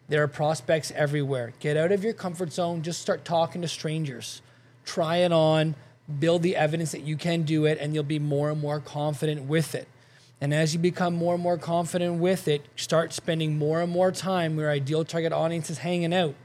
There 0.09 0.21
are 0.21 0.27
prospects 0.27 0.91
everywhere. 0.95 1.53
Get 1.59 1.77
out 1.77 1.91
of 1.91 2.03
your 2.03 2.13
comfort 2.13 2.51
zone. 2.51 2.81
Just 2.81 3.01
start 3.01 3.23
talking 3.23 3.61
to 3.61 3.67
strangers. 3.67 4.41
Try 4.85 5.17
it 5.17 5.31
on. 5.31 5.75
Build 6.19 6.43
the 6.43 6.55
evidence 6.55 6.91
that 6.91 7.03
you 7.03 7.15
can 7.15 7.43
do 7.43 7.65
it, 7.65 7.77
and 7.79 7.93
you'll 7.93 8.03
be 8.03 8.19
more 8.19 8.49
and 8.49 8.59
more 8.59 8.81
confident 8.81 9.43
with 9.43 9.73
it. 9.73 9.87
And 10.41 10.53
as 10.53 10.73
you 10.73 10.79
become 10.79 11.15
more 11.15 11.35
and 11.35 11.43
more 11.43 11.57
confident 11.57 12.19
with 12.19 12.49
it, 12.49 12.65
start 12.75 13.13
spending 13.13 13.57
more 13.57 13.81
and 13.81 13.89
more 13.89 14.11
time 14.11 14.57
where 14.57 14.69
ideal 14.69 15.05
target 15.05 15.31
audience 15.31 15.69
is 15.69 15.77
hanging 15.77 16.13
out. 16.13 16.35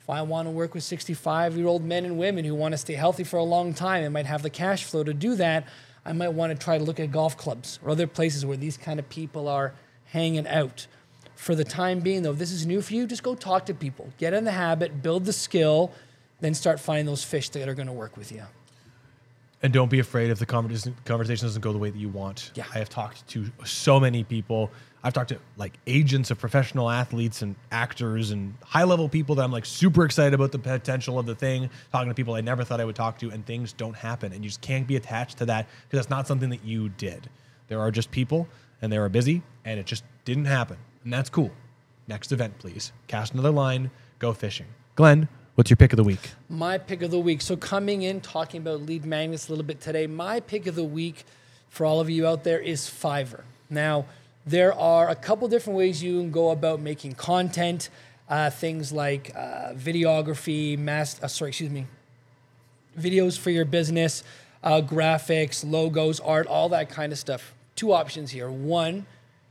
If 0.00 0.08
I 0.08 0.22
want 0.22 0.46
to 0.46 0.50
work 0.50 0.72
with 0.72 0.84
65 0.84 1.56
year 1.56 1.66
old 1.66 1.84
men 1.84 2.06
and 2.06 2.16
women 2.16 2.46
who 2.46 2.54
want 2.54 2.72
to 2.72 2.78
stay 2.78 2.94
healthy 2.94 3.24
for 3.24 3.36
a 3.36 3.42
long 3.42 3.74
time 3.74 4.04
and 4.04 4.14
might 4.14 4.24
have 4.24 4.42
the 4.42 4.48
cash 4.48 4.84
flow 4.84 5.04
to 5.04 5.12
do 5.12 5.34
that, 5.34 5.66
I 6.04 6.12
might 6.14 6.28
want 6.28 6.58
to 6.58 6.64
try 6.64 6.78
to 6.78 6.84
look 6.84 6.98
at 6.98 7.10
golf 7.10 7.36
clubs 7.36 7.78
or 7.84 7.90
other 7.90 8.06
places 8.06 8.46
where 8.46 8.56
these 8.56 8.78
kind 8.78 8.98
of 8.98 9.08
people 9.10 9.48
are 9.48 9.74
hanging 10.06 10.46
out 10.46 10.86
for 11.36 11.54
the 11.54 11.64
time 11.64 12.00
being, 12.00 12.22
though, 12.22 12.32
if 12.32 12.38
this 12.38 12.50
is 12.50 12.66
new 12.66 12.82
for 12.82 12.94
you, 12.94 13.06
just 13.06 13.22
go 13.22 13.34
talk 13.34 13.66
to 13.66 13.74
people. 13.74 14.08
Get 14.18 14.34
in 14.34 14.44
the 14.44 14.50
habit, 14.50 15.02
build 15.02 15.24
the 15.24 15.32
skill, 15.32 15.92
then 16.40 16.54
start 16.54 16.80
finding 16.80 17.06
those 17.06 17.22
fish 17.22 17.50
that 17.50 17.68
are 17.68 17.74
going 17.74 17.86
to 17.86 17.92
work 17.92 18.16
with 18.16 18.32
you. 18.32 18.42
And 19.62 19.72
don't 19.72 19.90
be 19.90 20.00
afraid 20.00 20.30
if 20.30 20.38
the 20.38 20.46
conversation 20.46 20.94
doesn't 21.46 21.60
go 21.60 21.72
the 21.72 21.78
way 21.78 21.90
that 21.90 21.98
you 21.98 22.08
want. 22.08 22.50
Yeah. 22.54 22.64
I 22.74 22.78
have 22.78 22.88
talked 22.88 23.26
to 23.28 23.46
so 23.64 23.98
many 23.98 24.22
people. 24.22 24.70
I've 25.02 25.14
talked 25.14 25.30
to 25.30 25.38
like 25.56 25.78
agents 25.86 26.30
of 26.30 26.38
professional 26.38 26.90
athletes 26.90 27.40
and 27.40 27.56
actors 27.72 28.32
and 28.32 28.54
high 28.62 28.84
level 28.84 29.08
people 29.08 29.34
that 29.36 29.44
I'm 29.44 29.52
like 29.52 29.64
super 29.64 30.04
excited 30.04 30.34
about 30.34 30.52
the 30.52 30.58
potential 30.58 31.18
of 31.18 31.26
the 31.26 31.34
thing. 31.34 31.70
Talking 31.90 32.08
to 32.10 32.14
people 32.14 32.34
I 32.34 32.42
never 32.42 32.64
thought 32.64 32.80
I 32.80 32.84
would 32.84 32.96
talk 32.96 33.18
to, 33.20 33.30
and 33.30 33.46
things 33.46 33.72
don't 33.72 33.96
happen, 33.96 34.32
and 34.32 34.44
you 34.44 34.50
just 34.50 34.60
can't 34.60 34.86
be 34.86 34.96
attached 34.96 35.38
to 35.38 35.46
that 35.46 35.66
because 35.84 36.04
that's 36.04 36.10
not 36.10 36.26
something 36.26 36.50
that 36.50 36.64
you 36.64 36.90
did. 36.90 37.30
There 37.68 37.80
are 37.80 37.90
just 37.90 38.10
people, 38.10 38.48
and 38.82 38.92
they 38.92 38.98
are 38.98 39.08
busy, 39.08 39.42
and 39.64 39.80
it 39.80 39.86
just 39.86 40.04
didn't 40.24 40.44
happen, 40.44 40.76
and 41.06 41.12
that's 41.12 41.30
cool. 41.30 41.52
Next 42.08 42.32
event, 42.32 42.58
please. 42.58 42.90
Cast 43.06 43.32
another 43.32 43.52
line. 43.52 43.92
Go 44.18 44.32
fishing. 44.32 44.66
Glenn, 44.96 45.28
what's 45.54 45.70
your 45.70 45.76
pick 45.76 45.92
of 45.92 45.98
the 45.98 46.02
week? 46.02 46.32
My 46.48 46.78
pick 46.78 47.00
of 47.00 47.12
the 47.12 47.20
week. 47.20 47.42
So, 47.42 47.56
coming 47.56 48.02
in, 48.02 48.20
talking 48.20 48.60
about 48.60 48.82
lead 48.82 49.04
magnets 49.04 49.46
a 49.46 49.52
little 49.52 49.64
bit 49.64 49.80
today, 49.80 50.08
my 50.08 50.40
pick 50.40 50.66
of 50.66 50.74
the 50.74 50.82
week 50.82 51.22
for 51.68 51.86
all 51.86 52.00
of 52.00 52.10
you 52.10 52.26
out 52.26 52.42
there 52.42 52.58
is 52.58 52.82
Fiverr. 52.82 53.42
Now, 53.70 54.06
there 54.44 54.74
are 54.74 55.08
a 55.08 55.14
couple 55.14 55.46
different 55.46 55.76
ways 55.76 56.02
you 56.02 56.18
can 56.18 56.32
go 56.32 56.50
about 56.50 56.80
making 56.80 57.12
content, 57.12 57.88
uh, 58.28 58.50
things 58.50 58.90
like 58.90 59.30
uh, 59.36 59.74
videography, 59.74 60.76
mass, 60.76 61.22
uh, 61.22 61.28
sorry, 61.28 61.50
excuse 61.50 61.70
me, 61.70 61.86
videos 62.98 63.38
for 63.38 63.50
your 63.50 63.64
business, 63.64 64.24
uh, 64.64 64.80
graphics, 64.80 65.64
logos, 65.64 66.18
art, 66.18 66.48
all 66.48 66.68
that 66.70 66.88
kind 66.88 67.12
of 67.12 67.18
stuff. 67.18 67.54
Two 67.76 67.92
options 67.92 68.32
here. 68.32 68.50
One, 68.50 69.06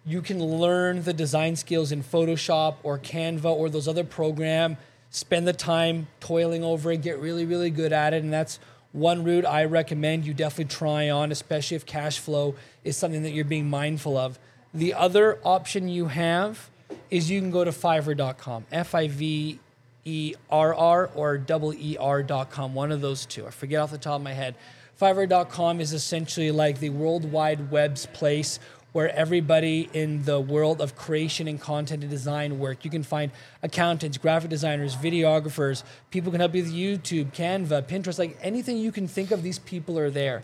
you 0.06 0.22
can 0.22 0.44
learn 0.44 1.04
the 1.04 1.13
design 1.13 1.56
skills 1.56 1.91
in 1.91 2.04
Photoshop 2.04 2.76
or 2.84 3.00
Canva 3.00 3.46
or 3.46 3.70
those 3.70 3.88
other 3.88 4.04
program, 4.04 4.78
spend 5.10 5.48
the 5.48 5.54
time 5.54 6.08
toiling 6.20 6.63
over 6.63 6.91
it, 6.91 7.02
get 7.02 7.20
really, 7.20 7.46
really 7.46 7.72
good 7.72 7.91
at 7.91 8.13
it. 8.13 8.24
And 8.24 8.32
that's 8.32 8.60
one 8.91 9.24
route 9.24 9.46
I 9.46 9.65
recommend 9.65 10.26
you 10.26 10.34
definitely 10.34 10.74
try 10.74 11.10
on, 11.10 11.32
especially 11.32 11.76
if 11.76 11.86
cash 11.86 12.20
flow 12.20 12.56
is 12.84 12.96
something 12.96 13.24
that 13.24 13.32
you're 13.32 13.46
being 13.46 13.70
mindful 13.70 14.15
of. 14.15 14.38
The 14.74 14.94
other 14.94 15.39
option 15.44 15.89
you 15.89 16.08
have 16.08 16.70
is 17.10 17.32
you 17.32 17.41
can 17.41 17.52
go 17.52 17.63
to 17.63 17.72
fiverr.com, 17.72 18.65
F 18.72 18.94
I 18.94 19.08
V 19.08 19.60
E 20.06 20.36
R 20.50 20.76
R 20.76 21.10
or 21.15 21.38
double 21.38 21.74
E 21.74 21.98
R.com, 22.00 22.76
one 22.76 22.91
of 22.91 23.02
those 23.02 23.26
two. 23.26 23.48
I 23.48 23.50
forget 23.50 23.82
off 23.82 23.91
the 23.91 23.98
top 23.98 24.18
of 24.18 24.22
my 24.22 24.34
head. 24.34 24.56
Fiverr.com 25.00 25.82
is 25.82 25.91
essentially 25.91 26.52
like 26.52 26.80
the 26.80 26.89
World 26.89 27.30
Wide 27.30 27.70
Web's 27.70 28.06
place 28.06 28.60
where 28.96 29.14
everybody 29.14 29.90
in 29.92 30.24
the 30.24 30.40
world 30.40 30.80
of 30.80 30.96
creation 30.96 31.50
and 31.50 31.60
content 31.60 32.02
and 32.02 32.10
design 32.10 32.58
work. 32.60 32.86
You 32.86 32.90
can 32.90 33.04
find 33.04 33.30
accountants, 33.62 34.18
graphic 34.18 34.50
designers, 34.50 34.96
videographers, 34.96 35.84
people 36.12 36.32
can 36.32 36.40
help 36.40 36.56
you 36.56 36.64
with 36.64 36.72
YouTube, 36.72 37.34
Canva, 37.34 37.90
Pinterest, 37.90 38.18
like 38.18 38.38
anything 38.42 38.78
you 38.78 38.94
can 38.94 39.06
think 39.06 39.32
of, 39.32 39.44
these 39.44 39.60
people 39.60 40.00
are 40.00 40.10
there. 40.10 40.44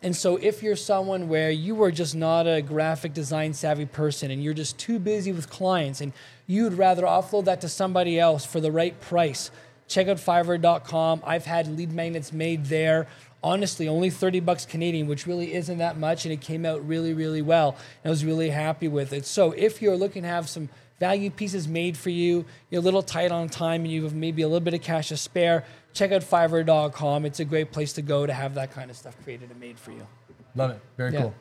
And 0.00 0.14
so 0.14 0.36
if 0.36 0.62
you're 0.62 0.76
someone 0.76 1.28
where 1.28 1.50
you 1.50 1.82
are 1.82 1.90
just 1.90 2.14
not 2.14 2.46
a 2.46 2.62
graphic 2.62 3.14
design 3.14 3.52
savvy 3.52 3.86
person 3.86 4.30
and 4.30 4.44
you're 4.44 4.54
just 4.54 4.78
too 4.78 5.00
busy 5.00 5.32
with 5.32 5.50
clients 5.50 6.00
and 6.00 6.12
you'd 6.46 6.74
rather 6.74 7.02
offload 7.02 7.46
that 7.46 7.60
to 7.62 7.68
somebody 7.68 8.16
else 8.20 8.46
for 8.46 8.60
the 8.60 8.70
right 8.70 9.00
price, 9.00 9.50
check 9.88 10.06
out 10.06 10.18
fiverr.com. 10.18 11.22
I've 11.26 11.46
had 11.46 11.66
lead 11.66 11.90
magnets 11.90 12.32
made 12.32 12.66
there 12.66 13.08
honestly 13.42 13.88
only 13.88 14.10
30 14.10 14.40
bucks 14.40 14.64
Canadian, 14.66 15.06
which 15.06 15.26
really 15.26 15.54
isn't 15.54 15.78
that 15.78 15.96
much, 15.98 16.24
and 16.24 16.32
it 16.32 16.40
came 16.40 16.64
out 16.66 16.86
really, 16.86 17.12
really 17.14 17.42
well. 17.42 17.70
And 18.02 18.08
I 18.08 18.10
was 18.10 18.24
really 18.24 18.50
happy 18.50 18.88
with 18.88 19.12
it. 19.12 19.24
So 19.26 19.52
if 19.52 19.80
you're 19.82 19.96
looking 19.96 20.22
to 20.22 20.28
have 20.28 20.48
some 20.48 20.68
value 21.00 21.30
pieces 21.30 21.68
made 21.68 21.96
for 21.96 22.10
you, 22.10 22.44
you're 22.70 22.80
a 22.80 22.84
little 22.84 23.02
tight 23.02 23.30
on 23.30 23.48
time, 23.48 23.82
and 23.82 23.90
you 23.92 24.02
have 24.04 24.14
maybe 24.14 24.42
a 24.42 24.48
little 24.48 24.64
bit 24.64 24.74
of 24.74 24.82
cash 24.82 25.08
to 25.08 25.16
spare, 25.16 25.64
check 25.94 26.10
out 26.12 26.22
Fiverr.com. 26.22 27.24
It's 27.24 27.40
a 27.40 27.44
great 27.44 27.70
place 27.72 27.92
to 27.94 28.02
go 28.02 28.26
to 28.26 28.32
have 28.32 28.54
that 28.54 28.72
kind 28.72 28.90
of 28.90 28.96
stuff 28.96 29.16
created 29.22 29.50
and 29.50 29.60
made 29.60 29.78
for 29.78 29.92
you. 29.92 30.06
Love 30.54 30.70
it. 30.72 30.80
Very 30.96 31.12
Yeah. 31.12 31.20
cool. 31.22 31.34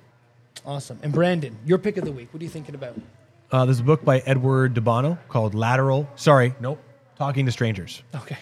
Awesome. 0.66 1.00
And 1.02 1.14
Brandon, 1.14 1.58
your 1.66 1.78
pick 1.78 1.98
of 1.98 2.06
the 2.06 2.12
week. 2.12 2.34
What 2.34 2.42
are 2.42 2.44
you 2.44 2.50
thinking 2.50 2.76
about? 2.76 2.96
Uh, 3.52 3.66
there's 3.66 3.80
a 3.80 3.84
book 3.84 4.04
by 4.04 4.20
Edward 4.20 4.74
de 4.74 4.82
Bono 4.82 5.18
called 5.30 5.56
Lateral. 5.56 6.08
Sorry, 6.16 6.54
nope. 6.60 6.80
Talking 7.18 7.46
to 7.46 7.52
Strangers. 7.52 8.04
Okay. 8.14 8.38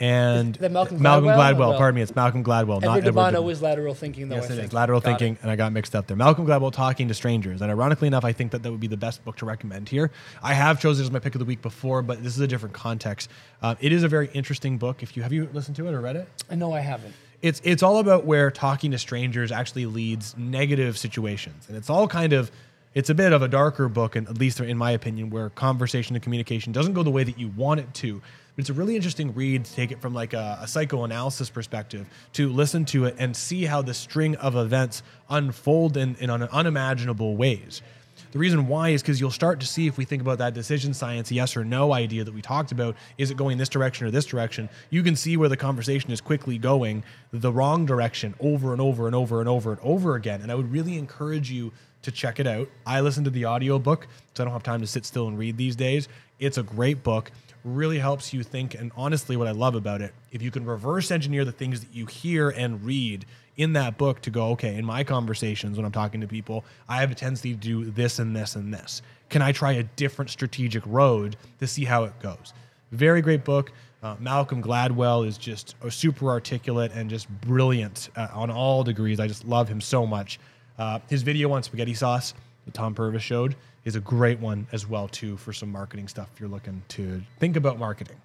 And 0.00 0.56
Is 0.56 0.60
that 0.60 0.72
Malcolm 0.72 1.00
Malcolm 1.00 1.28
Gladwell? 1.28 1.36
Gladwell. 1.36 1.58
Well, 1.58 1.78
pardon 1.78 1.94
me. 1.94 2.02
It's 2.02 2.16
Malcolm 2.16 2.42
Gladwell, 2.42 2.80
not 2.80 2.98
Edward 2.98 2.98
Edward 2.98 3.04
de 3.04 3.12
Bono 3.12 3.48
is 3.48 3.62
lateral 3.62 3.94
thinking, 3.94 4.28
though. 4.28 4.36
Yes, 4.36 4.50
it 4.50 4.58
is. 4.58 4.72
Lateral 4.72 5.00
Got 5.00 5.08
it. 5.08 5.18
thinking, 5.18 5.38
and 5.42 5.50
I 5.52 5.56
got 5.56 5.72
mixed 5.72 5.94
up 5.94 6.08
there. 6.08 6.16
Malcolm 6.16 6.46
Gladwell 6.46 6.72
talking 6.72 7.06
to 7.08 7.14
strangers, 7.14 7.62
and 7.62 7.70
ironically 7.70 8.08
enough, 8.08 8.24
I 8.24 8.32
think 8.32 8.50
that 8.52 8.64
that 8.64 8.72
would 8.72 8.80
be 8.80 8.88
the 8.88 8.96
best 8.96 9.24
book 9.24 9.36
to 9.36 9.46
recommend 9.46 9.88
here. 9.88 10.10
I 10.42 10.52
have 10.52 10.80
chosen 10.80 11.04
it 11.04 11.06
as 11.06 11.12
my 11.12 11.20
pick 11.20 11.36
of 11.36 11.38
the 11.38 11.44
week 11.44 11.62
before, 11.62 12.02
but 12.02 12.24
this 12.24 12.34
is 12.34 12.40
a 12.40 12.48
different 12.48 12.74
context. 12.74 13.30
Uh, 13.62 13.76
it 13.80 13.92
is 13.92 14.02
a 14.02 14.08
very 14.08 14.28
interesting 14.34 14.78
book. 14.78 15.02
If 15.04 15.16
you 15.16 15.22
have 15.22 15.32
you 15.32 15.48
listened 15.52 15.76
to 15.76 15.86
it 15.86 15.94
or 15.94 16.00
read 16.00 16.16
it, 16.16 16.28
I 16.50 16.56
know 16.56 16.72
I 16.72 16.80
haven't. 16.80 17.14
it's 17.40 17.60
it's 17.62 17.84
all 17.84 17.98
about 17.98 18.24
where 18.24 18.50
talking 18.50 18.90
to 18.90 18.98
strangers 18.98 19.52
actually 19.52 19.86
leads 19.86 20.36
negative 20.36 20.98
situations, 20.98 21.66
and 21.68 21.76
it's 21.76 21.88
all 21.88 22.08
kind 22.08 22.32
of 22.32 22.50
it's 22.94 23.10
a 23.10 23.14
bit 23.14 23.32
of 23.32 23.42
a 23.42 23.48
darker 23.48 23.88
book, 23.88 24.16
and 24.16 24.28
at 24.28 24.38
least 24.38 24.58
in 24.58 24.76
my 24.76 24.90
opinion, 24.90 25.30
where 25.30 25.50
conversation 25.50 26.16
and 26.16 26.22
communication 26.22 26.72
doesn't 26.72 26.94
go 26.94 27.04
the 27.04 27.10
way 27.12 27.22
that 27.22 27.38
you 27.38 27.48
want 27.48 27.78
it 27.78 27.94
to. 27.94 28.20
But 28.54 28.62
it's 28.62 28.70
a 28.70 28.74
really 28.74 28.94
interesting 28.94 29.34
read 29.34 29.64
to 29.64 29.74
take 29.74 29.90
it 29.90 30.00
from 30.00 30.14
like 30.14 30.32
a, 30.32 30.58
a 30.62 30.68
psychoanalysis 30.68 31.50
perspective 31.50 32.06
to 32.34 32.48
listen 32.48 32.84
to 32.86 33.06
it 33.06 33.16
and 33.18 33.36
see 33.36 33.64
how 33.64 33.82
the 33.82 33.94
string 33.94 34.36
of 34.36 34.54
events 34.56 35.02
unfold 35.28 35.96
in, 35.96 36.16
in 36.16 36.30
un- 36.30 36.42
unimaginable 36.42 37.36
ways. 37.36 37.82
The 38.30 38.38
reason 38.38 38.66
why 38.66 38.88
is 38.88 39.00
because 39.00 39.20
you'll 39.20 39.30
start 39.30 39.60
to 39.60 39.66
see 39.66 39.86
if 39.86 39.96
we 39.96 40.04
think 40.04 40.20
about 40.20 40.38
that 40.38 40.54
decision 40.54 40.92
science, 40.92 41.30
yes 41.30 41.56
or 41.56 41.64
no 41.64 41.92
idea 41.92 42.24
that 42.24 42.34
we 42.34 42.42
talked 42.42 42.72
about, 42.72 42.96
is 43.16 43.30
it 43.30 43.36
going 43.36 43.58
this 43.58 43.68
direction 43.68 44.06
or 44.06 44.10
this 44.10 44.26
direction? 44.26 44.68
You 44.90 45.04
can 45.04 45.14
see 45.14 45.36
where 45.36 45.48
the 45.48 45.56
conversation 45.56 46.10
is 46.10 46.20
quickly 46.20 46.58
going 46.58 47.04
the 47.32 47.52
wrong 47.52 47.86
direction 47.86 48.34
over 48.40 48.72
and 48.72 48.80
over 48.80 49.06
and 49.06 49.14
over 49.14 49.38
and 49.38 49.48
over 49.48 49.70
and 49.70 49.80
over 49.82 50.16
again. 50.16 50.42
And 50.42 50.50
I 50.50 50.56
would 50.56 50.72
really 50.72 50.98
encourage 50.98 51.50
you 51.50 51.72
to 52.02 52.10
check 52.10 52.40
it 52.40 52.46
out. 52.46 52.68
I 52.84 53.00
listen 53.00 53.24
to 53.24 53.30
the 53.30 53.46
audiobook 53.46 54.00
because 54.00 54.40
I 54.40 54.44
don't 54.44 54.52
have 54.52 54.62
time 54.62 54.80
to 54.80 54.86
sit 54.86 55.06
still 55.06 55.28
and 55.28 55.38
read 55.38 55.56
these 55.56 55.76
days. 55.76 56.08
It's 56.38 56.58
a 56.58 56.62
great 56.62 57.02
book. 57.04 57.30
Really 57.64 57.98
helps 57.98 58.32
you 58.32 58.42
think. 58.42 58.74
And 58.74 58.92
honestly, 58.94 59.36
what 59.36 59.48
I 59.48 59.52
love 59.52 59.74
about 59.74 60.02
it, 60.02 60.12
if 60.30 60.42
you 60.42 60.50
can 60.50 60.64
reverse 60.66 61.10
engineer 61.10 61.44
the 61.44 61.52
things 61.52 61.80
that 61.80 61.94
you 61.94 62.06
hear 62.06 62.50
and 62.50 62.84
read 62.84 63.24
in 63.56 63.72
that 63.72 63.96
book 63.96 64.20
to 64.22 64.30
go, 64.30 64.48
okay, 64.50 64.76
in 64.76 64.84
my 64.84 65.02
conversations 65.04 65.76
when 65.76 65.86
I'm 65.86 65.92
talking 65.92 66.20
to 66.20 66.26
people, 66.26 66.64
I 66.88 66.98
have 67.00 67.10
a 67.10 67.14
tendency 67.14 67.52
to 67.52 67.58
do 67.58 67.90
this 67.90 68.18
and 68.18 68.36
this 68.36 68.56
and 68.56 68.72
this. 68.72 69.00
Can 69.30 69.42
I 69.42 69.52
try 69.52 69.72
a 69.72 69.82
different 69.82 70.30
strategic 70.30 70.84
road 70.86 71.36
to 71.60 71.66
see 71.66 71.84
how 71.84 72.04
it 72.04 72.12
goes? 72.20 72.52
Very 72.92 73.22
great 73.22 73.44
book. 73.44 73.72
Uh, 74.02 74.16
Malcolm 74.20 74.62
Gladwell 74.62 75.26
is 75.26 75.38
just 75.38 75.74
super 75.88 76.28
articulate 76.28 76.92
and 76.94 77.08
just 77.08 77.28
brilliant 77.40 78.10
uh, 78.16 78.28
on 78.34 78.50
all 78.50 78.84
degrees. 78.84 79.18
I 79.18 79.26
just 79.26 79.46
love 79.46 79.68
him 79.68 79.80
so 79.80 80.06
much. 80.06 80.38
Uh, 80.78 80.98
his 81.08 81.22
video 81.22 81.50
on 81.52 81.62
spaghetti 81.62 81.94
sauce 81.94 82.34
that 82.66 82.74
Tom 82.74 82.94
Purvis 82.94 83.22
showed 83.22 83.56
is 83.84 83.96
a 83.96 84.00
great 84.00 84.40
one 84.40 84.66
as 84.72 84.86
well 84.86 85.08
too 85.08 85.36
for 85.36 85.52
some 85.52 85.70
marketing 85.70 86.08
stuff 86.08 86.28
if 86.34 86.40
you're 86.40 86.48
looking 86.48 86.82
to 86.88 87.22
think 87.38 87.56
about 87.56 87.78
marketing. 87.78 88.16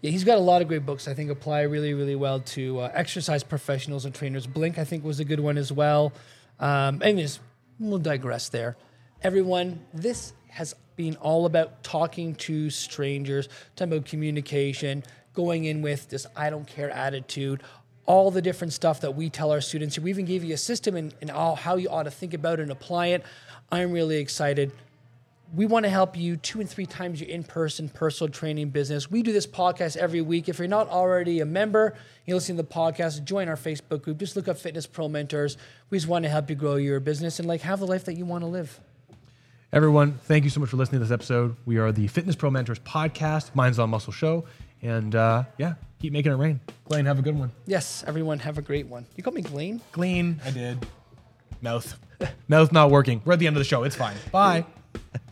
Yeah, 0.00 0.10
he's 0.10 0.24
got 0.24 0.36
a 0.36 0.40
lot 0.40 0.62
of 0.62 0.68
great 0.68 0.84
books. 0.84 1.08
I 1.08 1.14
think 1.14 1.30
apply 1.30 1.62
really, 1.62 1.94
really 1.94 2.16
well 2.16 2.40
to 2.40 2.80
uh, 2.80 2.90
exercise 2.92 3.42
professionals 3.42 4.04
and 4.04 4.14
trainers. 4.14 4.46
Blink, 4.46 4.78
I 4.78 4.84
think, 4.84 5.02
was 5.02 5.18
a 5.18 5.24
good 5.24 5.40
one 5.40 5.56
as 5.56 5.72
well. 5.72 6.12
Um, 6.60 7.00
anyways, 7.02 7.40
we'll 7.78 7.98
digress 7.98 8.48
there. 8.50 8.76
Everyone, 9.22 9.80
this 9.94 10.34
has 10.48 10.74
been 10.96 11.16
all 11.16 11.46
about 11.46 11.82
talking 11.82 12.34
to 12.34 12.68
strangers, 12.68 13.48
talking 13.76 13.94
about 13.94 14.06
communication, 14.06 15.02
going 15.32 15.64
in 15.64 15.80
with 15.80 16.10
this 16.10 16.26
I 16.36 16.50
don't 16.50 16.66
care 16.66 16.90
attitude, 16.90 17.62
all 18.04 18.30
the 18.30 18.42
different 18.42 18.72
stuff 18.72 19.00
that 19.00 19.14
we 19.14 19.30
tell 19.30 19.52
our 19.52 19.60
students. 19.60 19.98
We 19.98 20.10
even 20.10 20.24
gave 20.24 20.44
you 20.44 20.54
a 20.54 20.58
system 20.58 20.96
and, 20.96 21.30
how 21.30 21.76
you 21.76 21.88
ought 21.88 22.02
to 22.02 22.10
think 22.10 22.34
about 22.34 22.58
it 22.58 22.62
and 22.62 22.72
apply 22.72 23.08
it. 23.08 23.22
I'm 23.72 23.90
really 23.90 24.18
excited 24.18 24.70
we 25.54 25.66
want 25.66 25.84
to 25.84 25.90
help 25.90 26.16
you 26.16 26.36
two 26.36 26.60
and 26.60 26.68
three 26.68 26.86
times 26.86 27.20
your 27.20 27.28
in-person 27.28 27.90
personal 27.90 28.32
training 28.32 28.70
business. 28.70 29.10
We 29.10 29.22
do 29.22 29.32
this 29.32 29.46
podcast 29.46 29.96
every 29.96 30.22
week. 30.22 30.48
If 30.48 30.58
you're 30.58 30.68
not 30.68 30.88
already 30.88 31.40
a 31.40 31.44
member, 31.46 31.94
you're 32.24 32.36
listening 32.36 32.56
to 32.56 32.62
the 32.62 32.68
podcast, 32.68 33.24
join 33.24 33.48
our 33.48 33.56
Facebook 33.56 34.02
group. 34.02 34.18
Just 34.18 34.34
look 34.34 34.48
up 34.48 34.56
Fitness 34.58 34.86
Pro 34.86 35.08
Mentors. 35.08 35.58
We 35.90 35.98
just 35.98 36.08
want 36.08 36.24
to 36.24 36.30
help 36.30 36.48
you 36.48 36.56
grow 36.56 36.76
your 36.76 37.00
business 37.00 37.38
and 37.38 37.46
like 37.46 37.60
have 37.62 37.80
the 37.80 37.86
life 37.86 38.04
that 38.06 38.14
you 38.14 38.24
want 38.24 38.42
to 38.44 38.48
live. 38.48 38.80
Everyone, 39.72 40.12
thank 40.24 40.44
you 40.44 40.50
so 40.50 40.60
much 40.60 40.70
for 40.70 40.76
listening 40.76 41.00
to 41.00 41.06
this 41.06 41.12
episode. 41.12 41.56
We 41.66 41.78
are 41.78 41.92
the 41.92 42.06
Fitness 42.06 42.36
Pro 42.36 42.50
Mentors 42.50 42.78
podcast, 42.78 43.54
Minds 43.54 43.78
on 43.78 43.90
Muscle 43.90 44.12
show. 44.12 44.44
And 44.80 45.14
uh, 45.14 45.44
yeah, 45.58 45.74
keep 46.00 46.12
making 46.12 46.32
it 46.32 46.36
rain. 46.36 46.60
Glenn, 46.86 47.06
have 47.06 47.18
a 47.18 47.22
good 47.22 47.38
one. 47.38 47.52
Yes, 47.66 48.04
everyone 48.06 48.38
have 48.40 48.58
a 48.58 48.62
great 48.62 48.86
one. 48.86 49.06
You 49.16 49.22
call 49.22 49.32
me 49.32 49.42
Glenn? 49.42 49.80
Clean. 49.92 50.40
I 50.44 50.50
did. 50.50 50.86
Mouth. 51.62 51.98
Mouth 52.48 52.72
not 52.72 52.90
working. 52.90 53.22
We're 53.24 53.34
at 53.34 53.38
the 53.38 53.46
end 53.46 53.56
of 53.56 53.60
the 53.60 53.64
show. 53.64 53.84
It's 53.84 53.96
fine. 53.96 54.16
Bye. 54.30 54.66